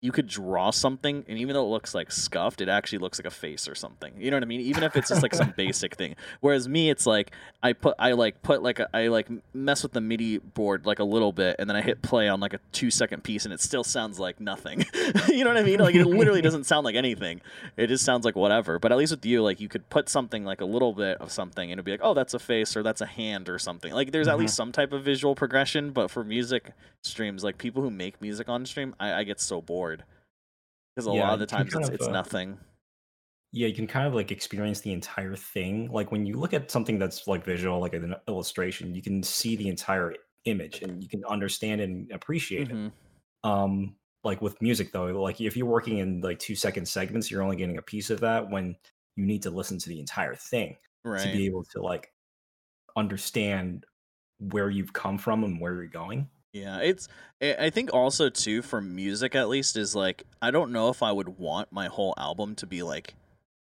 you 0.00 0.12
could 0.12 0.28
draw 0.28 0.70
something 0.70 1.24
and 1.28 1.38
even 1.38 1.54
though 1.54 1.64
it 1.64 1.70
looks 1.70 1.92
like 1.92 2.12
scuffed 2.12 2.60
it 2.60 2.68
actually 2.68 2.98
looks 3.00 3.18
like 3.18 3.26
a 3.26 3.30
face 3.30 3.66
or 3.66 3.74
something. 3.74 4.12
You 4.16 4.30
know 4.30 4.36
what 4.36 4.44
i 4.44 4.46
mean? 4.46 4.60
Even 4.60 4.84
if 4.84 4.94
it's 4.94 5.08
just 5.08 5.22
like 5.24 5.34
some 5.34 5.52
basic 5.56 5.96
thing. 5.96 6.14
Whereas 6.40 6.68
me 6.68 6.88
it's 6.88 7.04
like 7.04 7.32
i 7.64 7.72
put 7.72 7.96
i 7.98 8.12
like 8.12 8.40
put 8.42 8.62
like 8.62 8.78
a, 8.78 8.88
i 8.94 9.08
like 9.08 9.28
mess 9.52 9.82
with 9.82 9.90
the 9.92 10.00
midi 10.00 10.38
board 10.38 10.86
like 10.86 11.00
a 11.00 11.04
little 11.04 11.32
bit 11.32 11.56
and 11.58 11.68
then 11.68 11.76
i 11.76 11.80
hit 11.82 12.00
play 12.00 12.28
on 12.28 12.38
like 12.38 12.54
a 12.54 12.60
two 12.70 12.92
second 12.92 13.24
piece 13.24 13.44
and 13.44 13.52
it 13.52 13.60
still 13.60 13.82
sounds 13.82 14.20
like 14.20 14.40
nothing. 14.40 14.84
You 15.28 15.42
know 15.44 15.50
what 15.50 15.58
i 15.58 15.62
mean? 15.64 15.80
Like 15.80 15.94
it 15.96 16.04
literally 16.06 16.42
doesn't 16.42 16.64
sound 16.64 16.84
like 16.84 16.94
anything. 16.94 17.40
It 17.76 17.88
just 17.88 18.04
sounds 18.04 18.24
like 18.24 18.36
whatever. 18.36 18.78
But 18.78 18.92
at 18.92 18.98
least 18.98 19.10
with 19.10 19.26
you 19.26 19.42
like 19.42 19.60
you 19.60 19.68
could 19.68 19.88
put 19.90 20.08
something 20.08 20.44
like 20.44 20.60
a 20.60 20.64
little 20.64 20.92
bit 20.92 21.18
of 21.20 21.32
something 21.32 21.72
and 21.72 21.78
it'd 21.78 21.84
be 21.84 21.90
like 21.90 22.00
oh 22.04 22.14
that's 22.14 22.34
a 22.34 22.38
face 22.38 22.76
or 22.76 22.84
that's 22.84 23.00
a 23.00 23.06
hand 23.06 23.48
or 23.48 23.58
something. 23.58 23.92
Like 23.92 24.12
there's 24.12 24.28
at 24.28 24.36
Mhm. 24.36 24.40
least 24.42 24.54
some 24.54 24.70
type 24.70 24.92
of 24.92 25.02
visual 25.02 25.34
progression 25.34 25.90
but 25.90 26.08
for 26.08 26.22
music 26.22 26.72
streams 27.02 27.42
like 27.44 27.58
people 27.58 27.80
who 27.82 27.90
make 27.90 28.20
music 28.20 28.48
on 28.48 28.66
stream 28.66 28.92
i, 28.98 29.12
I 29.20 29.22
get 29.22 29.40
so 29.40 29.60
bored 29.62 29.87
because 30.98 31.06
a 31.06 31.12
Yeah, 31.12 31.12
lot 31.12 31.34
of 31.34 31.40
the 31.40 31.46
times 31.46 31.74
it's, 31.74 31.88
of, 31.88 31.90
it's 31.90 32.08
uh, 32.08 32.08
nothing 32.08 32.60
Yeah, 33.52 33.66
you 33.68 33.74
can 33.74 33.86
kind 33.86 34.06
of 34.06 34.14
like 34.14 34.30
experience 34.30 34.80
the 34.80 34.92
entire 34.92 35.34
thing. 35.34 35.90
Like 35.90 36.12
when 36.12 36.26
you 36.26 36.36
look 36.36 36.52
at 36.52 36.70
something 36.70 36.98
that's 36.98 37.26
like 37.26 37.44
visual, 37.44 37.80
like 37.80 37.94
an 37.94 38.14
illustration, 38.28 38.94
you 38.94 39.00
can 39.02 39.22
see 39.22 39.56
the 39.56 39.68
entire 39.68 40.14
image 40.44 40.82
and 40.82 41.02
you 41.02 41.08
can 41.08 41.24
understand 41.24 41.80
and 41.80 42.10
appreciate 42.12 42.68
it. 42.70 42.78
Mhm. 42.78 42.92
Um, 43.44 43.96
like 44.24 44.42
with 44.42 44.60
music 44.62 44.92
though, 44.92 45.06
like 45.22 45.40
if 45.40 45.56
you're 45.56 45.66
working 45.68 45.98
in 45.98 46.20
like 46.22 46.38
two 46.40 46.56
second 46.56 46.88
segments, 46.88 47.30
you're 47.30 47.42
only 47.42 47.56
getting 47.56 47.78
a 47.78 47.82
piece 47.82 48.10
of 48.10 48.20
that 48.20 48.50
when 48.50 48.76
you 49.16 49.26
need 49.26 49.42
to 49.44 49.50
listen 49.50 49.78
to 49.80 49.88
the 49.90 50.00
entire 50.00 50.34
thing 50.36 50.78
to 51.18 51.28
be 51.28 51.46
able 51.46 51.64
to 51.72 51.82
like 51.82 52.12
understand 52.96 53.86
where 54.38 54.70
you've 54.70 54.92
come 54.92 55.18
from 55.18 55.44
and 55.44 55.60
where 55.60 55.74
you're 55.74 55.86
going. 55.88 56.30
Yeah 56.52 56.78
it's 56.78 57.08
i 57.42 57.68
think 57.70 57.92
also 57.92 58.28
too 58.30 58.62
for 58.62 58.80
music 58.80 59.34
at 59.34 59.48
least 59.48 59.76
is 59.76 59.94
like 59.94 60.22
i 60.40 60.50
don't 60.50 60.72
know 60.72 60.88
if 60.88 61.02
i 61.02 61.12
would 61.12 61.38
want 61.38 61.70
my 61.70 61.86
whole 61.88 62.14
album 62.16 62.54
to 62.54 62.66
be 62.66 62.82
like 62.82 63.14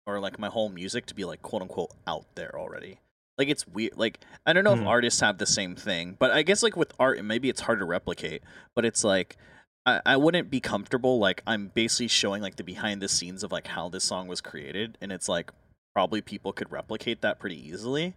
or 0.07 0.19
like 0.19 0.39
my 0.39 0.47
whole 0.47 0.69
music 0.69 1.05
to 1.05 1.15
be 1.15 1.23
like 1.23 1.41
quote 1.41 1.61
unquote 1.61 1.91
out 2.07 2.25
there 2.35 2.57
already 2.57 2.99
like 3.37 3.47
it's 3.49 3.67
weird 3.67 3.95
like 3.97 4.19
i 4.45 4.53
don't 4.53 4.63
know 4.63 4.73
if 4.73 4.79
Mhm. 4.79 4.87
artists 4.87 5.19
have 5.21 5.37
the 5.37 5.45
same 5.45 5.75
thing 5.75 6.15
but 6.19 6.31
i 6.31 6.41
guess 6.41 6.63
like 6.63 6.75
with 6.75 6.93
art 6.99 7.23
maybe 7.23 7.49
it's 7.49 7.61
hard 7.61 7.79
to 7.79 7.85
replicate 7.85 8.41
but 8.75 8.83
it's 8.83 9.03
like 9.03 9.37
I, 9.85 10.01
I 10.05 10.17
wouldn't 10.17 10.49
be 10.49 10.59
comfortable 10.59 11.19
like 11.19 11.43
i'm 11.45 11.67
basically 11.73 12.07
showing 12.07 12.41
like 12.41 12.55
the 12.55 12.63
behind 12.63 13.01
the 13.01 13.07
scenes 13.07 13.43
of 13.43 13.51
like 13.51 13.67
how 13.67 13.89
this 13.89 14.03
song 14.03 14.27
was 14.27 14.41
created 14.41 14.97
and 15.01 15.11
it's 15.11 15.29
like 15.29 15.51
probably 15.93 16.21
people 16.21 16.51
could 16.51 16.71
replicate 16.71 17.21
that 17.21 17.39
pretty 17.39 17.57
easily 17.69 18.15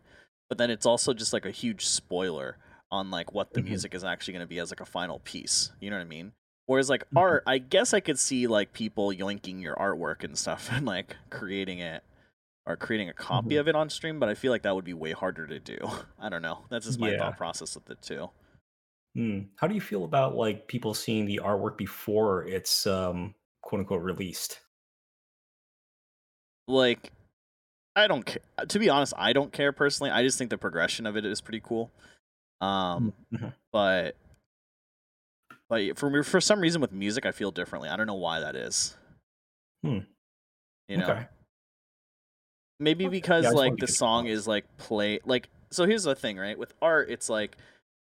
but 0.48 0.56
then 0.58 0.70
it's 0.70 0.86
also 0.86 1.12
just 1.12 1.32
like 1.34 1.44
a 1.46 1.50
huge 1.50 1.86
spoiler 1.86 2.56
on 2.94 3.10
like 3.10 3.32
what 3.32 3.52
the 3.54 3.60
Mhm. 3.60 3.66
music 3.66 3.94
is 3.94 4.04
actually 4.04 4.34
going 4.34 4.46
to 4.46 4.54
be 4.54 4.58
as 4.58 4.70
like 4.70 4.80
a 4.80 4.84
final 4.86 5.18
piece 5.20 5.72
you 5.80 5.90
know 5.90 5.96
what 5.96 6.02
i 6.02 6.08
mean 6.08 6.32
whereas 6.66 6.88
like 6.90 7.04
Mhm. 7.10 7.18
art 7.18 7.42
i 7.46 7.58
guess 7.58 7.92
i 7.94 8.00
could 8.00 8.18
see 8.18 8.46
like 8.46 8.72
people 8.72 9.08
yoinking 9.08 9.60
your 9.62 9.74
artwork 9.76 10.24
and 10.24 10.38
stuff 10.38 10.68
and 10.72 10.86
like 10.86 11.16
creating 11.30 11.78
it 11.80 12.02
or 12.66 12.76
creating 12.76 13.08
a 13.08 13.14
copy 13.14 13.56
Mhm. 13.56 13.60
of 13.60 13.68
it 13.68 13.74
on 13.76 13.90
stream 13.90 14.18
but 14.20 14.28
i 14.28 14.34
feel 14.34 14.52
like 14.52 14.62
that 14.62 14.74
would 14.74 14.84
be 14.84 14.94
way 14.94 15.12
harder 15.12 15.46
to 15.46 15.58
do 15.58 15.78
i 16.18 16.28
don't 16.28 16.42
know 16.42 16.64
that's 16.70 16.86
just 16.86 16.98
my 17.00 17.10
Yeah. 17.10 17.18
thought 17.18 17.36
process 17.36 17.74
with 17.74 17.90
it 17.90 18.00
too 18.02 18.30
Hmm. 19.16 19.42
How 19.56 19.68
do 19.68 19.74
you 19.76 19.80
feel 19.80 20.04
about 20.04 20.34
like 20.34 20.66
people 20.66 20.92
seeing 20.92 21.24
the 21.24 21.40
artwork 21.44 21.76
before 21.78 22.46
it's 22.48 22.84
um 22.86 23.34
quote 23.62 23.80
unquote 23.80 24.02
released? 24.02 24.60
like 26.66 27.12
i 27.96 28.06
don't 28.06 28.24
care 28.24 28.42
to 28.68 28.78
be 28.78 28.88
honest 28.88 29.12
i 29.16 29.32
don't 29.32 29.52
care 29.52 29.72
personally 29.72 30.10
i 30.10 30.22
just 30.22 30.38
think 30.38 30.50
the 30.50 30.58
progression 30.58 31.06
of 31.06 31.16
it 31.16 31.24
is 31.24 31.40
pretty 31.40 31.60
cool 31.60 31.90
um 32.64 33.12
Mhm. 33.32 33.52
but 33.72 34.16
but 35.68 35.98
for 35.98 36.10
me 36.10 36.22
for 36.22 36.40
some 36.40 36.60
reason 36.60 36.80
with 36.80 36.92
music 36.92 37.26
i 37.26 37.32
feel 37.32 37.50
differently. 37.50 37.88
I 37.88 37.96
don't 37.96 38.06
know 38.06 38.14
why 38.14 38.40
that 38.40 38.54
is. 38.56 38.96
Hmm. 39.82 39.98
you 40.88 40.96
know? 40.98 41.04
Okay. 41.08 41.26
maybe 42.80 43.06
because 43.08 43.44
Yeah, 43.44 43.50
like 43.50 43.76
the 43.76 43.86
song 43.86 44.26
is 44.26 44.46
like 44.48 44.64
play 44.78 45.20
like 45.24 45.48
so 45.70 45.84
here's 45.86 46.04
the 46.04 46.14
thing 46.14 46.36
right? 46.38 46.58
With 46.58 46.72
art 46.80 47.10
it's 47.10 47.28
like 47.28 47.56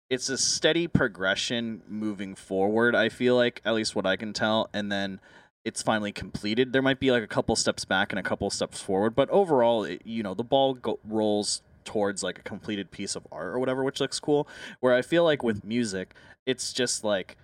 it's 0.10 0.30
a 0.30 0.38
steady 0.38 0.88
progression 0.88 1.82
moving 1.88 2.34
forward 2.34 2.96
i 2.96 3.10
feel 3.10 3.36
like 3.36 3.62
at 3.64 3.76
least 3.76 3.96
what 3.96 4.08
i 4.08 4.16
can 4.16 4.34
tell 4.34 4.70
and 4.74 4.92
then 4.92 5.20
it's 5.66 5.84
finally 5.84 6.14
completed. 6.14 6.72
There 6.72 6.82
might 6.82 7.02
be 7.02 7.12
like 7.12 7.22
a 7.22 7.28
couple 7.28 7.54
steps 7.58 7.84
back 7.84 8.12
and 8.14 8.18
a 8.20 8.24
couple 8.24 8.50
steps 8.50 8.82
forward 8.82 9.14
but 9.14 9.30
overall 9.30 9.84
it, 9.84 10.02
you 10.06 10.24
know 10.24 10.34
the 10.34 10.44
ball 10.44 10.74
go- 10.74 11.00
rolls 11.04 11.62
towards 11.86 12.24
like 12.24 12.40
a 12.40 12.44
completed 12.44 12.92
piece 12.92 13.16
of 13.16 13.26
art 13.32 13.48
or 13.48 13.60
whatever 13.60 13.84
which 13.84 14.00
looks 14.00 14.20
cool 14.20 14.48
where 14.80 14.94
i 14.94 15.02
feel 15.02 15.24
like 15.24 15.44
with 15.44 15.64
music 15.64 16.14
it's 16.46 16.74
just 16.74 17.04
like 17.04 17.38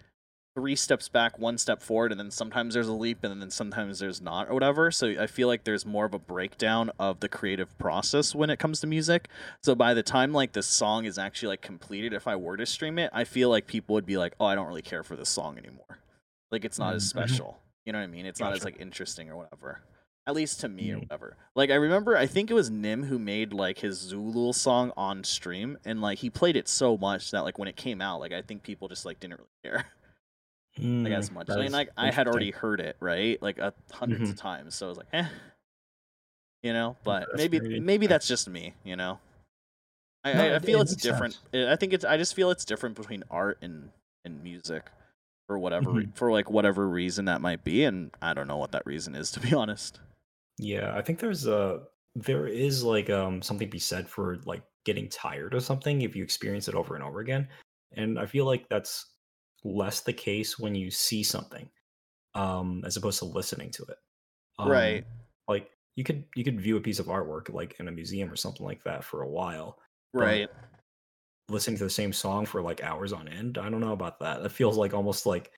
three 0.58 0.76
steps 0.78 1.10
back, 1.10 1.38
one 1.38 1.58
step 1.58 1.82
forward, 1.82 2.12
and 2.14 2.20
then 2.20 2.32
sometimes 2.32 2.74
there's 2.76 2.88
a 2.88 2.94
leap, 2.94 3.26
and 3.26 3.42
then 3.42 3.52
sometimes 3.52 4.00
there's 4.00 4.22
not, 4.22 4.48
or 4.50 4.54
whatever. 4.54 4.90
So 4.90 5.08
I 5.22 5.28
feel 5.28 5.50
like 5.50 5.66
there's 5.66 5.86
more 5.86 6.06
of 6.06 6.14
a 6.14 6.18
breakdown 6.18 6.92
of 6.98 7.20
the 7.20 7.28
creative 7.28 7.78
process 7.78 8.34
when 8.34 8.50
it 8.50 8.58
comes 8.58 8.80
to 8.80 8.88
music. 8.88 9.28
So 9.64 9.76
by 9.76 9.94
the 9.94 10.02
time 10.02 10.32
like 10.32 10.54
the 10.54 10.64
song 10.64 11.04
is 11.04 11.18
actually 11.18 11.50
like 11.50 11.62
completed, 11.62 12.14
if 12.14 12.26
I 12.26 12.38
were 12.38 12.56
to 12.56 12.66
stream 12.66 12.98
it, 13.00 13.10
I 13.12 13.26
feel 13.26 13.50
like 13.50 13.68
people 13.68 13.96
would 13.96 14.06
be 14.06 14.16
like, 14.18 14.34
"Oh, 14.40 14.46
I 14.46 14.56
don't 14.56 14.68
really 14.68 14.82
care 14.82 15.04
for 15.04 15.18
this 15.18 15.28
song 15.28 15.58
anymore. 15.58 16.00
Like 16.52 16.64
it's 16.64 16.80
not 16.80 16.94
as 16.96 17.04
Mhm. 17.04 17.10
special. 17.10 17.60
You 17.86 17.92
know 17.92 18.00
what 18.00 18.06
I 18.06 18.08
mean? 18.08 18.26
It's 18.26 18.40
not 18.40 18.54
as 18.54 18.64
like 18.64 18.80
interesting 18.80 19.30
or 19.30 19.36
whatever." 19.36 19.82
At 20.28 20.34
least 20.34 20.60
to 20.62 20.68
me 20.70 20.92
or 20.92 20.96
Mhm. 20.96 21.02
whatever. 21.02 21.38
Like 21.56 21.70
I 21.70 21.76
remember, 21.76 22.18
I 22.18 22.26
think 22.26 22.50
it 22.50 22.56
was 22.56 22.70
Nim 22.72 23.04
who 23.04 23.20
made 23.20 23.54
like 23.54 23.80
his 23.80 24.00
Zulu 24.00 24.54
song 24.54 24.92
on 24.98 25.24
stream, 25.24 25.78
and 25.86 26.02
like 26.02 26.18
he 26.20 26.30
played 26.32 26.56
it 26.56 26.68
so 26.68 26.98
much 26.98 27.30
that 27.32 27.44
like 27.44 27.60
when 27.60 27.68
it 27.68 27.76
came 27.76 28.02
out, 28.02 28.20
like 28.20 28.32
I 28.34 28.42
think 28.42 28.64
people 28.64 28.88
just 28.88 29.06
like 29.06 29.20
didn't 29.20 29.38
really 29.38 29.50
care 29.64 29.86
like 30.78 31.14
Mm, 31.14 31.18
as 31.18 31.32
much. 31.32 31.50
I 31.52 31.58
mean, 31.58 31.72
like 31.72 31.90
I 31.96 32.10
had 32.12 32.28
already 32.28 32.52
heard 32.52 32.80
it 32.80 32.98
right, 33.00 33.40
like 33.42 33.60
a 33.60 33.74
100s 33.92 34.22
Mhm. 34.22 34.32
of 34.32 34.36
times, 34.38 34.76
so 34.76 34.88
I 34.88 34.90
was 34.90 34.98
like, 34.98 35.08
eh, 35.14 35.28
you 36.64 36.74
know. 36.74 36.96
But 37.04 37.28
that's 37.30 37.38
maybe 37.38 37.60
very 37.60 37.80
maybe 37.80 38.08
that's 38.08 38.28
just 38.28 38.50
me, 38.50 38.74
you 38.84 38.96
know. 38.96 39.20
I, 40.24 40.34
No, 40.34 40.40
I, 40.42 40.56
I 40.56 40.60
feel 40.60 40.80
it 40.80 40.82
it's 40.82 40.92
makes 40.94 41.04
different. 41.04 41.34
sense. 41.36 41.68
I 41.68 41.74
I 41.74 41.76
think 41.76 41.94
it's. 41.94 42.04
I 42.04 42.18
just 42.18 42.34
feel 42.34 42.50
it's 42.50 42.66
different 42.66 42.96
between 42.96 43.24
art 43.30 43.60
and 43.62 43.92
and 44.26 44.44
music, 44.44 44.90
for 45.48 45.60
whatever 45.60 45.92
Mhm. 45.92 46.16
for 46.16 46.32
like 46.32 46.50
whatever 46.50 46.88
reason 46.90 47.26
that 47.26 47.42
might 47.42 47.64
be, 47.64 47.84
and 47.84 48.10
I 48.22 48.34
don't 48.34 48.48
know 48.48 48.58
what 48.58 48.72
that 48.72 48.86
reason 48.88 49.14
is 49.16 49.30
to 49.34 49.40
be 49.40 49.54
honest. 49.54 50.00
Yeah, 50.58 50.94
I 50.96 51.02
think 51.02 51.20
there's 51.20 51.48
a 51.48 51.84
there 52.16 52.48
is 52.48 52.84
like 52.84 53.10
um 53.10 53.42
something 53.42 53.68
to 53.68 53.72
be 53.72 53.80
said 53.80 54.08
for 54.08 54.38
like 54.46 54.64
getting 54.86 55.10
tired 55.10 55.54
of 55.54 55.64
something 55.64 56.02
if 56.02 56.16
you 56.16 56.24
experience 56.24 56.68
it 56.68 56.76
over 56.76 56.96
and 56.96 57.04
over 57.04 57.20
again. 57.20 57.48
And 57.94 58.20
I 58.20 58.26
feel 58.26 58.46
like 58.46 58.68
that's 58.70 59.14
less 59.64 60.02
the 60.02 60.14
case 60.14 60.60
when 60.60 60.76
you 60.76 60.92
see 60.92 61.24
something 61.24 61.70
um 62.36 62.84
as 62.86 62.98
opposed 62.98 63.20
to 63.20 63.26
listening 63.26 63.72
to 63.72 63.84
it. 63.84 63.98
Right. 64.60 65.04
Um, 65.04 65.10
Like 65.48 65.72
you 65.96 66.04
could 66.04 66.26
you 66.36 66.44
could 66.44 66.62
view 66.62 66.78
a 66.78 66.82
piece 66.82 67.00
of 67.00 67.08
artwork 67.08 67.54
like 67.54 67.80
in 67.80 67.88
a 67.88 67.92
museum 67.92 68.32
or 68.32 68.36
something 68.36 68.66
like 68.66 68.84
that 68.84 69.04
for 69.04 69.22
a 69.24 69.30
while. 69.30 69.80
Right. 70.14 70.50
Listening 71.50 71.78
to 71.78 71.84
the 71.84 71.90
same 71.90 72.14
song 72.14 72.46
for 72.46 72.62
like 72.62 72.84
hours 72.84 73.14
on 73.14 73.28
end, 73.28 73.58
I 73.58 73.70
don't 73.70 73.82
know 73.82 73.94
about 73.94 74.20
that. 74.22 74.42
That 74.42 74.50
feels 74.50 74.78
like 74.78 74.94
almost 74.94 75.26
like 75.26 75.52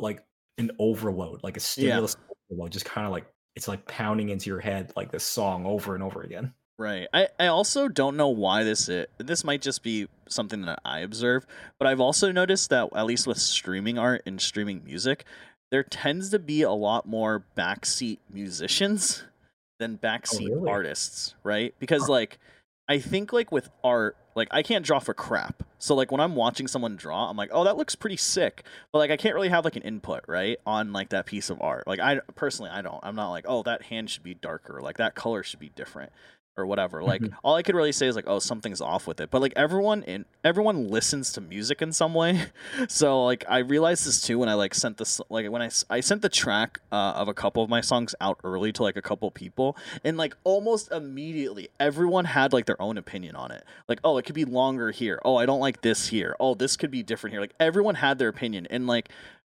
like 0.00 0.24
an 0.58 0.70
overload, 0.78 1.42
like 1.42 1.56
a 1.56 1.60
stimulus 1.60 2.16
overload, 2.50 2.72
just 2.72 2.84
kind 2.84 3.06
of 3.06 3.12
like 3.12 3.26
it's 3.56 3.68
like 3.68 3.86
pounding 3.86 4.28
into 4.28 4.48
your 4.50 4.60
head 4.60 4.92
like 4.96 5.10
this 5.10 5.24
song 5.24 5.66
over 5.66 5.94
and 5.94 6.02
over 6.02 6.22
again. 6.22 6.52
Right. 6.78 7.08
I, 7.12 7.28
I 7.38 7.48
also 7.48 7.88
don't 7.88 8.16
know 8.16 8.28
why 8.28 8.64
this 8.64 8.88
is. 8.88 9.06
This 9.18 9.44
might 9.44 9.60
just 9.60 9.82
be 9.82 10.08
something 10.28 10.62
that 10.62 10.80
I 10.84 11.00
observe, 11.00 11.46
but 11.78 11.86
I've 11.86 12.00
also 12.00 12.32
noticed 12.32 12.70
that 12.70 12.88
at 12.94 13.04
least 13.04 13.26
with 13.26 13.36
streaming 13.38 13.98
art 13.98 14.22
and 14.24 14.40
streaming 14.40 14.82
music, 14.84 15.24
there 15.70 15.82
tends 15.82 16.30
to 16.30 16.38
be 16.38 16.62
a 16.62 16.70
lot 16.72 17.06
more 17.06 17.44
backseat 17.56 18.18
musicians 18.32 19.24
than 19.78 19.98
oh, 20.02 20.06
backseat 20.06 20.48
Oh, 20.50 20.54
really? 20.54 20.70
artists, 20.70 21.34
right? 21.44 21.74
Because 21.78 22.08
like 22.08 22.38
I 22.90 22.98
think 22.98 23.32
like 23.32 23.52
with 23.52 23.70
art, 23.84 24.16
like 24.34 24.48
I 24.50 24.64
can't 24.64 24.84
draw 24.84 24.98
for 24.98 25.14
crap. 25.14 25.62
So 25.78 25.94
like 25.94 26.10
when 26.10 26.20
I'm 26.20 26.34
watching 26.34 26.66
someone 26.66 26.96
draw, 26.96 27.30
I'm 27.30 27.36
like, 27.36 27.50
"Oh, 27.52 27.62
that 27.62 27.76
looks 27.76 27.94
pretty 27.94 28.16
sick." 28.16 28.64
But 28.90 28.98
like 28.98 29.12
I 29.12 29.16
can't 29.16 29.36
really 29.36 29.48
have 29.48 29.64
like 29.64 29.76
an 29.76 29.82
input, 29.82 30.24
right, 30.26 30.58
on 30.66 30.92
like 30.92 31.10
that 31.10 31.24
piece 31.24 31.50
of 31.50 31.62
art. 31.62 31.86
Like 31.86 32.00
I 32.00 32.18
personally 32.34 32.72
I 32.72 32.82
don't. 32.82 32.98
I'm 33.04 33.14
not 33.14 33.30
like, 33.30 33.44
"Oh, 33.46 33.62
that 33.62 33.82
hand 33.82 34.10
should 34.10 34.24
be 34.24 34.34
darker." 34.34 34.80
Like 34.82 34.96
that 34.96 35.14
color 35.14 35.44
should 35.44 35.60
be 35.60 35.68
different 35.68 36.10
or 36.56 36.66
whatever. 36.66 37.02
Like 37.02 37.22
Mhm. 37.22 37.32
all 37.44 37.54
I 37.54 37.62
could 37.62 37.74
really 37.74 37.92
say 37.92 38.06
is 38.06 38.16
like, 38.16 38.26
oh, 38.26 38.38
something's 38.38 38.80
off 38.80 39.06
with 39.06 39.20
it. 39.20 39.30
But 39.30 39.40
like 39.40 39.52
everyone 39.56 40.02
in 40.02 40.24
everyone 40.44 40.88
listens 40.88 41.32
to 41.34 41.40
music 41.40 41.80
in 41.80 41.92
some 41.92 42.12
way. 42.12 42.46
so 42.88 43.24
like 43.24 43.44
I 43.48 43.58
realized 43.58 44.06
this 44.06 44.20
too 44.20 44.38
when 44.38 44.48
I 44.48 44.54
like 44.54 44.74
sent 44.74 44.98
this 44.98 45.20
like 45.30 45.48
when 45.50 45.62
I 45.62 45.70
I 45.88 46.00
sent 46.00 46.22
the 46.22 46.28
track 46.28 46.80
uh, 46.92 47.14
of 47.16 47.28
a 47.28 47.34
couple 47.34 47.62
of 47.62 47.70
my 47.70 47.80
songs 47.80 48.14
out 48.20 48.38
early 48.44 48.72
to 48.72 48.82
like 48.82 48.96
a 48.96 49.02
couple 49.02 49.30
people, 49.30 49.76
and 50.04 50.16
like 50.16 50.36
almost 50.44 50.90
immediately 50.92 51.68
everyone 51.78 52.24
had 52.26 52.52
like 52.52 52.66
their 52.66 52.80
own 52.82 52.98
opinion 52.98 53.36
on 53.36 53.50
it. 53.52 53.64
Like, 53.88 54.00
oh, 54.04 54.18
it 54.18 54.24
could 54.24 54.34
be 54.34 54.44
longer 54.44 54.90
here. 54.90 55.20
Oh, 55.24 55.36
I 55.36 55.46
don't 55.46 55.60
like 55.60 55.82
this 55.82 56.08
here. 56.08 56.36
Oh, 56.40 56.54
this 56.54 56.76
could 56.76 56.90
be 56.90 57.02
different 57.02 57.32
here. 57.32 57.40
Like 57.40 57.54
everyone 57.60 57.94
had 57.96 58.18
their 58.18 58.28
opinion, 58.28 58.66
and 58.70 58.86
like 58.86 59.08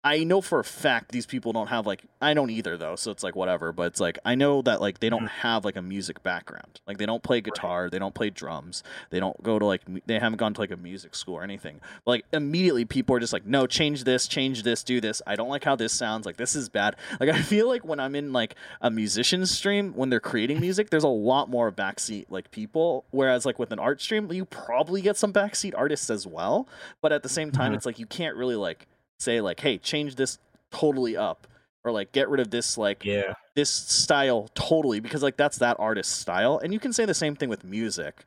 I 0.02 0.24
know 0.24 0.40
for 0.40 0.58
a 0.60 0.64
fact 0.64 1.12
these 1.12 1.26
people 1.26 1.52
don't 1.52 1.66
have 1.66 1.86
like 1.86 2.04
I 2.22 2.32
don't 2.32 2.48
either 2.48 2.78
though, 2.78 2.96
so 2.96 3.10
it's 3.10 3.22
like 3.22 3.36
whatever. 3.36 3.70
But 3.70 3.88
it's 3.88 4.00
like 4.00 4.18
I 4.24 4.34
know 4.34 4.62
that 4.62 4.80
like 4.80 5.00
they 5.00 5.10
don't 5.10 5.24
Mhm. 5.26 5.28
have 5.28 5.64
like 5.66 5.76
a 5.76 5.82
music 5.82 6.22
background. 6.22 6.80
Like 6.86 6.96
they 6.96 7.04
don't 7.04 7.22
play 7.22 7.42
guitar, 7.42 7.90
they 7.90 7.98
don't 7.98 8.14
play 8.14 8.30
drums, 8.30 8.82
they 9.10 9.20
don't 9.20 9.42
go 9.42 9.58
to 9.58 9.64
like 9.66 9.82
they 10.06 10.18
haven't 10.18 10.38
gone 10.38 10.54
to 10.54 10.60
like 10.60 10.70
a 10.70 10.76
music 10.78 11.14
school 11.14 11.34
or 11.34 11.42
anything. 11.42 11.80
But, 12.06 12.10
like 12.12 12.24
immediately 12.32 12.86
people 12.86 13.14
are 13.14 13.20
just 13.20 13.34
like, 13.34 13.44
no, 13.44 13.66
change 13.66 14.04
this, 14.04 14.26
change 14.26 14.62
this, 14.62 14.82
do 14.82 15.02
this. 15.02 15.20
I 15.26 15.36
don't 15.36 15.50
like 15.50 15.64
how 15.64 15.76
this 15.76 15.92
sounds. 15.92 16.24
Like 16.24 16.38
this 16.38 16.56
is 16.56 16.70
bad. 16.70 16.96
Like 17.20 17.28
I 17.36 17.42
feel 17.42 17.68
like 17.68 17.84
when 17.84 18.00
I'm 18.00 18.14
in 18.14 18.32
like 18.32 18.54
a 18.80 18.90
musician 18.90 19.44
stream 19.44 19.92
when 19.94 20.08
they're 20.08 20.18
creating 20.18 20.60
music, 20.62 20.88
there's 20.88 21.04
a 21.04 21.08
lot 21.08 21.50
more 21.50 21.70
backseat 21.70 22.24
like 22.30 22.50
people. 22.50 23.04
Whereas 23.10 23.44
like 23.44 23.58
with 23.58 23.70
an 23.70 23.78
art 23.78 24.00
stream, 24.00 24.32
you 24.32 24.46
probably 24.46 25.02
get 25.02 25.18
some 25.18 25.32
backseat 25.32 25.74
artists 25.76 26.08
as 26.08 26.26
well. 26.26 26.66
But 27.02 27.12
at 27.12 27.22
the 27.22 27.28
same 27.28 27.50
time, 27.52 27.72
Mhm. 27.72 27.76
it's 27.76 27.84
like 27.86 27.98
you 27.98 28.06
can't 28.06 28.34
really 28.36 28.56
like 28.56 28.86
say 29.20 29.40
like, 29.40 29.60
hey, 29.60 29.78
change 29.78 30.16
this 30.16 30.38
totally 30.70 31.16
up 31.16 31.46
or 31.84 31.92
like 31.92 32.12
get 32.12 32.28
rid 32.28 32.40
of 32.40 32.50
this 32.50 32.76
like 32.78 33.04
Yeah. 33.04 33.34
this 33.54 33.70
style 33.70 34.48
totally 34.54 35.00
because 35.00 35.22
like 35.22 35.36
that's 35.36 35.58
that 35.58 35.76
artist's 35.78 36.14
style. 36.14 36.58
And 36.58 36.72
you 36.72 36.80
can 36.80 36.92
say 36.92 37.04
the 37.04 37.14
same 37.14 37.36
thing 37.36 37.48
with 37.48 37.64
music. 37.64 38.24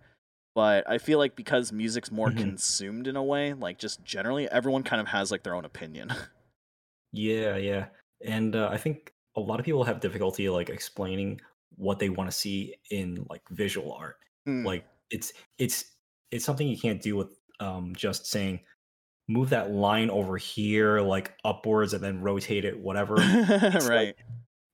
But 0.56 0.88
I 0.88 1.00
feel 1.00 1.18
like 1.18 1.36
because 1.36 1.72
music's 1.72 2.12
more 2.12 2.30
Mhm. 2.30 2.38
consumed 2.38 3.08
in 3.08 3.16
a 3.16 3.24
way, 3.24 3.54
like 3.54 3.80
just 3.80 4.04
generally 4.04 4.48
everyone 4.50 4.84
kind 4.84 5.02
of 5.02 5.08
has 5.08 5.32
like 5.32 5.44
their 5.44 5.56
own 5.56 5.66
opinion. 5.66 6.10
Yeah, 7.12 7.58
yeah. 7.58 7.86
And 8.26 8.56
uh, 8.56 8.70
I 8.72 8.78
think 8.78 9.14
a 9.36 9.40
lot 9.40 9.60
of 9.60 9.66
people 9.66 9.84
have 9.84 10.00
difficulty 10.00 10.50
like 10.50 10.70
explaining 10.70 11.42
what 11.76 12.00
they 12.00 12.10
want 12.10 12.30
to 12.30 12.36
see 12.36 12.76
in 12.90 13.26
like 13.30 13.42
visual 13.52 13.94
art. 13.94 14.18
Hmm. 14.46 14.66
Like 14.66 14.86
it's 15.12 15.32
it's 15.60 15.86
it's 16.32 16.44
something 16.46 16.68
you 16.68 16.78
can't 16.78 17.02
do 17.02 17.16
with 17.16 17.38
um 17.60 17.94
just 17.96 18.26
saying 18.26 18.62
move 19.28 19.50
that 19.50 19.72
line 19.72 20.10
over 20.10 20.38
here 20.38 21.00
like 21.00 21.34
upwards 21.46 21.94
and 21.94 22.04
then 22.04 22.22
rotate 22.22 22.66
it 22.66 22.78
whatever. 22.80 23.16
It's 23.20 23.88
like- 23.88 23.90
right. 23.90 24.16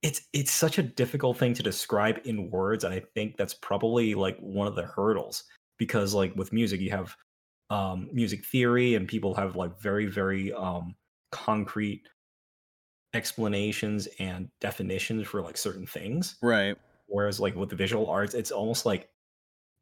it's 0.01 0.21
it's 0.33 0.51
such 0.51 0.77
a 0.77 0.83
difficult 0.83 1.37
thing 1.37 1.53
to 1.53 1.63
describe 1.63 2.19
in 2.25 2.49
words 2.49 2.83
and 2.83 2.93
I 2.93 3.01
think 3.13 3.37
that's 3.37 3.53
probably 3.53 4.15
like 4.15 4.37
one 4.39 4.67
of 4.67 4.75
the 4.75 4.83
hurdles 4.83 5.43
because 5.77 6.13
like 6.13 6.35
with 6.35 6.51
music 6.53 6.79
you 6.81 6.89
have 6.91 7.15
um 7.69 8.09
music 8.11 8.43
theory 8.45 8.95
and 8.95 9.07
people 9.07 9.35
have 9.35 9.55
like 9.55 9.79
very 9.79 10.07
very 10.07 10.51
um 10.53 10.95
concrete 11.31 12.01
explanations 13.13 14.07
and 14.19 14.49
definitions 14.61 15.27
for 15.27 15.41
like 15.41 15.57
certain 15.57 15.85
things 15.85 16.35
Right. 16.41 16.75
whereas 17.07 17.39
like 17.39 17.55
with 17.55 17.69
the 17.69 17.75
visual 17.75 18.07
arts 18.07 18.33
it's 18.35 18.51
almost 18.51 18.85
like 18.85 19.09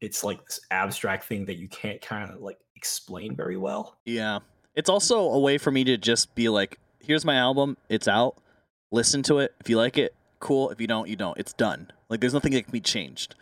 it's 0.01 0.23
like 0.23 0.45
this 0.45 0.59
abstract 0.71 1.25
thing 1.25 1.45
that 1.45 1.57
you 1.57 1.67
can't 1.67 2.01
kind 2.01 2.29
of 2.31 2.39
like 2.41 2.57
explain 2.75 3.35
very 3.35 3.57
well 3.57 3.97
Yeah. 4.05 4.39
It's 4.77 4.91
also 4.91 5.19
a 5.19 5.39
way 5.39 5.57
for 5.57 5.71
me 5.71 5.83
to 5.85 5.97
just 5.97 6.35
be 6.35 6.49
like, 6.49 6.77
here's 6.99 7.25
my 7.25 7.35
album, 7.35 7.77
it's 7.89 8.07
out. 8.07 8.35
Listen 8.91 9.23
to 9.23 9.39
it. 9.39 9.55
If 9.59 9.71
you 9.71 9.75
like 9.75 9.97
it, 9.97 10.13
cool. 10.39 10.69
If 10.69 10.79
you 10.79 10.85
don't, 10.85 11.09
you 11.09 11.15
don't. 11.15 11.35
It's 11.39 11.51
done. 11.51 11.91
Like 12.09 12.19
there's 12.19 12.33
nothing 12.33 12.53
that 12.53 12.61
can 12.61 12.71
be 12.71 12.79
changed. 12.79 13.33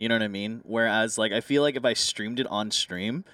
You 0.00 0.08
know 0.08 0.14
what 0.14 0.22
I 0.22 0.28
mean? 0.28 0.62
Whereas 0.64 1.18
like 1.18 1.30
I 1.30 1.42
feel 1.42 1.60
like 1.60 1.76
if 1.76 1.84
I 1.84 1.92
streamed 1.92 2.40
it 2.40 2.46
on 2.46 2.70
stream, 2.70 3.24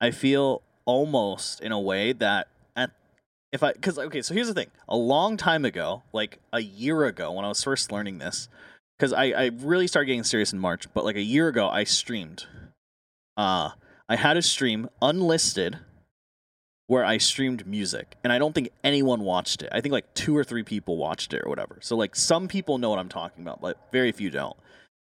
I 0.00 0.10
feel 0.10 0.62
almost 0.86 1.60
in 1.60 1.70
a 1.70 1.80
way 1.80 2.12
that 2.12 2.48
at 2.74 2.90
if 3.52 3.62
I 3.62 3.74
cuz 3.74 3.96
okay, 3.96 4.20
so 4.20 4.34
here's 4.34 4.48
the 4.48 4.54
thing. 4.54 4.72
A 4.88 4.96
long 4.96 5.36
time 5.36 5.64
ago, 5.64 6.02
like 6.12 6.40
a 6.52 6.60
year 6.60 7.04
ago 7.04 7.30
when 7.30 7.44
I 7.44 7.48
was 7.48 7.62
first 7.62 7.92
learning 7.92 8.18
this, 8.18 8.48
cuz 8.98 9.12
I 9.12 9.26
I 9.26 9.50
really 9.60 9.86
started 9.86 10.08
getting 10.08 10.24
serious 10.24 10.52
in 10.52 10.58
March, 10.58 10.92
but 10.92 11.04
like 11.04 11.16
a 11.16 11.22
year 11.22 11.46
ago 11.46 11.68
I 11.68 11.84
streamed 11.84 12.46
uh 13.36 13.70
I 14.08 14.16
had 14.16 14.36
a 14.36 14.42
stream 14.42 14.90
unlisted 15.00 15.78
where 16.86 17.04
I 17.04 17.18
streamed 17.18 17.66
music, 17.66 18.16
and 18.22 18.32
I 18.32 18.38
don't 18.38 18.54
think 18.54 18.70
anyone 18.82 19.22
watched 19.22 19.62
it. 19.62 19.70
I 19.72 19.80
think 19.80 19.92
like 19.92 20.12
two 20.14 20.36
or 20.36 20.44
three 20.44 20.62
people 20.62 20.96
watched 20.96 21.32
it 21.32 21.42
or 21.44 21.48
whatever. 21.48 21.78
So 21.80 21.96
like 21.96 22.14
some 22.14 22.48
people 22.48 22.78
know 22.78 22.90
what 22.90 22.98
I'm 22.98 23.08
talking 23.08 23.42
about, 23.42 23.60
but 23.60 23.78
very 23.90 24.12
few 24.12 24.30
don't. 24.30 24.56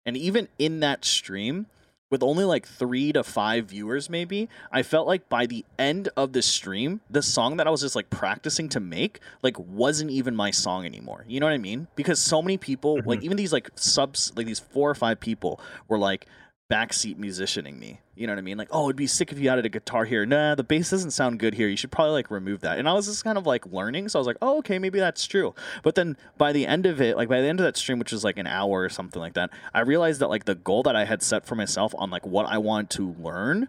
And 0.04 0.16
even 0.16 0.48
in 0.58 0.80
that 0.80 1.04
stream, 1.04 1.66
with 2.10 2.22
only 2.22 2.44
like 2.44 2.66
three 2.66 3.12
to 3.12 3.22
five 3.22 3.66
viewers, 3.66 4.10
maybe, 4.10 4.48
I 4.72 4.82
felt 4.82 5.06
like 5.06 5.28
by 5.28 5.46
the 5.46 5.64
end 5.78 6.08
of 6.16 6.32
the 6.32 6.42
stream, 6.42 7.00
the 7.08 7.22
song 7.22 7.56
that 7.58 7.66
I 7.66 7.70
was 7.70 7.80
just 7.80 7.94
like 7.94 8.10
practicing 8.10 8.68
to 8.70 8.80
make, 8.80 9.20
like 9.42 9.58
wasn't 9.58 10.10
even 10.10 10.34
my 10.34 10.50
song 10.50 10.84
anymore. 10.84 11.24
You 11.28 11.38
know 11.40 11.46
what 11.46 11.52
I 11.52 11.58
mean? 11.58 11.86
Because 11.94 12.20
so 12.20 12.42
many 12.42 12.58
people, 12.58 12.96
like 12.96 13.18
mm-hmm. 13.18 13.24
even 13.24 13.36
these 13.36 13.52
like 13.52 13.70
subs, 13.76 14.32
like 14.34 14.46
these 14.46 14.58
four 14.58 14.90
or 14.90 14.94
five 14.94 15.20
people 15.20 15.60
were 15.88 15.98
like, 15.98 16.26
backseat 16.70 17.18
musicianing 17.18 17.78
me. 17.78 18.00
You 18.14 18.26
know 18.26 18.32
what 18.34 18.38
I 18.38 18.42
mean? 18.42 18.58
Like, 18.58 18.68
oh, 18.70 18.84
it'd 18.84 18.96
be 18.96 19.06
sick 19.06 19.32
if 19.32 19.38
you 19.38 19.48
added 19.48 19.66
a 19.66 19.68
guitar 19.68 20.04
here. 20.04 20.24
Nah, 20.24 20.54
the 20.54 20.62
bass 20.62 20.90
doesn't 20.90 21.10
sound 21.10 21.40
good 21.40 21.54
here. 21.54 21.68
You 21.68 21.76
should 21.76 21.90
probably 21.90 22.12
like 22.12 22.30
remove 22.30 22.60
that. 22.60 22.78
And 22.78 22.88
I 22.88 22.92
was 22.92 23.06
just 23.06 23.24
kind 23.24 23.36
of 23.36 23.46
like 23.46 23.66
learning, 23.66 24.08
so 24.08 24.18
I 24.18 24.20
was 24.20 24.26
like, 24.26 24.36
oh, 24.40 24.58
okay, 24.58 24.78
maybe 24.78 25.00
that's 25.00 25.26
true. 25.26 25.54
But 25.82 25.96
then 25.96 26.16
by 26.38 26.52
the 26.52 26.66
end 26.66 26.86
of 26.86 27.00
it, 27.00 27.16
like 27.16 27.28
by 27.28 27.40
the 27.40 27.48
end 27.48 27.60
of 27.60 27.64
that 27.64 27.76
stream, 27.76 27.98
which 27.98 28.12
was 28.12 28.22
like 28.22 28.38
an 28.38 28.46
hour 28.46 28.82
or 28.82 28.88
something 28.88 29.20
like 29.20 29.34
that, 29.34 29.50
I 29.74 29.80
realized 29.80 30.20
that 30.20 30.28
like 30.28 30.44
the 30.44 30.54
goal 30.54 30.82
that 30.84 30.94
I 30.94 31.04
had 31.04 31.22
set 31.22 31.46
for 31.46 31.56
myself 31.56 31.94
on 31.98 32.10
like 32.10 32.26
what 32.26 32.46
I 32.46 32.58
wanted 32.58 32.90
to 32.90 33.16
learn 33.18 33.68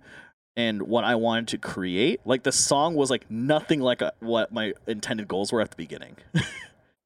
and 0.55 0.83
what 0.83 1.03
I 1.03 1.15
wanted 1.15 1.47
to 1.49 1.57
create, 1.57 2.19
like 2.25 2.43
the 2.43 2.51
song 2.51 2.95
was 2.95 3.09
like 3.09 3.29
nothing 3.31 3.79
like 3.79 4.01
a, 4.01 4.13
what 4.19 4.51
my 4.51 4.73
intended 4.85 5.27
goals 5.27 5.51
were 5.51 5.61
at 5.61 5.71
the 5.71 5.77
beginning 5.77 6.17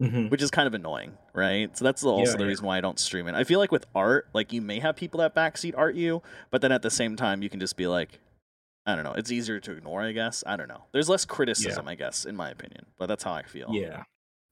Mhm. 0.02 0.30
which 0.30 0.42
is 0.42 0.52
kind 0.52 0.68
of 0.68 0.74
annoying, 0.74 1.18
right? 1.34 1.76
So 1.78 1.86
that's 1.86 2.04
also 2.04 2.32
Yeah, 2.32 2.36
the 2.38 2.46
yeah. 2.46 2.50
reason 2.50 2.66
why 2.66 2.78
I 2.78 2.82
don't 2.82 3.00
stream 3.00 3.28
it. 3.28 3.36
I 3.36 3.44
feel 3.44 3.60
like 3.60 3.72
with 3.72 3.86
art, 3.96 4.28
like 4.34 4.52
you 4.54 4.62
may 4.62 4.80
have 4.80 4.96
people 4.96 5.20
that 5.20 5.36
backseat 5.36 5.74
art 5.78 5.96
you, 5.96 6.22
but 6.52 6.62
then 6.62 6.72
at 6.72 6.82
the 6.82 6.90
same 6.92 7.16
time, 7.16 7.42
you 7.42 7.50
can 7.50 7.60
just 7.60 7.78
be 7.78 7.88
like, 7.88 8.20
I 8.86 8.96
don't 8.96 9.06
know, 9.06 9.14
it's 9.14 9.32
easier 9.32 9.60
to 9.62 9.74
ignore, 9.74 10.04
I 10.04 10.12
guess. 10.14 10.44
I 10.48 10.58
don't 10.58 10.70
know. 10.70 10.86
There's 10.94 11.10
less 11.10 11.26
criticism, 11.26 11.88
I 11.88 11.96
guess, 11.96 12.26
in 12.26 12.36
my 12.36 12.50
opinion, 12.52 12.88
but 12.98 13.08
that's 13.08 13.24
how 13.24 13.34
I 13.34 13.44
feel. 13.44 13.74
Yeah. 13.74 14.04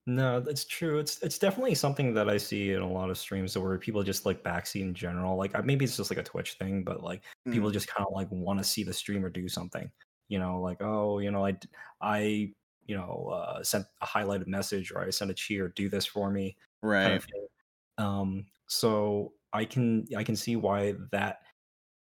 No, 0.08 0.40
that's 0.40 0.66
true. 0.66 1.00
It's 1.00 1.22
it's 1.24 1.40
definitely 1.40 1.76
something 1.76 2.14
that 2.16 2.30
I 2.30 2.38
see 2.38 2.72
in 2.74 2.82
a 2.82 2.92
lot 2.92 3.10
of 3.12 3.18
streams 3.20 3.58
where 3.58 3.78
people 3.80 4.04
just 4.04 4.26
like 4.26 4.44
backseat 4.44 4.82
in 4.82 4.94
general. 4.96 5.38
Like 5.38 5.54
maybe 5.66 5.86
it's 5.86 5.98
just 5.98 6.12
like 6.12 6.20
a 6.20 6.24
Twitch 6.24 6.56
thing, 6.56 6.84
but 6.84 7.04
like 7.04 7.24
people 7.52 7.70
Mm. 7.70 7.74
just 7.74 7.88
kind 7.90 8.08
of 8.08 8.14
like 8.14 8.30
want 8.32 8.60
to 8.60 8.66
see 8.66 8.84
the 8.84 8.94
streamer 8.94 9.30
do 9.30 9.50
something. 9.50 9.92
You 10.30 10.40
know, 10.40 10.62
like 10.62 10.80
oh, 10.82 11.20
you 11.20 11.32
know, 11.32 11.46
I 11.46 11.58
I 12.02 12.54
you 12.88 12.96
know 12.96 13.30
uh, 13.34 13.64
sent 13.64 13.86
a 14.02 14.06
highlighted 14.06 14.48
message 14.48 14.92
or 14.92 15.04
I 15.04 15.10
sent 15.12 15.32
a 15.32 15.34
cheer, 15.34 15.70
do 15.70 15.90
this 15.90 16.06
for 16.06 16.32
me, 16.32 16.58
kind 17.02 17.16
right. 17.16 17.20
of. 17.20 17.26
Um, 17.98 18.46
so 18.68 19.34
I 19.54 19.66
can 19.66 20.08
I 20.18 20.24
can 20.24 20.36
see 20.36 20.56
why 20.56 20.96
that 21.12 21.40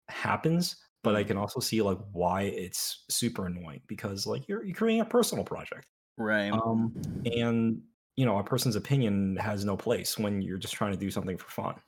happens, 0.08 0.76
but 1.02 1.16
I 1.16 1.24
Mm. 1.24 1.24
can 1.24 1.36
also 1.36 1.60
see 1.60 1.82
like 1.82 1.98
why 2.12 2.42
it's 2.42 3.04
super 3.10 3.46
annoying 3.46 3.82
because 3.86 4.26
like 4.26 4.48
you're 4.48 4.64
you're 4.64 4.76
creating 4.76 5.00
a 5.00 5.04
personal 5.06 5.44
project 5.44 5.86
Right. 6.16 6.60
um, 6.66 6.96
and 7.24 7.82
you 8.16 8.26
know 8.26 8.38
a 8.38 8.44
person's 8.44 8.76
opinion 8.76 9.36
has 9.36 9.64
no 9.64 9.76
place 9.76 10.18
when 10.18 10.42
you're 10.42 10.58
just 10.58 10.74
trying 10.74 10.92
to 10.92 10.98
do 10.98 11.10
something 11.10 11.38
for 11.38 11.50
fun 11.50 11.80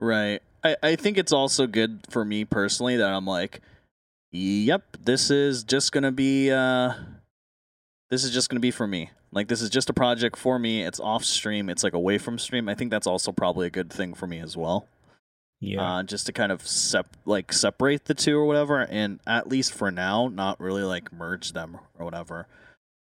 Right. 0.00 0.42
I, 0.62 0.76
I 0.82 0.96
think 0.96 1.18
it's 1.18 1.32
also 1.32 1.66
good 1.66 2.04
for 2.10 2.24
me 2.24 2.44
personally 2.44 2.96
that 2.96 3.12
I'm 3.12 3.26
like, 3.26 3.60
yep, 4.32 4.96
this 5.00 5.30
is 5.30 5.64
just 5.64 5.92
gonna 5.92 6.12
be 6.12 6.50
uh 6.52 6.94
this 8.10 8.24
is 8.24 8.30
just 8.32 8.48
gonna 8.48 8.60
be 8.60 8.70
for 8.70 8.86
me. 8.86 9.10
Like 9.32 9.48
this 9.48 9.60
is 9.62 9.70
just 9.70 9.90
a 9.90 9.92
project 9.92 10.36
for 10.36 10.58
me. 10.58 10.82
It's 10.82 11.00
off 11.00 11.24
stream, 11.24 11.68
it's 11.68 11.82
like 11.84 11.92
away 11.94 12.18
from 12.18 12.38
stream. 12.38 12.68
I 12.68 12.74
think 12.74 12.90
that's 12.90 13.06
also 13.06 13.32
probably 13.32 13.66
a 13.66 13.70
good 13.70 13.92
thing 13.92 14.14
for 14.14 14.26
me 14.26 14.38
as 14.40 14.56
well. 14.56 14.86
yeah 15.60 15.80
Uh 15.98 16.02
just 16.02 16.26
to 16.26 16.32
kind 16.32 16.52
of 16.52 16.66
sep- 16.66 17.16
like 17.24 17.52
separate 17.52 18.04
the 18.04 18.14
two 18.14 18.38
or 18.38 18.44
whatever 18.46 18.80
and 18.90 19.20
at 19.26 19.48
least 19.48 19.72
for 19.72 19.90
now 19.90 20.28
not 20.28 20.60
really 20.60 20.82
like 20.82 21.12
merge 21.12 21.52
them 21.52 21.78
or 21.98 22.04
whatever. 22.04 22.46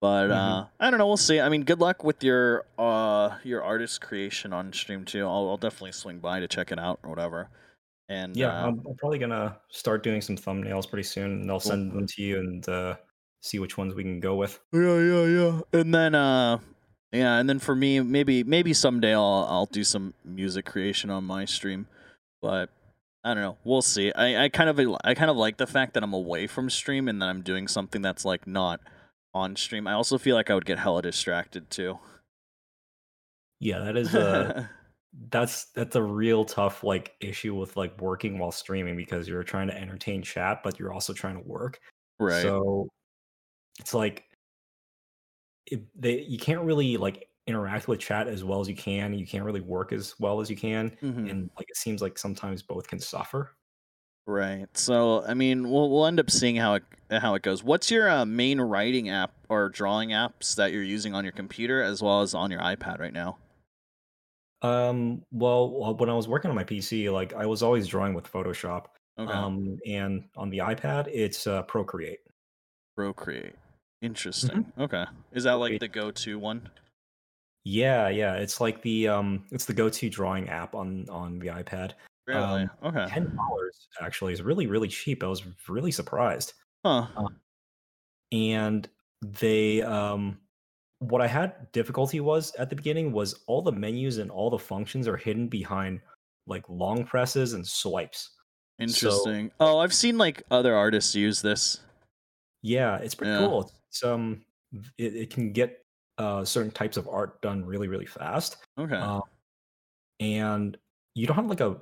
But 0.01 0.31
uh 0.31 0.35
Mhm. 0.63 0.69
I 0.79 0.89
don't 0.89 0.97
know, 0.99 1.07
we'll 1.07 1.17
see. 1.17 1.39
I 1.41 1.49
mean, 1.49 1.63
good 1.63 1.79
luck 1.79 2.03
with 2.03 2.23
your 2.23 2.65
uh 2.77 3.37
your 3.43 3.63
artist 3.63 4.01
creation 4.01 4.53
on 4.53 4.71
stream 4.73 5.05
too. 5.05 5.25
I'll, 5.25 5.49
I'll 5.49 5.57
definitely 5.57 5.91
swing 5.93 6.19
by 6.19 6.39
to 6.39 6.47
check 6.47 6.71
it 6.71 6.79
out 6.79 6.99
or 7.03 7.09
whatever. 7.09 7.49
And 8.09 8.35
yeah 8.37 8.53
uh, 8.63 8.67
I'm, 8.67 8.81
I'm 8.87 8.95
probably 8.95 9.19
gonna 9.19 9.57
start 9.69 10.01
doing 10.03 10.21
some 10.21 10.37
thumbnails 10.37 10.87
pretty 10.89 11.03
soon 11.03 11.41
and 11.41 11.51
i'll 11.51 11.59
send 11.59 11.91
them 11.91 12.07
to 12.07 12.21
you 12.21 12.39
and 12.39 12.67
uh, 12.69 12.95
see 13.41 13.59
which 13.59 13.77
ones 13.77 13.93
we 13.95 14.03
can 14.03 14.19
go 14.19 14.35
with 14.35 14.59
Yeah, 14.71 14.99
yeah, 14.99 15.25
yeah. 15.25 15.79
And 15.79 15.93
then 15.93 16.15
uh 16.15 16.59
yeah, 17.11 17.37
and 17.37 17.49
then 17.49 17.59
for 17.59 17.75
me, 17.75 18.01
maybe 18.01 18.43
maybe 18.43 18.73
someday 18.73 19.13
I'll 19.13 19.47
I'll 19.49 19.65
do 19.65 19.83
some 19.83 20.13
music 20.25 20.65
creation 20.65 21.09
on 21.09 21.23
my 21.23 21.45
stream. 21.45 21.87
But 22.41 22.69
I 23.23 23.33
don't 23.33 23.43
know. 23.43 23.57
We'll 23.63 23.81
see. 23.81 24.11
I, 24.13 24.45
I 24.45 24.49
kind 24.49 24.69
of 24.69 24.79
I 25.03 25.13
kind 25.13 25.31
of 25.31 25.37
like 25.37 25.57
the 25.57 25.67
fact 25.67 25.93
that 25.93 26.03
I'm 26.03 26.13
away 26.13 26.47
from 26.47 26.69
stream 26.69 27.07
and 27.07 27.21
that 27.21 27.29
I'm 27.29 27.41
doing 27.41 27.67
something 27.67 28.01
that's 28.01 28.25
like 28.25 28.45
not 28.45 28.81
on 29.33 29.55
stream. 29.55 29.87
I 29.87 29.93
also 29.93 30.17
feel 30.17 30.35
like 30.35 30.49
I 30.49 30.55
would 30.55 30.65
get 30.65 30.79
hella 30.79 31.01
distracted 31.01 31.69
too. 31.69 31.99
yeah 33.59 33.79
that 33.79 33.97
is 33.97 34.13
a 34.13 34.69
that's 35.29 35.65
that's 35.75 35.95
a 35.95 36.01
real 36.01 36.45
tough 36.45 36.83
like 36.83 37.13
issue 37.21 37.55
with 37.55 37.75
like 37.75 37.99
working 37.99 38.37
while 38.37 38.51
streaming 38.51 38.95
because 38.95 39.27
you're 39.27 39.43
trying 39.43 39.67
to 39.67 39.75
entertain 39.75 40.21
chat 40.21 40.59
but 40.63 40.77
you're 40.77 40.93
also 40.93 41.13
trying 41.13 41.35
to 41.35 41.47
work 41.47 41.79
right. 42.19 42.41
So 42.41 42.87
it's 43.79 43.93
like 43.93 44.25
it, 45.65 45.83
they 45.99 46.21
you 46.21 46.37
can't 46.37 46.61
really 46.61 46.97
like 46.97 47.29
interact 47.45 47.87
with 47.87 47.99
chat 47.99 48.27
as 48.27 48.43
well 48.43 48.59
as 48.59 48.67
you 48.67 48.75
can. 48.75 49.13
You 49.13 49.25
can't 49.25 49.43
really 49.45 49.61
work 49.61 49.91
as 49.93 50.15
well 50.19 50.39
as 50.41 50.49
you 50.49 50.55
can, 50.57 50.91
Mhm. 51.01 51.29
and 51.29 51.49
like 51.57 51.69
it 51.69 51.77
seems 51.77 52.01
like 52.01 52.17
sometimes 52.17 52.61
both 52.63 52.87
can 52.87 52.99
suffer. 52.99 53.55
Right. 54.25 54.67
So, 54.77 55.23
I 55.25 55.33
mean, 55.33 55.69
we'll 55.69 55.89
we'll 55.89 56.05
end 56.05 56.19
up 56.19 56.29
seeing 56.29 56.57
how 56.57 56.73
it 56.75 56.83
how 57.09 57.35
it 57.35 57.43
goes. 57.43 57.63
What's 57.63 57.89
your 57.89 58.09
uh, 58.09 58.25
main 58.25 58.59
writing 58.59 59.07
app 59.09 59.33
or 59.49 59.69
drawing 59.69 60.09
apps 60.09 60.55
that 60.55 60.73
you're 60.73 60.83
using 60.83 61.13
on 61.15 61.23
your 61.23 61.31
computer 61.31 61.81
as 61.81 62.01
well 62.01 62.21
as 62.21 62.33
on 62.33 62.51
your 62.51 62.59
iPad 62.59 62.99
right 62.99 63.13
now? 63.13 63.37
Um, 64.61 65.23
well, 65.31 65.83
uh, 65.83 65.93
when 65.93 66.09
I 66.09 66.13
was 66.13 66.27
working 66.27 66.49
on 66.49 66.55
my 66.55 66.63
PC, 66.63 67.09
like 67.11 67.33
I 67.33 67.45
was 67.45 67.63
always 67.63 67.87
drawing 67.87 68.13
with 68.13 68.29
Photoshop. 68.29 68.87
Okay. 69.17 69.31
Um, 69.31 69.77
and 69.85 70.25
on 70.35 70.49
the 70.49 70.57
iPad, 70.59 71.07
it's 71.07 71.47
uh, 71.47 71.63
Procreate. 71.63 72.19
Procreate. 72.95 73.55
Interesting. 74.01 74.71
Okay. 74.77 75.05
Is 75.31 75.43
that 75.45 75.53
like 75.53 75.79
the 75.79 75.87
go-to 75.87 76.37
one? 76.37 76.69
Yeah, 77.63 78.09
yeah, 78.09 78.35
it's 78.35 78.61
like 78.61 78.81
the 78.81 79.07
um, 79.07 79.43
it's 79.51 79.65
the 79.65 79.73
go-to 79.73 80.09
drawing 80.09 80.49
app 80.49 80.75
on 80.75 81.07
on 81.09 81.39
the 81.39 81.47
iPad. 81.47 81.93
Really? 82.27 82.63
Um, 82.63 82.69
Okay. 82.83 83.05
ten 83.07 83.35
dollars 83.35 83.87
actually 84.01 84.33
is 84.33 84.41
really 84.41 84.67
really 84.67 84.87
cheap. 84.87 85.23
I 85.23 85.27
was 85.27 85.43
really 85.67 85.91
surprised. 85.91 86.53
Huh. 86.85 87.07
Uh, 87.17 87.27
and 88.31 88.87
they 89.21 89.81
um, 89.81 90.37
what 90.99 91.21
I 91.21 91.27
had 91.27 91.71
difficulty 91.71 92.19
was 92.19 92.53
at 92.55 92.69
the 92.69 92.75
beginning 92.75 93.11
was 93.11 93.43
all 93.47 93.61
the 93.61 93.71
menus 93.71 94.17
and 94.17 94.31
all 94.31 94.49
the 94.49 94.59
functions 94.59 95.07
are 95.07 95.17
hidden 95.17 95.47
behind 95.47 96.01
like 96.45 96.63
long 96.69 97.03
presses 97.03 97.53
and 97.53 97.65
swipes. 97.65 98.31
So 98.79 98.83
Interesting. 98.83 99.51
Oh, 99.59 99.79
I've 99.79 99.93
seen 99.93 100.17
like 100.17 100.43
other 100.51 100.75
artists 100.75 101.15
use 101.15 101.41
this. 101.41 101.81
Yeah, 102.67 102.97
it's 102.97 103.15
pretty 103.15 103.31
Yeah. 103.33 103.39
cool. 103.39 103.71
It's, 103.89 104.03
um, 104.03 104.45
it, 104.97 105.15
it 105.15 105.29
can 105.31 105.53
get 105.53 105.85
uh 106.17 106.43
certain 106.45 106.71
types 106.71 106.97
of 106.97 107.07
art 107.07 107.41
done 107.41 107.63
really 107.65 107.87
really 107.87 108.05
fast. 108.07 108.57
Okay. 108.77 108.95
Um, 108.95 109.21
and 110.19 110.77
you 111.15 111.27
don't 111.27 111.35
have 111.35 111.47
like 111.47 111.61
a 111.61 111.81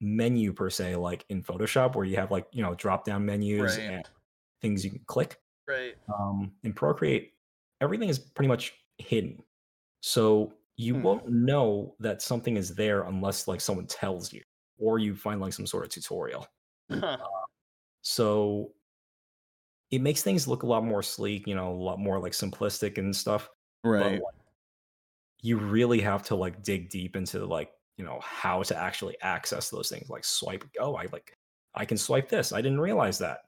menu 0.00 0.52
per 0.52 0.70
se 0.70 0.96
like 0.96 1.24
in 1.30 1.42
Photoshop 1.42 1.96
where 1.96 2.04
you 2.06 2.16
have 2.16 2.30
like 2.30 2.46
you 2.52 2.62
know 2.62 2.74
drop 2.74 3.04
down 3.04 3.24
menus 3.26 3.78
Right. 3.78 3.86
and 3.90 4.10
things 4.62 4.84
you 4.84 4.90
can 4.92 5.04
click. 5.06 5.40
Right. 5.68 5.96
Um, 6.18 6.56
in 6.64 6.74
Procreate, 6.74 7.34
everything 7.80 8.08
is 8.10 8.18
pretty 8.18 8.48
much 8.48 8.74
hidden, 8.98 9.42
so 10.02 10.54
you 10.76 10.94
Hmm. 10.94 11.02
won't 11.02 11.28
know 11.30 11.96
that 12.00 12.22
something 12.22 12.56
is 12.56 12.74
there 12.74 13.02
unless 13.04 13.48
like 13.48 13.60
someone 13.62 13.86
tells 13.86 14.32
you 14.32 14.42
or 14.78 14.98
you 14.98 15.14
find 15.16 15.40
like 15.40 15.52
some 15.54 15.66
sort 15.66 15.84
of 15.84 15.90
tutorial. 15.90 16.46
Huh. 16.90 17.18
So 18.02 18.74
it 19.90 20.00
makes 20.00 20.22
things 20.22 20.48
look 20.48 20.62
a 20.62 20.66
lot 20.66 20.84
more 20.84 21.02
sleek, 21.02 21.46
you 21.46 21.54
know, 21.54 21.70
a 21.72 21.74
lot 21.74 21.98
more 21.98 22.18
like 22.20 22.32
simplistic 22.32 22.98
and 22.98 23.14
stuff. 23.14 23.48
But 23.82 23.90
Right. 23.90 24.12
like, 24.22 24.34
you 25.42 25.58
really 25.58 26.00
have 26.00 26.22
to 26.24 26.34
like 26.34 26.62
dig 26.62 26.88
deep 26.88 27.16
into 27.16 27.44
like 27.44 27.70
you 27.96 28.04
know 28.04 28.18
how 28.22 28.62
to 28.62 28.76
actually 28.76 29.16
access 29.20 29.70
those 29.70 29.88
things 29.88 30.08
like 30.08 30.24
swipe 30.24 30.64
oh 30.80 30.94
i 30.96 31.06
like 31.12 31.36
i 31.74 31.84
can 31.84 31.96
swipe 31.98 32.28
this 32.28 32.52
i 32.52 32.60
didn't 32.62 32.80
realize 32.80 33.18
that 33.18 33.40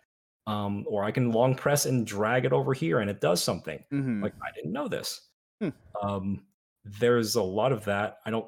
um 0.46 0.84
or 0.88 1.02
i 1.04 1.10
can 1.10 1.32
long 1.32 1.54
press 1.54 1.86
and 1.86 2.06
drag 2.06 2.44
it 2.44 2.52
over 2.52 2.72
here 2.74 3.00
and 3.00 3.08
it 3.10 3.20
does 3.20 3.42
something 3.42 3.82
Mm-hmm. 3.92 4.22
like 4.22 4.34
i 4.42 4.50
didn't 4.54 4.72
know 4.72 4.88
this 4.88 5.28
Hmm. 5.60 5.70
um 6.02 6.46
there's 6.84 7.34
a 7.36 7.42
lot 7.42 7.72
of 7.72 7.84
that 7.86 8.18
i 8.26 8.30
don't 8.30 8.46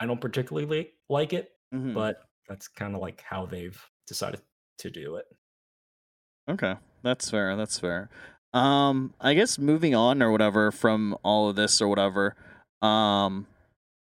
i 0.00 0.06
don't 0.06 0.20
particularly 0.20 0.90
like 1.08 1.32
it 1.32 1.52
Mm-hmm. 1.72 1.94
but 1.94 2.20
that's 2.48 2.66
kind 2.66 2.94
of 2.96 3.00
like 3.00 3.20
how 3.22 3.46
they've 3.46 3.80
decided 4.08 4.40
to 4.78 4.90
do 4.90 5.16
it 5.16 5.26
Okay, 6.48 6.74
that's 7.02 7.30
fair. 7.30 7.56
That's 7.56 7.78
fair. 7.78 8.08
Um, 8.52 9.14
I 9.20 9.34
guess 9.34 9.58
moving 9.58 9.94
on 9.94 10.22
or 10.22 10.32
whatever 10.32 10.72
from 10.72 11.16
all 11.22 11.48
of 11.48 11.56
this 11.56 11.80
or 11.80 11.88
whatever. 11.88 12.34
Um, 12.82 13.46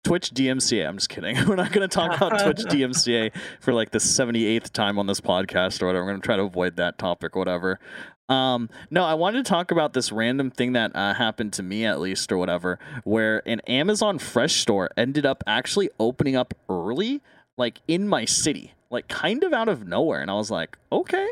Twitch 0.04 0.30
DMCA. 0.30 0.86
I'm 0.86 0.96
just 0.96 1.08
kidding. 1.08 1.36
We're 1.48 1.56
not 1.56 1.72
going 1.72 1.88
to 1.88 1.94
talk 1.94 2.16
about 2.16 2.42
Twitch 2.42 2.66
DMCA 2.68 3.32
for 3.60 3.72
like 3.72 3.90
the 3.90 3.98
78th 3.98 4.70
time 4.70 4.98
on 4.98 5.06
this 5.06 5.20
podcast 5.20 5.82
or 5.82 5.86
whatever. 5.86 6.04
We're 6.04 6.12
going 6.12 6.20
to 6.22 6.26
try 6.26 6.36
to 6.36 6.44
avoid 6.44 6.76
that 6.76 6.98
topic, 6.98 7.36
or 7.36 7.40
whatever. 7.40 7.80
Um, 8.28 8.70
no, 8.90 9.04
I 9.04 9.14
wanted 9.14 9.44
to 9.44 9.48
talk 9.48 9.72
about 9.72 9.92
this 9.92 10.12
random 10.12 10.50
thing 10.50 10.72
that 10.74 10.94
uh, 10.94 11.14
happened 11.14 11.52
to 11.54 11.64
me 11.64 11.84
at 11.84 12.00
least 12.00 12.30
or 12.30 12.38
whatever, 12.38 12.78
where 13.02 13.42
an 13.46 13.60
Amazon 13.66 14.20
Fresh 14.20 14.60
store 14.60 14.90
ended 14.96 15.26
up 15.26 15.42
actually 15.48 15.90
opening 15.98 16.36
up 16.36 16.54
early, 16.68 17.20
like 17.58 17.80
in 17.88 18.06
my 18.08 18.24
city, 18.24 18.72
like 18.88 19.08
kind 19.08 19.42
of 19.42 19.52
out 19.52 19.68
of 19.68 19.86
nowhere, 19.86 20.22
and 20.22 20.30
I 20.30 20.34
was 20.34 20.50
like, 20.50 20.78
okay, 20.92 21.26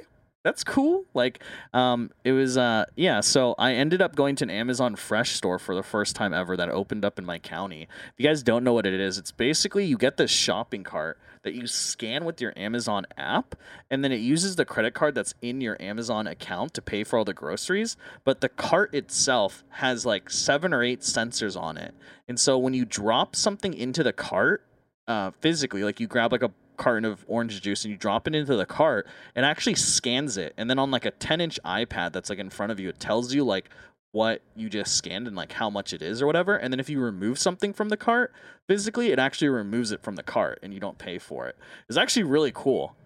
that's 0.44 0.64
cool. 0.64 1.04
Like, 1.14 1.42
um, 1.74 2.10
it 2.24 2.32
was, 2.32 2.56
uh, 2.56 2.84
yeah. 2.96 3.20
So 3.20 3.54
I 3.58 3.74
ended 3.74 4.00
up 4.00 4.14
going 4.16 4.36
to 4.36 4.44
an 4.44 4.50
Amazon 4.50 4.96
Fresh 4.96 5.32
store 5.32 5.58
for 5.58 5.74
the 5.74 5.82
first 5.82 6.14
time 6.16 6.32
ever 6.32 6.56
that 6.56 6.68
opened 6.68 7.04
up 7.04 7.18
in 7.18 7.24
my 7.24 7.38
county. 7.38 7.82
If 7.82 8.14
you 8.18 8.26
guys 8.26 8.42
don't 8.42 8.64
know 8.64 8.72
what 8.72 8.86
it 8.86 8.94
is, 8.94 9.18
it's 9.18 9.32
basically 9.32 9.84
you 9.84 9.98
get 9.98 10.16
this 10.16 10.30
shopping 10.30 10.84
cart 10.84 11.18
that 11.42 11.54
you 11.54 11.66
scan 11.66 12.24
with 12.24 12.40
your 12.40 12.52
Amazon 12.56 13.06
app, 13.16 13.54
and 13.90 14.02
then 14.02 14.12
it 14.12 14.20
uses 14.20 14.56
the 14.56 14.64
credit 14.64 14.94
card 14.94 15.14
that's 15.14 15.34
in 15.40 15.60
your 15.60 15.80
Amazon 15.80 16.26
account 16.26 16.74
to 16.74 16.82
pay 16.82 17.04
for 17.04 17.18
all 17.18 17.24
the 17.24 17.34
groceries. 17.34 17.96
But 18.24 18.40
the 18.40 18.48
cart 18.48 18.94
itself 18.94 19.64
has 19.70 20.04
like 20.04 20.30
seven 20.30 20.72
or 20.74 20.82
eight 20.82 21.00
sensors 21.00 21.60
on 21.60 21.76
it, 21.76 21.94
and 22.28 22.38
so 22.38 22.58
when 22.58 22.74
you 22.74 22.84
drop 22.84 23.36
something 23.36 23.72
into 23.72 24.02
the 24.02 24.12
cart, 24.12 24.64
uh, 25.06 25.30
physically, 25.40 25.84
like 25.84 26.00
you 26.00 26.06
grab 26.06 26.32
like 26.32 26.42
a 26.42 26.52
carton 26.78 27.04
of 27.04 27.24
orange 27.28 27.60
juice 27.60 27.84
and 27.84 27.92
you 27.92 27.98
drop 27.98 28.26
it 28.26 28.34
into 28.34 28.56
the 28.56 28.64
cart, 28.64 29.06
it 29.36 29.42
actually 29.42 29.74
scans 29.74 30.36
it, 30.36 30.54
and 30.56 30.70
then 30.70 30.78
on 30.78 30.90
like 30.90 31.04
a 31.04 31.10
10 31.10 31.40
inch 31.40 31.60
iPad 31.64 32.12
that's 32.12 32.30
like 32.30 32.38
in 32.38 32.48
front 32.48 32.72
of 32.72 32.80
you, 32.80 32.88
it 32.88 32.98
tells 32.98 33.34
you 33.34 33.44
like 33.44 33.68
what 34.12 34.40
you 34.56 34.68
just 34.68 34.96
scanned 34.96 35.26
and 35.26 35.36
like 35.36 35.52
how 35.52 35.68
much 35.68 35.92
it 35.92 36.02
is 36.02 36.22
or 36.22 36.26
whatever. 36.26 36.56
And 36.56 36.72
then 36.72 36.80
if 36.80 36.88
you 36.88 37.00
remove 37.00 37.38
something 37.38 37.72
from 37.72 37.88
the 37.88 37.96
cart, 37.96 38.32
physically, 38.66 39.12
it 39.12 39.18
actually 39.18 39.48
removes 39.48 39.92
it 39.92 40.02
from 40.02 40.16
the 40.16 40.22
cart 40.22 40.58
and 40.62 40.72
you 40.72 40.80
don't 40.80 40.98
pay 40.98 41.18
for 41.18 41.46
it. 41.46 41.56
It's 41.88 41.98
actually 41.98 42.24
really 42.24 42.52
cool. 42.54 42.96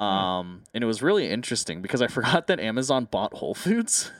Um, 0.00 0.62
and 0.74 0.82
it 0.82 0.86
was 0.86 1.02
really 1.02 1.28
interesting 1.28 1.80
because 1.82 2.02
I 2.02 2.06
forgot 2.08 2.46
that 2.48 2.60
Amazon 2.60 3.06
bought 3.10 3.34
Whole 3.34 3.54
Foods. 3.54 4.10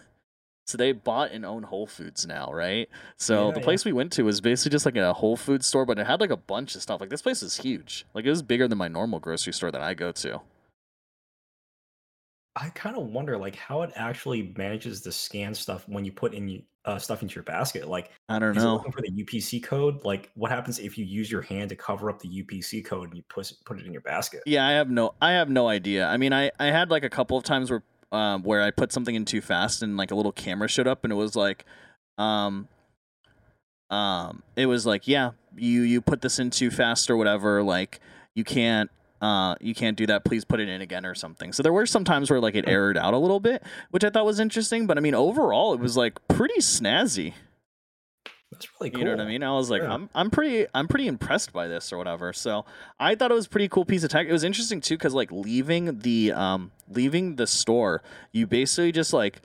So 0.69 0.77
they 0.77 0.93
bought 0.93 1.31
and 1.33 1.47
own 1.47 1.63
Whole 1.63 1.87
Foods 1.87 2.27
now, 2.27 2.53
right? 2.53 2.91
So 3.17 3.47
Yeah, 3.47 3.53
the 3.53 3.61
yeah. 3.61 3.65
place 3.65 3.87
we 3.87 3.93
went 3.93 4.13
to 4.13 4.23
was 4.25 4.43
basically 4.43 4.73
just 4.73 4.85
like 4.85 4.97
a 4.97 5.15
Whole 5.15 5.35
Foods 5.37 5.67
store, 5.67 5.87
but 5.87 5.99
it 5.99 6.07
had 6.07 6.21
like 6.21 6.29
a 6.31 6.37
bunch 6.37 6.75
of 6.77 6.83
stuff. 6.83 7.01
Like 7.01 7.09
this 7.09 7.23
place 7.23 7.43
is 7.43 7.57
huge. 7.57 8.05
Like 8.13 8.27
it 8.27 8.31
was 8.31 8.43
bigger 8.43 8.69
than 8.69 8.77
my 8.77 8.89
normal 8.89 9.19
grocery 9.19 9.55
store 9.55 9.71
that 9.71 9.81
I 9.81 9.95
go 9.95 10.13
to. 10.13 10.43
i 12.57 12.69
kind 12.71 12.97
of 12.97 13.05
wonder 13.07 13.39
like 13.39 13.55
how 13.55 13.83
it 13.83 13.91
actually 13.95 14.53
manages 14.57 15.01
to 15.03 15.13
scan 15.13 15.55
stuff 15.55 15.85
when 15.89 16.05
you 16.05 16.13
put 16.13 16.35
in 16.35 16.63
uh, 16.85 16.99
stuff 16.99 17.23
into 17.23 17.35
your 17.35 17.45
basket 17.45 17.87
like 17.89 18.11
I 18.29 18.39
don't 18.39 18.57
Is 18.57 18.65
it 18.65 18.67
know. 18.67 18.75
looking 18.75 18.93
for 18.93 19.03
the 19.03 19.11
UPC 19.11 19.63
code? 19.63 20.05
Like, 20.05 20.31
what 20.35 20.51
happens 20.51 20.79
if 20.79 20.97
you 20.97 21.05
use 21.05 21.31
your 21.31 21.43
hand 21.43 21.69
to 21.69 21.77
cover 21.77 22.09
up 22.09 22.19
the 22.19 22.29
UPC 22.43 22.83
code 22.85 23.09
and 23.09 23.17
you 23.17 23.23
put 23.29 23.53
put 23.67 23.79
it 23.79 23.85
in 23.87 23.93
your 23.93 24.01
basket? 24.03 24.43
Yeah, 24.47 24.67
I 24.67 24.71
have 24.73 24.89
no 24.91 25.15
I 25.21 25.33
have 25.33 25.51
no 25.51 25.69
idea. 25.69 26.07
I 26.07 26.17
mean, 26.17 26.33
I 26.33 26.51
I 26.59 26.67
had 26.67 26.91
like 26.91 27.05
a 27.05 27.11
couple 27.11 27.37
of 27.37 27.45
times 27.45 27.71
where 27.71 27.83
um 28.13 28.43
where 28.43 28.63
I 28.63 28.71
put 28.71 28.93
something 28.93 29.15
in 29.15 29.25
too 29.25 29.41
fast 29.41 29.83
and 29.83 29.97
like 29.97 30.11
a 30.11 30.15
little 30.15 30.33
camera 30.33 30.69
showed 30.69 30.87
up 30.87 31.05
and 31.05 31.13
it 31.13 31.17
was 31.17 31.37
like 31.37 31.65
um 32.17 32.69
um 33.91 34.43
it 34.57 34.67
was 34.67 34.87
like, 34.87 35.07
yeah, 35.09 35.33
you 35.57 35.83
you 35.83 36.01
put 36.01 36.21
this 36.21 36.39
in 36.39 36.51
too 36.51 36.71
fast 36.71 37.11
or 37.11 37.17
whatever, 37.17 37.63
like 37.63 38.01
you 38.35 38.45
can't 38.45 38.91
uh 39.21 39.55
you 39.61 39.75
can't 39.75 39.97
do 39.97 40.07
that, 40.07 40.25
please 40.25 40.45
put 40.45 40.61
it 40.61 40.69
in 40.69 40.81
again 40.81 41.05
or 41.05 41.15
something. 41.15 41.53
So 41.53 41.63
there 41.63 41.73
were 41.73 41.87
some 41.87 42.05
times 42.05 42.31
where 42.31 42.41
like 42.41 42.55
it 42.55 42.69
errored 42.69 42.97
out 42.97 43.15
a 43.15 43.19
little 43.19 43.41
bit, 43.41 43.63
which 43.91 44.05
I 44.05 44.11
thought 44.11 44.25
was 44.25 44.41
interesting, 44.41 44.87
but 44.87 44.97
I 44.97 45.01
mean 45.01 45.15
overall 45.15 45.75
it 45.75 45.81
was 45.81 45.97
like 45.97 46.19
pretty 46.29 46.61
snazzy. 46.61 47.35
That's 48.51 48.67
really 48.81 48.91
cool. 48.91 49.01
You 49.01 49.05
know 49.05 49.11
what 49.13 49.21
I 49.21 49.27
mean? 49.27 49.43
I 49.43 49.53
was 49.53 49.71
like, 49.71 49.83
Yeah. 49.83 49.93
I'm 49.93 50.09
I'm 50.15 50.31
pretty 50.31 50.67
I'm 50.75 50.89
pretty 50.89 51.07
impressed 51.07 51.53
by 51.53 51.69
this 51.69 51.93
or 51.93 51.99
whatever. 51.99 52.33
So 52.33 52.65
I 52.99 53.15
thought 53.15 53.31
it 53.31 53.35
was 53.35 53.47
a 53.47 53.51
pretty 53.51 53.69
cool 53.69 53.85
piece 53.85 54.05
of 54.05 54.11
tech. 54.11 54.27
It 54.27 54.33
was 54.33 54.45
interesting 54.45 54.81
too 54.81 54.97
because 54.97 55.15
like 55.15 55.31
leaving 55.31 55.99
the 55.99 56.33
um 56.33 56.73
leaving 56.89 57.37
the 57.37 57.47
store, 57.47 58.03
you 58.33 58.47
basically 58.47 58.93
just 58.93 59.13
like 59.13 59.43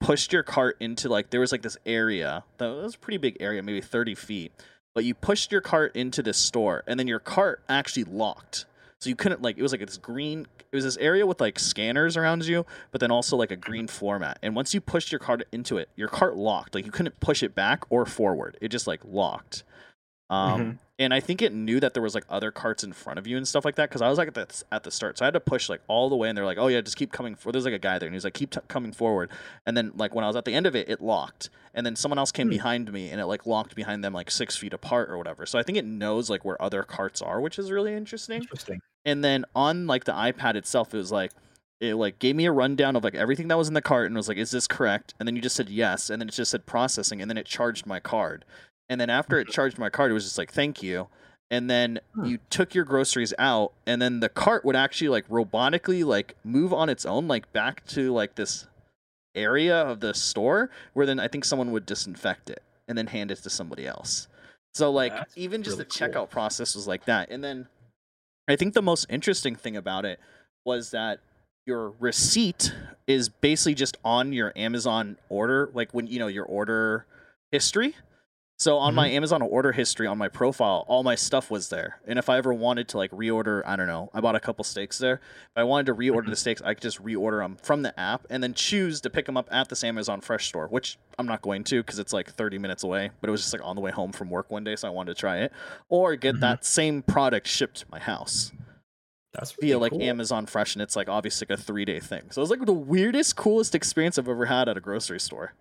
pushed 0.00 0.32
your 0.32 0.42
cart 0.42 0.76
into 0.80 1.08
like 1.08 1.30
there 1.30 1.40
was 1.40 1.52
like 1.52 1.62
this 1.62 1.76
area 1.84 2.44
that 2.58 2.68
was 2.68 2.94
a 2.94 2.98
pretty 2.98 3.18
big 3.18 3.36
area, 3.40 3.62
maybe 3.62 3.80
30 3.80 4.14
feet. 4.14 4.52
But 4.94 5.04
you 5.04 5.14
pushed 5.14 5.52
your 5.52 5.60
cart 5.60 5.94
into 5.94 6.20
this 6.22 6.36
store, 6.36 6.82
and 6.86 6.98
then 6.98 7.06
your 7.06 7.20
cart 7.20 7.62
actually 7.68 8.04
locked. 8.04 8.66
So 9.00 9.08
you 9.08 9.16
couldn't 9.16 9.40
like 9.40 9.56
it 9.56 9.62
was 9.62 9.72
like 9.72 9.80
this 9.80 9.96
green. 9.96 10.46
It 10.70 10.76
was 10.76 10.84
this 10.84 10.98
area 10.98 11.26
with 11.26 11.40
like 11.40 11.58
scanners 11.58 12.18
around 12.18 12.44
you, 12.44 12.66
but 12.92 13.00
then 13.00 13.10
also 13.10 13.34
like 13.34 13.50
a 13.50 13.56
green 13.56 13.86
floor 13.86 14.18
mat. 14.18 14.38
And 14.42 14.54
once 14.54 14.74
you 14.74 14.80
pushed 14.82 15.10
your 15.10 15.18
cart 15.18 15.42
into 15.52 15.78
it, 15.78 15.88
your 15.96 16.08
cart 16.08 16.36
locked. 16.36 16.74
Like 16.74 16.84
you 16.84 16.92
couldn't 16.92 17.18
push 17.18 17.42
it 17.42 17.54
back 17.54 17.84
or 17.88 18.04
forward. 18.04 18.58
It 18.60 18.68
just 18.68 18.86
like 18.86 19.00
locked. 19.02 19.64
Um, 20.30 20.74
Mhm. 20.74 20.78
and 20.98 21.12
I 21.14 21.20
think 21.20 21.42
it 21.42 21.52
knew 21.52 21.80
that 21.80 21.94
there 21.94 22.02
was 22.02 22.14
like 22.14 22.24
other 22.28 22.52
carts 22.52 22.84
in 22.84 22.92
front 22.92 23.18
of 23.18 23.26
you 23.26 23.36
and 23.36 23.48
stuff 23.48 23.64
like 23.64 23.74
that 23.76 23.88
because 23.88 24.02
I 24.02 24.08
was 24.08 24.18
like 24.18 24.28
at 24.28 24.34
the, 24.34 24.62
at 24.72 24.84
the 24.84 24.90
start, 24.90 25.18
so 25.18 25.24
I 25.24 25.26
had 25.26 25.34
to 25.34 25.40
push 25.40 25.68
like 25.68 25.82
all 25.88 26.08
the 26.10 26.16
way, 26.16 26.28
and 26.28 26.38
they're 26.38 26.44
like, 26.44 26.58
"Oh 26.58 26.68
yeah, 26.68 26.80
just 26.82 26.96
keep 26.96 27.10
coming 27.12 27.34
forward." 27.34 27.54
There's 27.54 27.64
like 27.64 27.74
a 27.74 27.78
guy 27.78 27.98
there, 27.98 28.06
and 28.06 28.14
he's 28.14 28.24
like, 28.24 28.34
"Keep 28.34 28.50
t- 28.52 28.60
coming 28.68 28.92
forward." 28.92 29.30
And 29.66 29.76
then 29.76 29.92
like 29.96 30.14
when 30.14 30.24
I 30.24 30.28
was 30.28 30.36
at 30.36 30.44
the 30.44 30.54
end 30.54 30.66
of 30.66 30.76
it, 30.76 30.88
it 30.88 31.00
locked, 31.00 31.50
and 31.74 31.84
then 31.86 31.96
someone 31.96 32.18
else 32.18 32.32
came 32.32 32.48
Hmm. 32.48 32.50
behind 32.50 32.92
me, 32.92 33.10
and 33.10 33.20
it 33.20 33.26
like 33.26 33.46
locked 33.46 33.74
behind 33.74 34.04
them 34.04 34.12
like 34.12 34.30
six 34.30 34.56
feet 34.56 34.72
apart 34.74 35.10
or 35.10 35.18
whatever. 35.18 35.46
So 35.46 35.58
I 35.58 35.62
think 35.64 35.78
it 35.78 35.84
knows 35.84 36.30
like 36.30 36.44
where 36.44 36.60
other 36.62 36.82
carts 36.84 37.22
are, 37.22 37.40
which 37.40 37.58
is 37.58 37.70
really 37.72 37.94
interesting 37.94 38.48
Interesting. 38.48 38.80
and 39.04 39.24
then 39.24 39.44
on 39.54 39.86
like 39.86 40.04
the 40.04 40.12
iPad 40.12 40.54
itself, 40.56 40.94
it 40.94 40.98
was 40.98 41.12
like 41.12 41.32
it 41.80 41.94
like 41.94 42.18
gave 42.18 42.36
me 42.36 42.44
a 42.46 42.52
rundown 42.52 42.94
of 42.96 43.02
like 43.04 43.14
everything 43.14 43.48
that 43.48 43.56
was 43.56 43.68
in 43.68 43.74
the 43.74 43.80
cart 43.82 44.06
and 44.06 44.16
was 44.16 44.28
like, 44.28 44.36
"Is 44.36 44.50
this 44.50 44.66
correct?" 44.66 45.14
And 45.18 45.26
then 45.26 45.34
you 45.36 45.42
just 45.42 45.56
said 45.56 45.70
yes, 45.70 46.10
and 46.10 46.20
then 46.20 46.28
it 46.28 46.32
just 46.34 46.50
said 46.50 46.66
processing, 46.66 47.22
and 47.22 47.30
then 47.30 47.38
it 47.38 47.46
charged 47.46 47.86
my 47.86 48.00
card, 48.00 48.44
and 48.90 49.00
then 49.00 49.08
after 49.08 49.38
it 49.40 49.48
charged 49.48 49.78
my 49.78 49.88
card, 49.88 50.10
it 50.10 50.14
was 50.14 50.24
just 50.24 50.36
like, 50.36 50.52
"Thank 50.52 50.82
you," 50.82 51.08
and 51.50 51.70
then 51.70 52.00
Hmm. 52.14 52.26
you 52.26 52.38
took 52.50 52.74
your 52.74 52.84
groceries 52.84 53.32
out 53.38 53.72
and 53.86 54.00
then 54.00 54.20
the 54.20 54.28
cart 54.28 54.64
would 54.64 54.76
actually 54.76 55.08
like 55.08 55.26
robotically 55.28 56.04
like 56.04 56.36
move 56.44 56.72
on 56.72 56.88
its 56.88 57.04
own 57.06 57.26
like 57.26 57.52
back 57.52 57.84
to 57.86 58.12
like 58.12 58.34
this 58.36 58.66
area 59.34 59.76
of 59.76 60.00
the 60.00 60.12
store 60.14 60.70
where 60.92 61.06
then 61.06 61.18
I 61.18 61.28
think 61.28 61.44
someone 61.44 61.72
would 61.72 61.86
disinfect 61.86 62.50
it 62.50 62.62
and 62.88 62.98
then 62.98 63.08
hand 63.08 63.30
it 63.30 63.36
to 63.38 63.50
somebody 63.50 63.86
else. 63.86 64.28
So 64.74 64.90
like 64.90 65.12
That's 65.12 65.36
even 65.36 65.62
just 65.62 65.78
really 65.78 65.88
the 65.88 65.98
cool. 65.98 66.08
checkout 66.08 66.30
process 66.30 66.74
was 66.74 66.86
like 66.86 67.04
that. 67.06 67.30
And 67.30 67.42
then 67.42 67.68
I 68.48 68.56
think 68.56 68.74
the 68.74 68.82
most 68.82 69.06
interesting 69.08 69.56
thing 69.56 69.76
about 69.76 70.04
it 70.04 70.20
was 70.64 70.90
that 70.90 71.20
your 71.66 71.90
receipt 72.00 72.74
is 73.06 73.28
basically 73.28 73.74
just 73.74 73.96
on 74.04 74.32
your 74.32 74.52
Amazon 74.56 75.16
order, 75.28 75.70
like 75.74 75.92
when 75.92 76.06
you 76.06 76.18
know 76.18 76.26
your 76.28 76.44
order 76.44 77.06
history. 77.52 77.96
So 78.60 78.76
on 78.76 78.94
my 78.94 79.08
Amazon 79.08 79.40
order 79.40 79.72
history 79.72 80.06
on 80.06 80.18
my 80.18 80.28
profile, 80.28 80.84
all 80.86 81.02
my 81.02 81.14
stuff 81.14 81.50
was 81.50 81.70
there. 81.70 81.98
And 82.06 82.18
if 82.18 82.28
I 82.28 82.36
ever 82.36 82.52
wanted 82.52 82.88
to 82.88 82.98
like 82.98 83.10
reorder, 83.10 83.62
I 83.64 83.74
don't 83.74 83.86
know, 83.86 84.10
I 84.12 84.20
bought 84.20 84.34
a 84.36 84.40
couple 84.40 84.64
steaks 84.64 84.98
there. 84.98 85.14
If 85.14 85.56
I 85.56 85.62
wanted 85.62 85.86
to 85.86 85.94
reorder 85.94 86.26
Mhm. 86.26 86.28
the 86.28 86.36
steaks, 86.36 86.60
I 86.60 86.74
could 86.74 86.82
just 86.82 87.02
reorder 87.02 87.42
them 87.42 87.56
from 87.62 87.80
the 87.80 87.98
app 87.98 88.26
and 88.28 88.42
then 88.42 88.52
choose 88.52 89.00
to 89.00 89.08
pick 89.08 89.24
them 89.24 89.38
up 89.38 89.48
at 89.50 89.70
this 89.70 89.82
Amazon 89.82 90.20
Fresh 90.20 90.46
store, 90.48 90.66
which 90.68 90.98
I'm 91.18 91.24
not 91.24 91.40
going 91.40 91.64
to 91.64 91.82
because 91.82 91.98
it's 91.98 92.12
like 92.12 92.28
30 92.32 92.58
minutes 92.58 92.82
away. 92.84 93.12
But 93.22 93.28
it 93.28 93.30
was 93.30 93.40
just 93.40 93.54
like 93.54 93.64
on 93.64 93.76
the 93.76 93.80
way 93.80 93.92
home 93.92 94.12
from 94.12 94.28
work 94.28 94.50
one 94.50 94.62
day, 94.62 94.76
so 94.76 94.86
I 94.88 94.90
wanted 94.90 95.14
to 95.16 95.18
try 95.20 95.38
it, 95.38 95.52
or 95.88 96.14
get 96.16 96.34
Mhm. 96.36 96.40
that 96.40 96.62
same 96.66 97.00
product 97.00 97.46
shipped 97.46 97.78
to 97.78 97.86
my 97.90 97.98
house 97.98 98.52
That's 99.32 99.56
really 99.56 99.68
via 99.70 99.78
like 99.78 99.92
cool. 99.92 100.02
Amazon 100.02 100.44
Fresh, 100.44 100.74
and 100.74 100.82
it's 100.82 100.96
like 100.96 101.08
obviously 101.08 101.46
like 101.48 101.58
a 101.58 101.62
three 101.62 101.86
day 101.86 101.98
thing. 101.98 102.30
So 102.30 102.42
it 102.42 102.44
was 102.44 102.50
like 102.50 102.66
the 102.66 102.74
weirdest, 102.74 103.36
coolest 103.36 103.74
experience 103.74 104.18
I've 104.18 104.28
ever 104.28 104.44
had 104.46 104.68
at 104.68 104.76
a 104.76 104.80
grocery 104.80 105.18
store. 105.20 105.54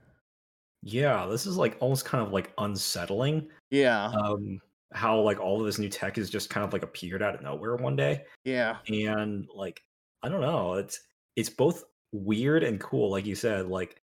Yeah, 0.82 1.25
this 1.27 1.45
is 1.45 1.57
like 1.57 1.77
almost 1.80 2.05
kind 2.05 2.25
of 2.25 2.32
like 2.34 2.53
unsettling. 2.57 3.51
Yeah, 3.71 4.17
Um, 4.23 4.61
how 4.93 5.19
like 5.21 5.39
all 5.39 5.59
of 5.59 5.65
this 5.67 5.80
new 5.80 5.89
tech 5.89 6.17
is 6.17 6.30
just 6.30 6.49
kind 6.49 6.65
of 6.65 6.73
like 6.73 6.84
appeared 6.84 7.21
out 7.23 7.36
of 7.36 7.41
nowhere 7.41 7.75
one 7.77 7.95
day, 7.95 8.25
yeah, 8.43 8.80
and 8.89 9.47
like 9.53 9.84
I 10.23 10.30
don't 10.30 10.41
know, 10.41 10.75
it's 10.75 11.01
it's 11.36 11.49
both 11.49 11.86
weird 12.13 12.63
and 12.63 12.80
cool, 12.82 13.11
like 13.11 13.25
you 13.25 13.36
said. 13.36 13.67
Like 13.67 14.01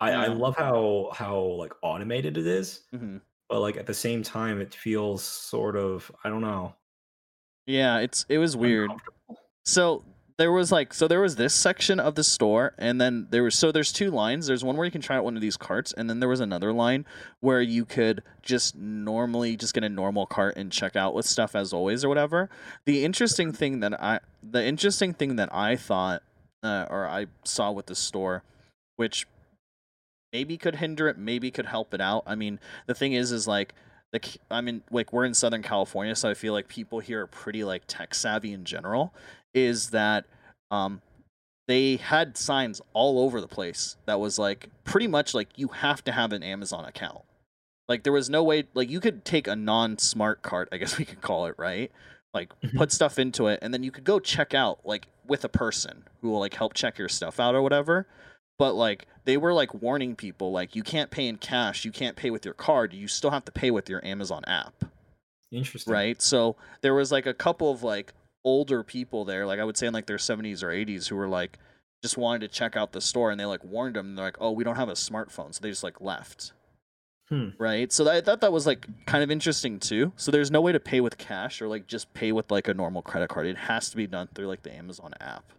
I, 0.00 0.12
I 0.12 0.26
love 0.28 0.56
how 0.56 1.10
how 1.14 1.38
like 1.38 1.72
automated 1.82 2.36
it 2.36 2.46
is, 2.46 2.84
hmm 2.92 3.18
but 3.48 3.60
like 3.60 3.76
at 3.76 3.86
the 3.86 3.94
same 3.94 4.22
time, 4.22 4.60
it 4.60 4.74
feels 4.74 5.22
sort 5.24 5.76
of 5.76 6.10
I 6.24 6.30
don't 6.30 6.40
know 6.42 6.76
yeah. 7.66 7.98
It's 7.98 8.24
it 8.28 8.38
was 8.38 8.56
weird. 8.56 8.90
So 9.64 10.04
there 10.38 10.52
was 10.52 10.72
like 10.72 10.94
so 10.94 11.06
there 11.08 11.20
was 11.20 11.36
this 11.36 11.54
section 11.54 12.00
of 12.00 12.14
the 12.14 12.24
store, 12.24 12.74
and 12.78 13.00
then 13.00 13.26
there 13.30 13.42
was 13.42 13.54
so 13.54 13.72
there's 13.72 13.92
two 13.92 14.10
lines. 14.10 14.46
There's 14.46 14.64
one 14.64 14.76
where 14.76 14.84
you 14.84 14.90
can 14.90 15.00
try 15.00 15.16
out 15.16 15.24
one 15.24 15.36
of 15.36 15.42
these 15.42 15.56
carts, 15.56 15.92
and 15.92 16.08
then 16.08 16.20
there 16.20 16.28
was 16.28 16.40
another 16.40 16.72
line 16.72 17.04
where 17.40 17.60
you 17.60 17.84
could 17.84 18.22
just 18.42 18.76
normally 18.76 19.56
just 19.56 19.74
get 19.74 19.84
a 19.84 19.88
normal 19.88 20.26
cart 20.26 20.56
and 20.56 20.72
check 20.72 20.96
out 20.96 21.14
with 21.14 21.26
stuff 21.26 21.54
as 21.54 21.72
always 21.72 22.04
or 22.04 22.08
whatever. 22.08 22.48
The 22.84 23.04
interesting 23.04 23.52
thing 23.52 23.80
that 23.80 24.00
I 24.02 24.20
the 24.42 24.64
interesting 24.64 25.14
thing 25.14 25.36
that 25.36 25.54
I 25.54 25.76
thought 25.76 26.22
uh, 26.62 26.86
or 26.90 27.06
I 27.06 27.26
saw 27.44 27.70
with 27.70 27.86
the 27.86 27.94
store, 27.94 28.42
which 28.96 29.26
maybe 30.32 30.56
could 30.56 30.76
hinder 30.76 31.08
it, 31.08 31.18
maybe 31.18 31.50
could 31.50 31.66
help 31.66 31.92
it 31.92 32.00
out. 32.00 32.22
I 32.26 32.34
mean, 32.34 32.58
the 32.86 32.94
thing 32.94 33.12
is, 33.12 33.32
is 33.32 33.46
like 33.46 33.74
c- 34.20 34.40
I 34.50 34.60
mean, 34.60 34.82
like 34.90 35.12
we're 35.12 35.24
in 35.24 35.34
Southern 35.34 35.62
California, 35.62 36.14
so 36.14 36.28
I 36.28 36.34
feel 36.34 36.52
like 36.52 36.68
people 36.68 37.00
here 37.00 37.22
are 37.22 37.26
pretty 37.26 37.64
like 37.64 37.82
tech 37.86 38.14
savvy 38.14 38.52
in 38.52 38.64
general. 38.64 39.14
Is 39.54 39.90
that 39.90 40.24
um, 40.70 41.00
they 41.68 41.96
had 41.96 42.36
signs 42.36 42.80
all 42.92 43.20
over 43.20 43.40
the 43.40 43.48
place 43.48 43.96
that 44.06 44.18
was 44.20 44.38
like 44.38 44.68
pretty 44.84 45.06
much 45.06 45.34
like 45.34 45.48
you 45.56 45.68
have 45.68 46.02
to 46.04 46.12
have 46.12 46.32
an 46.32 46.42
Amazon 46.42 46.84
account. 46.84 47.20
Like 47.88 48.02
there 48.04 48.12
was 48.12 48.30
no 48.30 48.42
way 48.42 48.64
like 48.74 48.90
you 48.90 49.00
could 49.00 49.24
take 49.24 49.46
a 49.46 49.56
non-smart 49.56 50.42
cart, 50.42 50.68
I 50.72 50.76
guess 50.78 50.98
we 50.98 51.04
could 51.04 51.20
call 51.20 51.46
it, 51.46 51.54
right? 51.58 51.90
Like 52.34 52.52
Mhm. 52.62 52.76
put 52.76 52.92
stuff 52.92 53.18
into 53.18 53.46
it 53.48 53.58
and 53.62 53.72
then 53.74 53.82
you 53.82 53.90
could 53.90 54.04
go 54.04 54.18
check 54.18 54.54
out 54.54 54.80
like 54.84 55.06
with 55.26 55.44
a 55.44 55.48
person 55.48 56.04
who 56.20 56.30
will 56.30 56.40
like 56.40 56.54
help 56.54 56.74
check 56.74 56.98
your 56.98 57.08
stuff 57.08 57.38
out 57.38 57.54
or 57.54 57.62
whatever. 57.62 58.06
But 58.62 58.74
like 58.76 59.08
they 59.24 59.36
were 59.36 59.52
like 59.52 59.74
warning 59.74 60.14
people 60.14 60.52
like 60.52 60.76
you 60.76 60.84
can't 60.84 61.10
pay 61.10 61.26
in 61.26 61.36
cash, 61.36 61.84
you 61.84 61.90
can't 61.90 62.14
pay 62.14 62.30
with 62.30 62.44
your 62.44 62.54
card, 62.54 62.92
you 62.92 63.08
still 63.08 63.32
have 63.32 63.44
to 63.46 63.50
pay 63.50 63.72
with 63.72 63.90
your 63.90 64.04
Amazon 64.04 64.44
app 64.46 64.84
Interesting, 65.50 65.92
right? 65.92 66.22
So 66.22 66.54
there 66.80 66.94
was 66.94 67.10
like 67.10 67.26
a 67.26 67.34
couple 67.34 67.72
of 67.72 67.82
like 67.82 68.14
older 68.44 68.84
people 68.84 69.24
there, 69.24 69.46
like 69.46 69.58
I 69.58 69.64
would 69.64 69.76
say 69.76 69.88
in 69.88 69.92
like 69.92 70.06
their 70.06 70.16
70s 70.16 70.62
or 70.62 70.68
80s, 70.68 71.08
who 71.08 71.16
were 71.16 71.26
like 71.26 71.58
just 72.04 72.16
wanted 72.16 72.42
to 72.42 72.48
check 72.56 72.76
out 72.76 72.92
the 72.92 73.00
store, 73.00 73.32
and 73.32 73.40
they 73.40 73.44
like 73.46 73.64
warned 73.64 73.96
them. 73.96 74.14
They're 74.14 74.26
like, 74.26 74.38
"Oh, 74.40 74.52
we 74.52 74.62
don't 74.62 74.76
have 74.76 74.88
a 74.88 74.92
smartphone," 74.92 75.52
so 75.52 75.58
they 75.60 75.68
just 75.70 75.82
like 75.82 76.00
left, 76.00 76.52
Hmm. 77.30 77.48
right? 77.58 77.92
So 77.92 78.08
I 78.08 78.20
thought 78.20 78.42
that 78.42 78.52
was 78.52 78.64
like 78.64 78.86
kind 79.06 79.24
of 79.24 79.30
interesting 79.32 79.80
too. 79.80 80.12
So 80.14 80.30
there's 80.30 80.52
no 80.52 80.60
way 80.60 80.70
to 80.70 80.80
pay 80.80 81.00
with 81.00 81.18
cash 81.18 81.60
or 81.60 81.66
like 81.66 81.88
just 81.88 82.14
pay 82.14 82.30
with 82.30 82.48
like 82.52 82.68
a 82.68 82.74
normal 82.74 83.02
credit 83.02 83.28
card. 83.28 83.46
It 83.48 83.56
has 83.56 83.90
to 83.90 83.96
be 83.96 84.06
done 84.06 84.28
through 84.34 84.46
like 84.46 84.62
the 84.62 84.72
Amazon 84.72 85.14
app. 85.20 85.52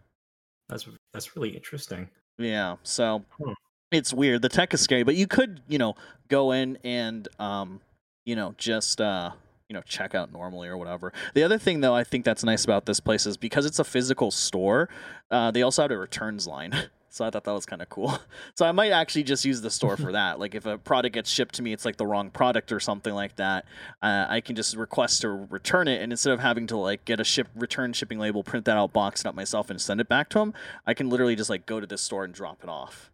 That's 0.70 0.88
that's 1.12 1.36
really 1.36 1.50
interesting. 1.50 2.08
Yeah, 2.38 2.76
so 2.82 3.24
Hmm. 3.42 3.52
it's 3.92 4.12
weird. 4.12 4.42
The 4.42 4.48
tech 4.48 4.74
is 4.74 4.80
scary, 4.80 5.02
but 5.02 5.14
you 5.14 5.26
could, 5.26 5.60
you 5.68 5.78
know, 5.78 5.94
go 6.28 6.52
in 6.52 6.78
and, 6.84 7.28
um, 7.38 7.80
you 8.24 8.34
know, 8.34 8.54
just, 8.58 9.00
uh, 9.00 9.30
you 9.68 9.74
know, 9.74 9.82
check 9.82 10.14
out 10.14 10.32
normally 10.32 10.68
or 10.68 10.76
whatever. 10.76 11.12
The 11.34 11.42
other 11.42 11.58
thing, 11.58 11.80
though, 11.80 11.94
I 11.94 12.04
think 12.04 12.24
that's 12.24 12.44
nice 12.44 12.64
about 12.64 12.86
this 12.86 13.00
place 13.00 13.24
is 13.26 13.36
because 13.36 13.64
it's 13.66 13.78
a 13.78 13.84
physical 13.84 14.30
store. 14.30 14.88
Uh, 15.30 15.50
they 15.50 15.62
also 15.62 15.82
have 15.82 15.90
a 15.90 15.96
returns 15.98 16.46
line, 16.46 16.72
so 17.14 17.24
I 17.24 17.30
thought 17.30 17.44
that 17.44 17.52
was 17.52 17.64
kind 17.64 17.80
of 17.80 17.88
cool. 17.88 18.18
So 18.56 18.66
I 18.66 18.72
might 18.72 18.90
actually 18.90 19.22
just 19.24 19.44
use 19.44 19.60
the 19.60 19.70
store 19.70 19.96
for 19.96 20.12
that. 20.12 20.38
Like 20.38 20.54
if 20.54 20.66
a 20.66 20.78
product 20.78 21.14
gets 21.14 21.30
shipped 21.30 21.54
to 21.56 21.62
me, 21.62 21.72
it's 21.72 21.84
like 21.84 21.96
the 21.96 22.06
wrong 22.06 22.30
product 22.30 22.70
or 22.72 22.78
something 22.78 23.12
like 23.14 23.36
that. 23.36 23.64
Uh, 24.02 24.26
I 24.28 24.40
can 24.40 24.54
just 24.54 24.76
request 24.76 25.22
to 25.22 25.28
return 25.28 25.88
it, 25.88 26.02
and 26.02 26.12
instead 26.12 26.32
of 26.32 26.40
having 26.40 26.66
to 26.68 26.76
like 26.76 27.04
get 27.04 27.20
a 27.20 27.24
ship 27.24 27.48
return 27.54 27.92
shipping 27.92 28.18
label, 28.18 28.42
print 28.42 28.64
that 28.66 28.76
out, 28.76 28.92
box 28.92 29.20
it 29.22 29.26
up 29.26 29.34
myself, 29.34 29.70
and 29.70 29.80
send 29.80 30.00
it 30.00 30.08
back 30.08 30.28
to 30.30 30.38
them, 30.38 30.54
I 30.86 30.94
can 30.94 31.08
literally 31.08 31.36
just 31.36 31.50
like 31.50 31.66
go 31.66 31.80
to 31.80 31.86
this 31.86 32.02
store 32.02 32.24
and 32.24 32.34
drop 32.34 32.62
it 32.62 32.68
off, 32.68 33.10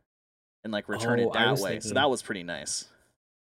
and 0.65 0.73
like 0.73 0.89
return 0.89 1.21
Oh, 1.21 1.29
it 1.29 1.33
that 1.35 1.59
way. 1.59 1.81
So 1.81 1.95
that 1.95 2.11
was 2.11 2.23
pretty 2.23 2.43
nice. 2.43 2.87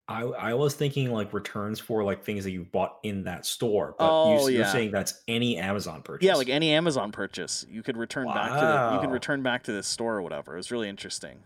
I 0.08 0.24
I 0.24 0.54
was 0.56 0.74
thinking 0.76 1.12
like 1.12 1.32
returns 1.34 1.80
for 1.80 2.04
like 2.04 2.24
things 2.24 2.43
that 2.43 2.52
you 2.52 2.66
bought 2.66 2.97
in 3.04 3.24
that 3.26 3.45
store, 3.45 3.95
but 3.97 4.08
Oh, 4.10 4.47
you, 4.47 4.54
yeah. 4.54 4.58
you're 4.60 4.68
saying 4.72 4.91
that's 4.91 5.22
any 5.28 5.58
Amazon 5.58 6.02
purchase. 6.02 6.26
Yeah, 6.26 6.36
like 6.36 6.49
any 6.49 6.72
Amazon 6.72 7.12
purchase, 7.12 7.66
you 7.70 7.82
could 7.84 7.97
return 7.97 8.28
back 8.28 8.49
to 8.49 8.66
the 8.66 8.95
you 8.95 9.02
can 9.02 9.12
return 9.12 9.41
back 9.43 9.64
to 9.64 9.72
this 9.72 9.88
store 9.88 10.18
or 10.18 10.22
whatever. 10.22 10.54
It 10.54 10.58
was 10.58 10.72
really 10.72 10.89
interesting. 10.89 11.39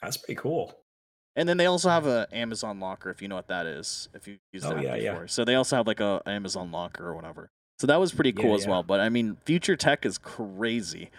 that's 0.00 0.16
pretty 0.16 0.36
cool. 0.40 0.78
And 1.36 1.48
then 1.48 1.56
they 1.56 1.66
also 1.66 1.88
have 1.88 2.06
a 2.06 2.28
Amazon 2.30 2.78
locker 2.78 3.10
if 3.10 3.20
you 3.20 3.26
know 3.26 3.34
what 3.34 3.48
that 3.48 3.66
is. 3.66 4.08
If 4.14 4.28
you 4.28 4.36
used 4.52 4.64
Oh, 4.66 4.74
that 4.74 4.82
yeah, 4.84 4.94
yeah. 4.94 5.10
before. 5.12 5.26
So 5.28 5.44
they 5.44 5.56
also 5.56 5.74
have 5.74 5.86
like 5.88 5.98
a 5.98 6.22
Amazon 6.26 6.70
locker 6.70 7.08
or 7.08 7.14
whatever. 7.16 7.50
So 7.80 7.88
that 7.88 7.98
was 7.98 8.12
pretty 8.12 8.32
cool 8.32 8.50
Yeah, 8.50 8.54
as 8.54 8.64
yeah. 8.64 8.70
well. 8.70 8.82
But 8.84 9.00
I 9.00 9.08
mean, 9.08 9.38
future 9.44 9.74
tech 9.76 10.06
is 10.06 10.16
crazy. 10.18 11.10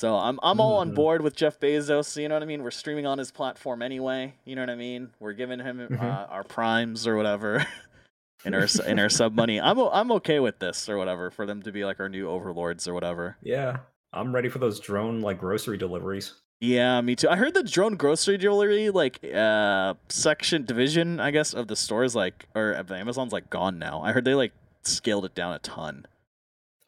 So 0.00 0.16
I'm 0.16 0.40
I'm 0.42 0.62
all 0.62 0.78
on 0.78 0.92
Mhm. 0.92 0.94
board 0.94 1.20
with 1.20 1.36
Jeff 1.36 1.60
Bezos. 1.60 2.16
You 2.18 2.26
know 2.30 2.34
what 2.36 2.42
I 2.42 2.46
mean? 2.46 2.62
We're 2.62 2.70
streaming 2.70 3.04
on 3.04 3.18
his 3.18 3.30
platform 3.30 3.82
anyway. 3.82 4.32
You 4.46 4.56
know 4.56 4.62
what 4.62 4.70
I 4.70 4.74
mean? 4.74 5.10
We're 5.20 5.34
giving 5.34 5.58
him 5.58 5.88
uh, 5.92 6.02
our 6.30 6.42
primes 6.42 7.06
or 7.06 7.16
whatever. 7.16 7.66
in 8.46 8.54
our 8.54 8.66
in 8.86 8.98
our 8.98 9.10
sub 9.10 9.34
money, 9.34 9.60
I'm 9.60 9.78
I'm 9.78 10.10
okay 10.12 10.40
with 10.40 10.58
this 10.58 10.88
or 10.88 10.96
whatever 10.96 11.30
for 11.30 11.44
them 11.44 11.60
to 11.64 11.70
be 11.70 11.84
like 11.84 12.00
our 12.00 12.08
new 12.08 12.30
overlords 12.30 12.88
or 12.88 12.94
whatever. 12.94 13.36
Yeah, 13.42 13.80
I'm 14.14 14.34
ready 14.34 14.48
for 14.48 14.58
those 14.58 14.80
drone 14.80 15.20
like 15.20 15.38
grocery 15.38 15.76
deliveries. 15.76 16.32
Yeah, 16.62 16.98
me 17.02 17.14
too. 17.14 17.28
I 17.28 17.36
heard 17.36 17.52
the 17.52 17.62
drone 17.62 17.96
grocery 17.96 18.38
delivery 18.38 18.88
like 18.88 19.22
uh 19.22 19.92
section 20.08 20.64
division, 20.64 21.20
I 21.20 21.30
guess, 21.30 21.52
of 21.52 21.68
the 21.68 21.76
stores 21.76 22.14
like 22.14 22.46
or 22.54 22.72
of 22.72 22.90
Amazon's 22.90 23.34
like 23.34 23.50
gone 23.50 23.78
now. 23.78 24.00
I 24.00 24.12
heard 24.12 24.24
they 24.24 24.34
like 24.34 24.52
scaled 24.82 25.26
it 25.26 25.34
down 25.34 25.52
a 25.52 25.58
ton. 25.58 26.06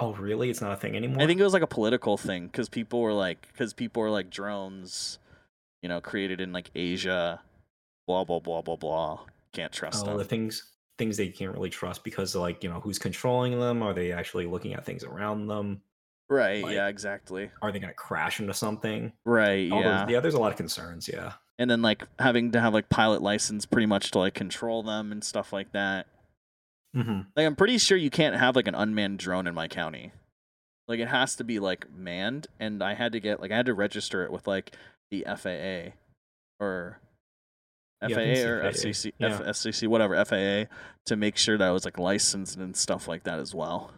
Oh, 0.01 0.15
really? 0.15 0.51
It's 0.51 0.61
not 0.61 0.73
a 0.73 0.77
thing 0.77 0.97
anymore. 0.97 1.23
I 1.23 1.27
think 1.27 1.41
it 1.41 1.45
was 1.45 1.53
like 1.53 1.63
a 1.63 1.69
political 1.69 2.17
thing 2.17 2.47
because 2.47 2.69
people 2.69 3.01
were 3.01 3.13
like 3.13 3.47
because 3.53 3.73
people 3.73 4.03
were 4.03 4.11
like 4.11 4.31
drones, 4.31 5.19
you 5.83 5.89
know, 5.89 6.01
created 6.01 6.41
in 6.41 6.53
like 6.53 6.71
Asia, 6.75 7.41
blah 8.07 8.25
blah 8.25 8.41
blah 8.41 8.63
blah 8.63 8.77
blah. 8.77 9.21
Can't 9.53 9.73
trust 9.73 10.05
oh, 10.05 10.11
them. 10.11 10.19
the 10.19 10.25
things 10.25 10.71
things 10.99 11.17
they 11.17 11.29
can't 11.29 11.53
really 11.53 11.71
trust 11.71 12.05
because 12.05 12.35
like 12.35 12.63
you 12.65 12.71
know 12.71 12.81
who's 12.81 12.99
controlling 12.99 13.59
them? 13.59 13.83
Are 13.83 13.93
they 13.93 14.13
actually 14.13 14.47
looking 14.47 14.75
at 14.75 14.85
things 14.85 15.05
around 15.05 15.47
them? 15.47 15.83
right? 16.33 16.63
like- 16.63 16.75
yeah, 16.75 16.89
exactly. 16.89 17.51
Are 17.61 17.71
they 17.71 17.79
going 17.79 17.91
to 17.91 17.95
crash 17.95 18.41
into 18.41 18.55
something? 18.55 19.13
Right. 19.25 19.71
All 19.71 19.81
yeah. 19.81 20.05
those, 20.05 20.13
yeah. 20.13 20.21
There's 20.21 20.35
a 20.35 20.41
lot 20.41 20.51
of 20.51 20.57
concerns. 20.57 21.09
Yeah. 21.09 21.33
and 21.59 21.71
then 21.71 21.83
like 21.83 22.07
having 22.19 22.53
to 22.53 22.61
have 22.61 22.75
like 22.75 22.89
pilot 22.89 23.23
license 23.23 23.67
pretty 23.67 23.87
much 23.87 24.11
to 24.13 24.19
like 24.19 24.35
control 24.35 24.83
them 24.83 25.13
and 25.13 25.23
stuff 25.23 25.53
like 25.53 25.73
that. 25.73 26.07
Mm-hmm. 26.97 27.21
Like 27.37 27.47
I'm 27.47 27.57
pretty 27.57 27.79
sure 27.79 27.97
you 27.97 28.11
can't 28.11 28.37
have 28.37 28.57
like 28.57 28.69
an 28.69 28.75
unmanned 28.75 29.19
drone 29.19 29.47
in 29.47 29.55
my 29.55 29.69
county. 29.69 30.13
Like 30.89 31.01
it 31.01 31.09
has 31.09 31.37
to 31.37 31.45
be 31.45 31.59
like 31.59 31.87
manned 31.95 32.49
and 32.61 32.83
I 32.83 32.95
had 32.95 33.13
to 33.13 33.21
get 33.21 33.41
like 33.41 33.51
I 33.51 33.57
had 33.57 33.67
to 33.67 33.75
register 33.75 34.25
it 34.25 34.33
with 34.33 34.47
like 34.47 34.77
the 35.11 35.25
FAA 35.27 35.95
or 36.61 36.99
FAA 38.03 38.09
it's 38.09 38.41
or 38.41 38.63
FCC 38.63 39.13
Yeah. 39.19 39.39
FCC 39.39 39.87
whatever 39.89 40.23
FAA 40.25 40.73
to 41.07 41.17
make 41.17 41.37
sure 41.37 41.57
that 41.57 41.69
I 41.69 41.71
was 41.71 41.85
like 41.85 41.99
licensed 41.99 42.57
and 42.57 42.77
stuff 42.77 43.09
like 43.09 43.25
that 43.25 43.39
as 43.39 43.55
well. 43.55 43.93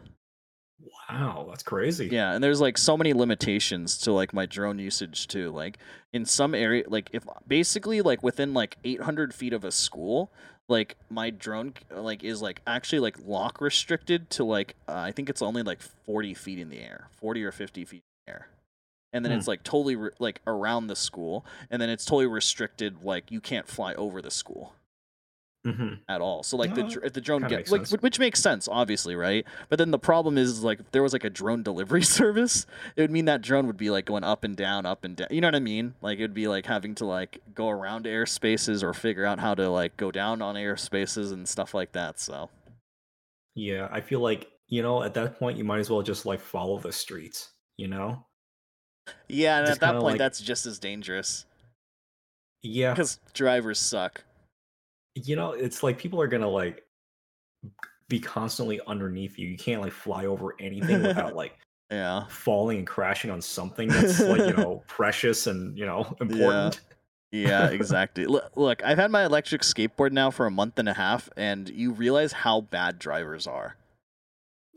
Wow, 1.08 1.46
that's 1.48 1.62
crazy. 1.62 2.08
Yeah, 2.10 2.32
and 2.32 2.42
there's 2.42 2.60
like 2.60 2.78
so 2.78 2.96
many 2.96 3.12
limitations 3.12 3.98
to 3.98 4.12
like 4.12 4.32
my 4.32 4.46
drone 4.46 4.78
usage 4.78 5.26
too. 5.26 5.50
Like 5.50 5.78
in 6.12 6.24
some 6.24 6.54
area, 6.54 6.84
like 6.86 7.10
if 7.12 7.24
basically 7.46 8.02
like 8.02 8.22
within 8.22 8.54
like 8.54 8.76
800 8.84 9.34
feet 9.34 9.52
of 9.52 9.64
a 9.64 9.72
school, 9.72 10.32
like 10.68 10.96
my 11.10 11.30
drone 11.30 11.74
like 11.94 12.24
is 12.24 12.40
like 12.40 12.62
actually 12.66 13.00
like 13.00 13.16
lock 13.24 13.60
restricted 13.60 14.30
to 14.30 14.44
like 14.44 14.74
uh, 14.88 14.94
I 14.96 15.12
think 15.12 15.28
it's 15.28 15.42
only 15.42 15.62
like 15.62 15.80
40 15.80 16.34
feet 16.34 16.58
in 16.58 16.70
the 16.70 16.80
air, 16.80 17.08
40 17.20 17.44
or 17.44 17.52
50 17.52 17.84
feet 17.84 17.96
in 17.96 18.02
the 18.26 18.32
air. 18.32 18.48
And 19.12 19.24
then 19.24 19.32
Hmm. 19.32 19.38
it's 19.38 19.46
like 19.48 19.62
totally 19.62 19.94
re- 19.96 20.10
like 20.18 20.40
around 20.46 20.88
the 20.88 20.96
school, 20.96 21.44
and 21.70 21.80
then 21.80 21.88
it's 21.88 22.04
totally 22.04 22.26
restricted. 22.26 23.04
Like 23.04 23.30
you 23.30 23.40
can't 23.40 23.68
fly 23.68 23.94
over 23.94 24.20
the 24.20 24.30
school 24.30 24.74
hmm 25.64 25.94
at 26.08 26.20
all. 26.20 26.42
So 26.42 26.56
like 26.58 26.74
the 26.74 26.82
No, 26.82 26.90
dr- 26.90 27.04
if 27.06 27.12
the 27.14 27.20
drone 27.22 27.42
gets 27.48 27.70
like 27.70 27.86
sense. 27.86 28.02
which 28.02 28.18
makes 28.18 28.38
sense 28.40 28.68
obviously, 28.70 29.16
right? 29.16 29.46
But 29.70 29.78
then 29.78 29.90
the 29.92 29.98
problem 29.98 30.36
is 30.36 30.62
like 30.62 30.80
if 30.80 30.90
there 30.92 31.02
was 31.02 31.12
like 31.14 31.24
a 31.24 31.30
drone 31.30 31.62
delivery 31.62 32.02
service, 32.18 32.66
it 32.96 33.00
would 33.00 33.10
mean 33.10 33.24
that 33.24 33.40
drone 33.40 33.66
would 33.66 33.78
be 33.78 33.88
like 33.88 34.04
going 34.04 34.24
up 34.24 34.44
and 34.44 34.54
down, 34.56 34.84
up 34.84 35.04
and 35.04 35.16
down. 35.16 35.28
You 35.30 35.40
know 35.40 35.48
what 35.48 35.54
I 35.54 35.60
mean? 35.60 35.94
Like 36.02 36.18
it 36.18 36.22
would 36.22 36.34
be 36.34 36.48
like 36.48 36.66
having 36.66 36.94
to 36.96 37.06
like 37.06 37.38
go 37.54 37.70
around 37.70 38.04
airspaces 38.04 38.82
or 38.82 38.92
figure 38.92 39.24
out 39.24 39.38
how 39.40 39.54
to 39.54 39.70
like 39.70 39.96
go 39.96 40.10
down 40.10 40.42
on 40.42 40.54
airspaces 40.54 41.32
and 41.32 41.48
stuff 41.48 41.72
like 41.72 41.92
that. 41.92 42.20
So 42.20 42.50
Yeah, 43.54 43.88
I 43.90 44.02
feel 44.02 44.20
like 44.20 44.50
you 44.68 44.82
know 44.82 45.02
at 45.02 45.14
that 45.14 45.38
point 45.38 45.56
you 45.56 45.64
might 45.64 45.78
as 45.78 45.88
well 45.88 46.02
just 46.02 46.26
like 46.26 46.40
follow 46.40 46.78
the 46.78 46.92
streets. 46.92 47.50
You 47.78 47.88
know? 47.88 48.26
yeah, 49.28 49.58
and 49.58 49.66
Just 49.66 49.76
at 49.76 49.80
that 49.80 49.92
point 49.94 50.04
like- 50.04 50.18
that's 50.18 50.40
just 50.40 50.64
as 50.66 50.78
dangerous 50.78 51.46
Yeah, 52.62 52.92
because 52.92 53.18
drivers 53.32 53.78
suck. 53.78 54.24
You 55.14 55.36
know 55.36 55.52
it's 55.52 55.82
like 55.82 55.98
people 55.98 56.20
are 56.20 56.26
gonna 56.28 56.48
like 56.48 56.84
be 58.08 58.20
constantly 58.20 58.80
underneath 58.86 59.38
you. 59.38 59.48
You 59.48 59.56
can't 59.56 59.80
like 59.80 59.92
fly 59.92 60.26
over 60.26 60.54
anything 60.60 61.02
without 61.02 61.34
like 61.42 61.56
Yeah. 61.90 62.26
falling 62.28 62.78
and 62.78 62.86
crashing 62.86 63.30
on 63.30 63.40
something 63.40 63.88
that's 63.88 64.20
like 64.20 64.40
you 64.42 64.52
know 64.56 64.82
precious 64.86 65.46
and 65.46 65.76
you 65.78 65.86
know 65.86 66.14
important. 66.20 66.80
Yeah, 67.32 67.68
exactly. 67.70 68.26
look, 68.26 68.52
look, 68.56 68.84
I've 68.84 68.98
had 68.98 69.10
my 69.10 69.24
electric 69.24 69.62
skateboard 69.62 70.12
now 70.12 70.30
for 70.30 70.46
a 70.46 70.50
month 70.50 70.78
and 70.78 70.88
a 70.88 70.94
half, 70.94 71.28
and 71.36 71.68
you 71.68 71.90
realize 71.92 72.32
how 72.32 72.60
bad 72.60 72.98
drivers 72.98 73.46
are. 73.46 73.76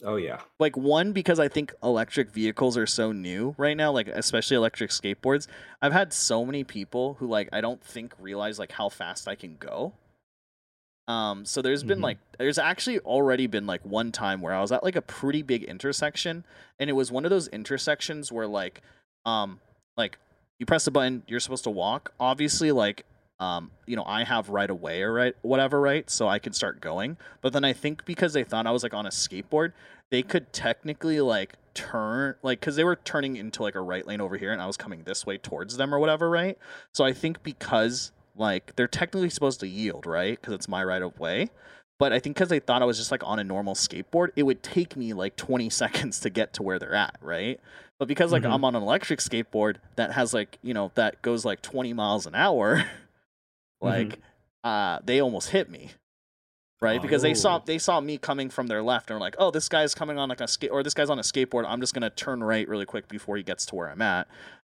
Oh 0.04 0.16
yeah. 0.16 0.42
like 0.60 0.78
one 0.78 1.12
because 1.12 1.40
i 1.40 1.48
think 1.48 1.74
electric 1.82 2.30
vehicles 2.30 2.78
are 2.78 2.86
so 2.86 3.12
new 3.12 3.56
right 3.58 3.76
now 3.76 3.92
like 3.92 4.08
especially 4.08 4.56
electric 4.56 4.92
skateboards 4.92 5.48
i've 5.82 5.92
had 5.92 6.14
so 6.14 6.46
many 6.46 6.64
people 6.64 7.16
who 7.16 7.26
like 7.26 7.50
i 7.52 7.62
don't 7.62 7.84
think 7.84 8.14
realize 8.20 8.60
like 8.60 8.74
how 8.74 8.90
fast 8.90 9.28
i 9.28 9.34
can 9.34 9.56
go 9.60 9.94
um 11.08 11.46
so 11.46 11.62
there's 11.62 11.84
been 11.84 12.00
Mhm. 12.00 12.04
like 12.04 12.18
there's 12.38 12.58
actually 12.58 13.00
already 13.00 13.48
been 13.48 13.66
like 13.66 13.82
one 13.86 14.12
time 14.12 14.42
where 14.42 14.54
i 14.54 14.60
was 14.62 14.72
at 14.72 14.84
like 14.84 14.96
a 14.96 15.02
pretty 15.02 15.42
big 15.42 15.64
intersection 15.64 16.44
and 16.80 16.90
it 16.90 16.94
was 16.94 17.12
one 17.12 17.24
of 17.26 17.30
those 17.32 17.48
intersections 17.50 18.32
where 18.32 18.48
like 18.48 18.82
um 19.26 19.60
like 19.96 20.18
you 20.60 20.66
press 20.66 20.86
the 20.86 20.92
button 20.92 21.24
you're 21.28 21.40
supposed 21.40 21.64
to 21.64 21.70
walk. 21.70 22.14
Obviously 22.20 22.72
like 22.72 23.06
um 23.40 23.72
you 23.86 23.96
know 23.96 24.04
i 24.06 24.24
have 24.24 24.50
right 24.50 24.70
away 24.70 25.02
or 25.04 25.14
right 25.14 25.36
whatever 25.44 25.80
right? 25.80 26.10
So 26.10 26.28
i 26.28 26.40
can 26.40 26.52
start 26.54 26.82
going. 26.82 27.18
But 27.42 27.54
then 27.54 27.64
i 27.64 27.74
think 27.74 28.04
because 28.06 28.34
they 28.34 28.44
thought 28.44 28.66
i 28.68 28.72
was 28.72 28.84
like 28.84 28.94
on 28.94 29.06
a 29.06 29.10
skateboard 29.10 29.74
they 30.10 30.24
could 30.24 30.52
technically 30.54 31.22
like 31.22 31.54
turn 31.74 32.36
like 32.42 32.60
because 32.60 32.76
they 32.76 32.84
were 32.84 32.96
turning 32.96 33.36
into 33.36 33.62
like 33.62 33.76
a 33.76 33.82
right 33.82 34.08
lane 34.08 34.20
over 34.20 34.36
here 34.38 34.52
and 34.52 34.62
i 34.62 34.66
was 34.66 34.78
coming 34.78 35.04
this 35.04 35.26
way 35.28 35.38
towards 35.38 35.78
them 35.78 35.94
or 35.94 36.00
whatever 36.00 36.30
right? 36.30 36.58
So 36.94 37.06
i 37.06 37.14
think 37.14 37.44
because 37.44 38.12
like 38.38 38.76
they're 38.76 38.88
technically 38.88 39.30
supposed 39.30 39.60
to 39.62 39.68
yield 39.68 40.06
right? 40.06 40.40
Because 40.40 40.54
it's 40.54 40.68
my 40.68 40.84
right 40.84 41.02
of 41.02 41.20
way. 41.20 41.50
But 42.00 42.14
i 42.14 42.20
think 42.20 42.36
because 42.36 42.50
they 42.50 42.60
thought 42.60 42.84
i 42.84 42.86
was 42.86 42.98
just 42.98 43.10
like 43.10 43.24
on 43.26 43.40
a 43.40 43.44
normal 43.44 43.74
skateboard 43.74 44.28
it 44.36 44.44
would 44.44 44.62
take 44.62 44.96
me 44.96 45.14
like 45.14 45.36
20 45.36 45.68
seconds 45.82 46.20
to 46.20 46.30
get 46.30 46.54
to 46.54 46.62
where 46.64 46.78
they're 46.78 46.94
at 46.94 47.16
right? 47.22 47.60
But 48.00 48.08
because 48.08 48.32
like 48.32 48.44
Mhm. 48.44 48.54
i'm 48.54 48.64
on 48.66 48.76
an 48.76 48.84
electric 48.84 49.20
skateboard 49.20 49.78
that 49.96 50.12
has 50.12 50.32
like 50.34 50.60
you 50.62 50.76
know 50.76 50.92
that 50.94 51.22
goes 51.24 51.44
like 51.44 51.62
20 51.64 51.94
miles 51.94 52.28
an 52.28 52.36
hour 52.36 52.84
like 53.82 54.20
uh 54.64 55.00
they 55.04 55.20
almost 55.22 55.50
hit 55.50 55.70
me 55.70 55.92
right? 56.80 57.02
Because 57.02 57.24
they 57.24 57.34
saw 57.34 57.58
Oh. 57.58 57.64
they 57.66 57.80
saw 57.80 58.00
me 58.00 58.20
coming 58.20 58.52
from 58.52 58.68
their 58.68 58.84
left 58.84 59.10
and 59.10 59.16
were 59.18 59.22
like 59.22 59.36
oh 59.40 59.50
this 59.50 59.68
guy's 59.68 59.96
coming 59.96 60.20
on 60.20 60.30
like 60.30 60.42
a 60.42 60.48
skate 60.48 60.70
or 60.72 60.84
this 60.84 60.94
guy's 60.94 61.10
on 61.10 61.18
a 61.18 61.24
skateboard. 61.24 61.66
I'm 61.68 61.80
just 61.82 61.96
gonna 61.96 62.12
turn 62.12 62.44
right 62.44 62.68
really 62.68 62.86
quick 62.86 63.08
before 63.08 63.38
he 63.38 63.42
gets 63.44 63.66
to 63.68 63.76
where 63.76 63.90
i'm 63.90 64.02
at 64.04 64.28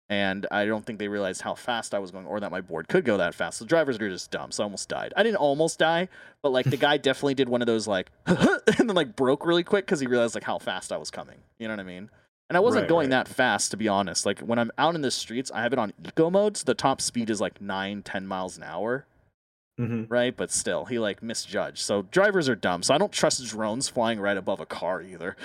and 0.10 0.46
i 0.52 0.66
don't 0.66 0.86
think 0.86 1.00
they 1.00 1.08
realized 1.08 1.42
how 1.42 1.54
fast 1.54 1.94
i 1.94 2.00
was 2.00 2.12
going 2.12 2.26
or 2.26 2.40
that 2.40 2.52
my 2.52 2.62
board 2.62 2.88
could 2.88 3.04
go 3.04 3.18
that 3.18 3.36
fast. 3.36 3.60
The 3.60 3.66
drivers 3.66 3.98
are 4.00 4.10
just 4.10 4.32
dumb 4.32 4.52
so 4.52 4.64
i 4.64 4.66
almost 4.66 4.88
died. 4.90 5.14
I 5.18 5.24
didn't 5.24 5.38
almost 5.38 5.80
die 5.80 6.08
but 6.42 6.52
like 6.52 6.66
the 6.66 6.78
guy 6.78 6.98
definitely 7.10 7.34
did 7.34 7.50
one 7.50 7.62
of 7.62 7.66
those 7.68 7.88
like 7.88 8.12
and 8.26 8.40
then 8.78 8.96
like 8.96 9.16
broke 9.16 9.46
really 9.46 9.64
quick 9.64 9.86
because 9.86 10.00
he 10.00 10.08
realized 10.08 10.36
like 10.36 10.44
how 10.46 10.60
fast 10.60 10.92
i 10.92 10.98
was 10.98 11.12
coming. 11.12 11.38
You 11.60 11.68
know 11.68 11.74
what 11.74 11.82
i 11.82 11.84
mean? 11.84 12.10
And 12.50 12.56
I 12.56 12.62
wasn't 12.62 12.84
Right, 12.84 12.90
going 12.90 13.10
right. 13.10 13.26
that 13.26 13.28
fast, 13.28 13.72
to 13.72 13.78
be 13.78 13.90
honest. 13.90 14.26
Like 14.26 14.40
when 14.40 14.58
I'm 14.58 14.72
out 14.78 14.96
in 14.96 15.02
the 15.02 15.12
streets, 15.12 15.52
I 15.52 15.64
have 15.64 15.74
it 15.74 15.80
on 15.80 15.92
eco 16.06 16.30
mode, 16.30 16.56
so 16.56 16.64
the 16.64 16.74
top 16.76 17.02
speed 17.02 17.30
is 17.30 17.42
like 17.42 17.60
nine, 17.60 18.04
ten 18.04 18.26
miles 18.26 18.56
an 18.56 18.64
hour 18.64 19.06
hmm 19.78 20.04
right? 20.10 20.36
But 20.36 20.52
still, 20.52 20.86
he 20.86 20.98
like 21.00 21.22
misjudged. 21.22 21.80
So 21.80 22.04
drivers 22.04 22.50
are 22.50 22.56
dumb. 22.56 22.82
So 22.84 22.94
I 22.94 22.98
don't 22.98 23.12
trust 23.12 23.46
drones 23.46 23.88
flying 23.90 24.20
right 24.20 24.38
above 24.38 24.60
a 24.60 24.66
car 24.66 25.02
either. 25.02 25.36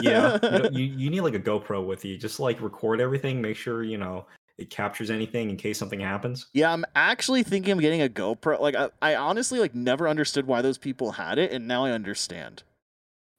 yeah, 0.00 0.38
you, 0.42 0.68
you 0.72 0.84
you 0.96 1.10
need 1.10 1.20
like 1.22 1.34
a 1.34 1.40
GoPro 1.40 1.84
with 1.86 2.04
you. 2.04 2.16
Just 2.16 2.40
like 2.40 2.60
record 2.60 3.00
everything. 3.00 3.40
Make 3.40 3.56
sure 3.56 3.82
you 3.82 3.98
know 3.98 4.26
it 4.58 4.70
captures 4.70 5.10
anything 5.10 5.50
in 5.50 5.56
case 5.56 5.78
something 5.78 6.00
happens. 6.00 6.46
yeah, 6.52 6.72
I'm 6.72 6.84
actually 6.94 7.42
thinking 7.42 7.72
of 7.72 7.80
getting 7.80 8.02
a 8.02 8.08
GoPro. 8.08 8.60
Like 8.60 8.74
I, 8.74 8.90
I 9.00 9.14
honestly 9.16 9.58
like 9.58 9.74
never 9.74 10.08
understood 10.08 10.46
why 10.46 10.62
those 10.62 10.78
people 10.78 11.12
had 11.12 11.38
it, 11.38 11.50
and 11.52 11.66
now 11.66 11.84
I 11.84 11.92
understand. 11.92 12.62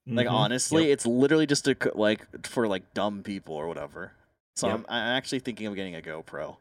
Like 0.07 0.27
Mhm. 0.27 0.31
honestly, 0.31 0.85
Yep. 0.87 0.93
it's 0.93 1.05
literally 1.05 1.45
just 1.45 1.67
a 1.67 1.75
like 1.93 2.25
for 2.47 2.67
like 2.67 2.93
dumb 2.93 3.21
people 3.23 3.55
or 3.55 3.67
whatever. 3.67 4.13
So 4.55 4.67
Yep. 4.67 4.75
I'm, 4.79 4.85
I'm 4.89 5.15
actually 5.17 5.39
thinking 5.39 5.67
of 5.67 5.75
getting 5.75 5.95
a 5.95 6.01
GoPro, 6.01 6.57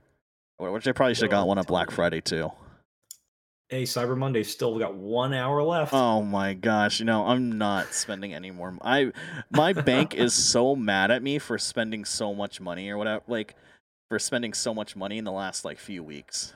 which 0.59 0.86
I 0.86 0.92
probably 0.92 1.14
should 1.14 1.22
have 1.22 1.30
got 1.30 1.48
one 1.48 1.59
on 1.59 1.64
Black. 1.64 1.90
Friday 1.90 2.20
too. 2.20 2.53
Hey, 3.70 3.84
Cyber 3.84 4.18
Monday 4.18 4.42
still 4.42 4.76
got 4.80 4.96
one 4.96 5.32
hour 5.32 5.62
left. 5.62 5.94
Oh 5.94 6.22
my 6.22 6.54
gosh, 6.54 6.98
you 6.98 7.06
know, 7.06 7.24
I'm 7.26 7.56
not 7.56 7.94
spending 7.94 8.34
any 8.34 8.50
more. 8.50 8.76
I 8.82 9.12
my 9.48 9.72
bank 9.72 10.12
is 10.16 10.34
so 10.34 10.74
mad 10.74 11.12
at 11.12 11.22
me 11.22 11.38
for 11.38 11.56
spending 11.56 12.04
so 12.04 12.34
much 12.34 12.60
money 12.60 12.90
or 12.90 12.98
whatever, 12.98 13.22
like 13.28 13.54
for 14.08 14.18
spending 14.18 14.54
so 14.54 14.74
much 14.74 14.96
money 14.96 15.18
in 15.18 15.24
the 15.24 15.30
last 15.30 15.64
like 15.64 15.78
few 15.78 16.02
weeks. 16.02 16.52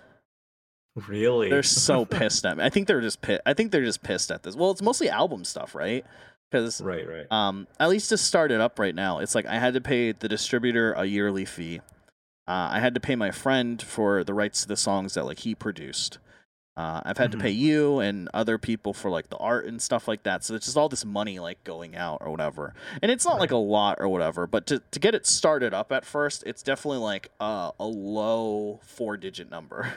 really? 1.06 1.50
They're 1.50 1.62
so 1.62 2.04
pissed 2.04 2.44
at 2.44 2.56
me. 2.56 2.64
I 2.64 2.68
think 2.68 2.88
they're 2.88 3.00
just 3.00 3.22
pissed. 3.22 3.42
I 3.46 3.54
think 3.54 3.70
they're 3.70 3.84
just 3.84 4.02
pissed 4.02 4.32
at 4.32 4.42
this. 4.42 4.56
Well, 4.56 4.72
it's 4.72 4.82
mostly 4.82 5.08
album 5.08 5.44
stuff, 5.44 5.76
right? 5.76 6.04
Because 6.50 6.80
right, 6.80 7.08
right. 7.08 7.30
um, 7.30 7.68
at 7.78 7.90
least 7.90 8.08
to 8.08 8.18
start 8.18 8.50
it 8.50 8.60
up 8.60 8.80
right 8.80 8.94
now, 8.94 9.20
it's 9.20 9.36
like 9.36 9.46
I 9.46 9.60
had 9.60 9.74
to 9.74 9.80
pay 9.80 10.10
the 10.10 10.26
distributor 10.26 10.92
a 10.94 11.04
yearly 11.04 11.44
fee. 11.44 11.80
Uh, 12.48 12.70
I 12.72 12.80
had 12.80 12.94
to 12.94 13.00
pay 13.00 13.14
my 13.14 13.30
friend 13.30 13.80
for 13.80 14.24
the 14.24 14.34
rights 14.34 14.62
to 14.62 14.68
the 14.68 14.76
songs 14.76 15.14
that 15.14 15.26
like 15.26 15.38
he 15.38 15.54
produced. 15.54 16.18
Uh, 16.76 17.00
I've 17.04 17.18
had 17.18 17.28
Mhm. 17.30 17.32
to 17.32 17.38
pay 17.38 17.50
you 17.50 18.00
and 18.00 18.28
other 18.34 18.58
people 18.58 18.92
for 18.92 19.08
like 19.08 19.28
the 19.30 19.36
art 19.36 19.64
and 19.66 19.80
stuff 19.80 20.08
like 20.08 20.24
that. 20.24 20.42
So 20.42 20.54
it's 20.54 20.66
just 20.66 20.76
all 20.76 20.88
this 20.88 21.04
money 21.04 21.38
like 21.38 21.62
going 21.62 21.94
out 21.94 22.18
or 22.20 22.30
whatever. 22.32 22.74
And 23.00 23.12
it's 23.12 23.24
not 23.24 23.38
like 23.38 23.52
a 23.52 23.56
lot 23.56 23.98
or 24.00 24.08
whatever, 24.08 24.46
but 24.48 24.66
to, 24.66 24.80
to 24.90 24.98
get 24.98 25.14
it 25.14 25.24
started 25.24 25.72
up 25.72 25.92
at 25.92 26.04
first, 26.04 26.42
it's 26.46 26.64
definitely 26.64 26.98
like 26.98 27.30
uh, 27.40 27.70
a 27.78 27.86
low 27.86 28.80
four 28.82 29.16
digit 29.16 29.48
number. 29.48 29.92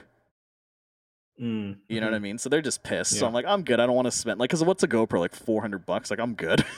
Mm, 1.41 1.77
You 1.89 1.99
know 1.99 2.07
what 2.07 2.13
I 2.13 2.19
mhm. 2.19 2.21
mean? 2.21 2.37
So 2.37 2.47
they're 2.49 2.61
just 2.61 2.83
pissed. 2.83 3.17
So 3.17 3.25
I'm 3.25 3.33
like, 3.33 3.45
I'm 3.47 3.63
good. 3.63 3.79
I 3.79 3.85
don't 3.87 3.95
want 3.95 4.05
to 4.07 4.11
spend 4.11 4.39
like, 4.39 4.49
cause 4.51 4.63
what's 4.63 4.83
a 4.83 4.87
GoPro 4.87 5.19
like 5.19 5.35
400 5.35 5.85
bucks? 5.85 6.11
Like 6.11 6.19
I'm 6.19 6.35
good. 6.35 6.63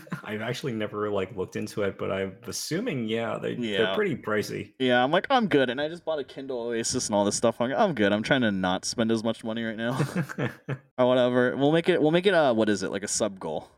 I've 0.24 0.40
actually 0.42 0.72
never 0.72 1.10
like 1.10 1.36
looked 1.36 1.56
into 1.56 1.82
it, 1.82 1.98
but 1.98 2.10
I'm 2.10 2.36
assuming 2.46 3.08
yeah, 3.08 3.38
they 3.38 3.52
Yeah. 3.52 3.78
they're 3.78 3.94
pretty 3.94 4.16
pricey. 4.16 4.72
Yeah, 4.78 5.02
I'm 5.02 5.10
like, 5.10 5.26
I'm 5.30 5.48
good. 5.48 5.70
And 5.70 5.80
I 5.80 5.88
just 5.88 6.04
bought 6.04 6.18
a 6.18 6.24
Kindle 6.24 6.60
Oasis 6.60 7.06
and 7.06 7.14
all 7.14 7.24
this 7.24 7.36
stuff. 7.36 7.60
I'm, 7.60 7.70
like, 7.70 7.78
I'm 7.78 7.94
good. 7.94 8.12
I'm 8.12 8.22
trying 8.22 8.42
to 8.42 8.50
not 8.50 8.84
spend 8.84 9.10
as 9.12 9.22
much 9.24 9.44
money 9.44 9.64
right 9.64 9.76
now 9.76 9.98
or 10.98 11.06
whatever. 11.06 11.56
We'll 11.56 11.72
make 11.72 11.88
it, 11.88 12.00
we'll 12.00 12.10
make 12.10 12.26
it, 12.26 12.34
uh, 12.34 12.52
what 12.54 12.68
is 12.68 12.82
it? 12.82 12.90
Like 12.90 13.02
a 13.02 13.08
sub 13.08 13.38
goal 13.40 13.68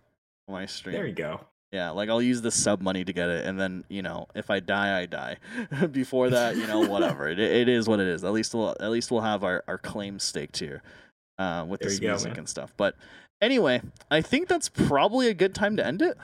on 0.49 0.55
my 0.55 0.67
stream. 0.67 0.95
there 0.95 1.07
you 1.07 1.15
go. 1.15 1.41
Yeah, 1.73 1.91
like 1.91 2.09
I'll 2.09 2.21
use 2.23 2.43
the 2.43 2.51
sub 2.51 2.81
money 2.81 3.05
to 3.05 3.13
get 3.13 3.29
it. 3.29 3.47
And 3.47 3.59
then, 3.61 3.85
you 3.89 4.03
know, 4.03 4.27
if 4.35 4.51
I 4.51 4.59
die, 4.59 5.01
I 5.01 5.07
die. 5.07 5.37
Before 5.93 6.29
that, 6.31 6.57
you 6.57 6.67
know, 6.67 6.81
whatever. 6.89 7.29
it, 7.29 7.39
it 7.39 7.69
is 7.69 7.89
what 7.89 8.01
it 8.01 8.09
is. 8.09 8.25
At 8.25 8.33
least 8.33 8.55
we'll, 8.55 8.75
at 8.81 8.91
least 8.91 9.13
we'll 9.13 9.21
have 9.21 9.45
our, 9.45 9.63
our 9.69 9.79
claim 9.79 10.19
staked 10.19 10.59
here 10.59 10.83
uh, 11.39 11.65
with 11.69 11.79
There 11.81 11.89
this 11.89 12.01
you 12.01 12.09
go, 12.09 12.15
music 12.15 12.37
and 12.39 12.49
stuff. 12.49 12.73
But 12.77 12.97
anyway, 13.41 13.83
I 14.11 14.21
think 14.21 14.49
that's 14.49 14.69
probably 14.69 15.29
a 15.29 15.35
good 15.35 15.55
time 15.55 15.77
to 15.77 15.87
end 15.87 16.03
it. 16.03 16.17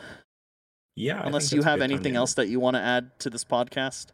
Yeah. 0.95 1.23
Unless 1.25 1.53
you 1.53 1.63
have 1.63 1.79
good 1.79 1.81
time 1.81 1.89
to 1.91 1.95
anything 1.95 2.17
else 2.17 2.35
that 2.35 2.49
you 2.49 2.59
want 2.61 2.77
to 2.77 2.81
add 2.81 3.19
to 3.21 3.31
this 3.31 3.45
podcast. 3.45 4.07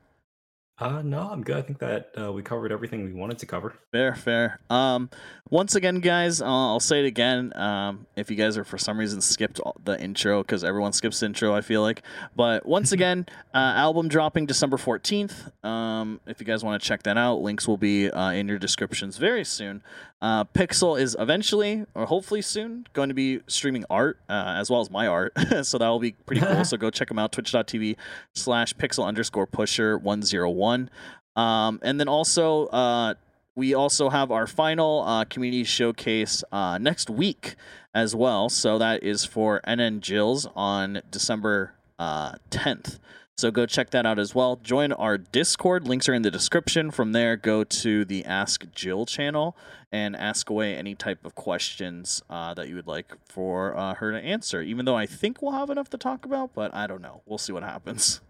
Uh 0.79 1.03
no, 1.03 1.21
I'm 1.21 1.45
good. 1.45 1.57
I 1.57 1.63
think 1.63 1.79
that 1.81 2.11
uh, 2.19 2.33
we 2.33 2.43
covered 2.43 2.73
everything 2.73 3.05
we 3.05 3.13
wanted 3.13 3.39
to 3.39 3.47
cover. 3.47 3.75
Fair, 3.93 4.15
fair. 4.15 4.59
Um, 4.71 5.11
once 5.51 5.75
again, 5.75 6.01
guys, 6.01 6.41
uh, 6.41 6.47
I'll 6.47 6.81
say 6.81 7.05
it 7.05 7.07
again. 7.07 7.53
Um, 7.55 8.07
if 8.17 8.31
you 8.31 8.37
guys 8.37 8.57
are 8.57 8.65
for 8.65 8.79
some 8.79 8.99
reason 8.99 9.21
skipped 9.21 9.61
the 9.85 10.01
intro, 10.01 10.43
because 10.43 10.65
everyone 10.65 10.93
skips 10.93 11.21
the 11.21 11.27
intro, 11.27 11.55
I 11.55 11.61
feel 11.61 11.83
like. 11.83 12.03
But 12.35 12.67
once 12.67 12.91
again, 12.99 13.27
uh, 13.55 13.59
album 13.59 14.09
dropping 14.09 14.47
December 14.47 14.79
fourteenth. 14.79 15.51
Um, 15.63 16.21
if 16.27 16.41
you 16.41 16.47
guys 16.47 16.65
want 16.65 16.83
to 16.83 16.89
check 16.89 17.03
that 17.05 17.19
out, 17.19 17.43
links 17.43 17.69
will 17.69 17.77
be 17.77 18.11
uh, 18.11 18.31
in 18.31 18.49
your 18.49 18.59
descriptions 18.59 19.19
very 19.19 19.45
soon. 19.45 19.83
Uh, 20.23 20.45
Pixel 20.45 20.99
is 20.99 21.17
eventually, 21.19 21.85
or 21.95 22.07
hopefully 22.07 22.41
soon, 22.43 22.87
going 22.93 23.09
to 23.09 23.15
be 23.15 23.41
streaming 23.49 23.85
art 23.91 24.19
uh, 24.29 24.55
as 24.57 24.71
well 24.71 24.81
as 24.81 24.89
my 24.89 25.09
art, 25.09 25.33
so 25.63 25.79
that 25.79 25.89
will 25.89 25.99
be 25.99 26.13
pretty 26.13 26.41
cool. 26.41 26.65
so 26.65 26.77
go 26.77 26.91
check 26.91 27.09
them 27.09 27.19
out. 27.19 27.33
Twitch.tv 27.33 27.97
slash 28.33 28.73
Pixel 28.75 29.05
underscore 29.05 29.49
Pusher 29.49 29.99
one 29.99 30.23
zero 30.23 30.49
one. 30.49 30.91
Um, 31.35 31.81
and 31.83 31.99
then 31.99 32.07
also, 32.07 32.67
uh, 32.67 33.15
we 33.57 33.75
also 33.75 34.11
have 34.11 34.31
our 34.31 34.47
final 34.47 35.03
uh, 35.03 35.25
community 35.25 35.65
showcase 35.65 36.45
uh, 36.53 36.79
next 36.79 37.11
week 37.11 37.57
as 37.93 38.15
well. 38.15 38.49
So 38.49 38.79
that 38.79 39.03
is 39.03 39.25
for 39.25 39.61
NN 39.67 40.01
Jills 40.01 40.47
on 40.55 41.03
December 41.11 41.75
uh, 41.99 42.35
10th. 42.51 43.01
So 43.39 43.51
go 43.51 43.67
check 43.67 43.91
that 43.91 44.07
out 44.07 44.19
as 44.19 44.35
well. 44.35 44.57
Join 44.57 44.93
our 44.93 45.19
Discord. 45.19 45.89
Links 45.89 46.09
are 46.09 46.15
in 46.15 46.23
the 46.23 46.31
description. 46.31 46.91
From 46.91 47.13
there, 47.13 47.37
go 47.37 47.65
to 47.65 48.05
the 48.05 48.25
Ask 48.25 48.71
Jill 48.73 49.07
channel 49.07 49.57
and 49.91 50.15
ask 50.15 50.49
away 50.49 50.77
any 50.77 50.95
type 50.95 51.25
of 51.25 51.35
questions 51.35 52.23
uh, 52.31 52.55
that 52.55 52.69
you 52.69 52.77
would 52.77 52.87
like 52.87 53.13
for 53.27 53.77
uh, 53.77 53.95
her 53.95 54.13
to 54.13 54.19
answer. 54.19 54.63
Even 54.63 54.85
though 54.85 54.97
I 54.97 55.07
think 55.07 55.43
we'll 55.43 55.53
have 55.53 55.71
enough 55.71 55.91
to 55.91 55.99
talk 55.99 56.25
about, 56.25 56.55
but 56.55 56.75
I 56.75 56.87
don't 56.87 57.03
know. 57.03 57.23
We'll 57.27 57.39
see 57.39 57.53
what 57.53 57.63
happens. 57.63 58.21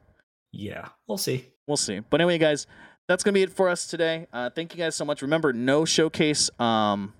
Yeah, 0.52 0.88
we'll 1.06 1.18
see. 1.18 1.48
We'll 1.66 1.76
see. 1.76 2.00
But 2.00 2.20
anyway, 2.20 2.38
guys, 2.38 2.66
that's 3.08 3.24
gonna 3.24 3.34
be 3.34 3.42
it 3.42 3.50
for 3.50 3.68
us 3.68 3.86
today. 3.86 4.26
Uh, 4.32 4.50
thank 4.50 4.74
you 4.74 4.78
guys 4.78 4.94
so 4.94 5.04
much. 5.04 5.22
Remember, 5.22 5.52
no 5.52 5.84
showcase. 5.84 6.50
Um, 6.60 7.14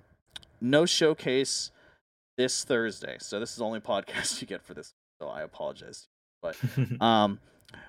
no 0.61 0.87
showcase 0.87 1.71
this 2.37 2.65
Thursday. 2.65 3.17
So 3.21 3.41
this 3.41 3.51
is 3.51 3.57
the 3.57 3.65
only 3.65 3.81
podcast 3.93 4.41
you 4.41 4.47
get 4.47 4.63
for 4.63 4.75
this. 4.75 4.95
So 5.21 5.29
I 5.29 5.43
apologize. 5.43 6.09
But 6.41 6.57
um, 7.01 7.39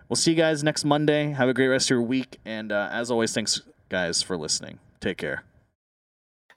we'll 0.09 0.15
see 0.15 0.31
you 0.31 0.37
guys 0.37 0.63
next 0.63 0.83
Monday. 0.85 1.31
Have 1.31 1.49
a 1.49 1.53
great 1.53 1.67
rest 1.67 1.87
of 1.87 1.95
your 1.95 2.01
week. 2.01 2.39
And 2.45 2.71
uh, 2.71 2.89
as 2.91 3.11
always, 3.11 3.33
thanks 3.33 3.61
guys 3.89 4.21
for 4.21 4.37
listening. 4.37 4.79
Take 4.99 5.17
care. 5.17 5.43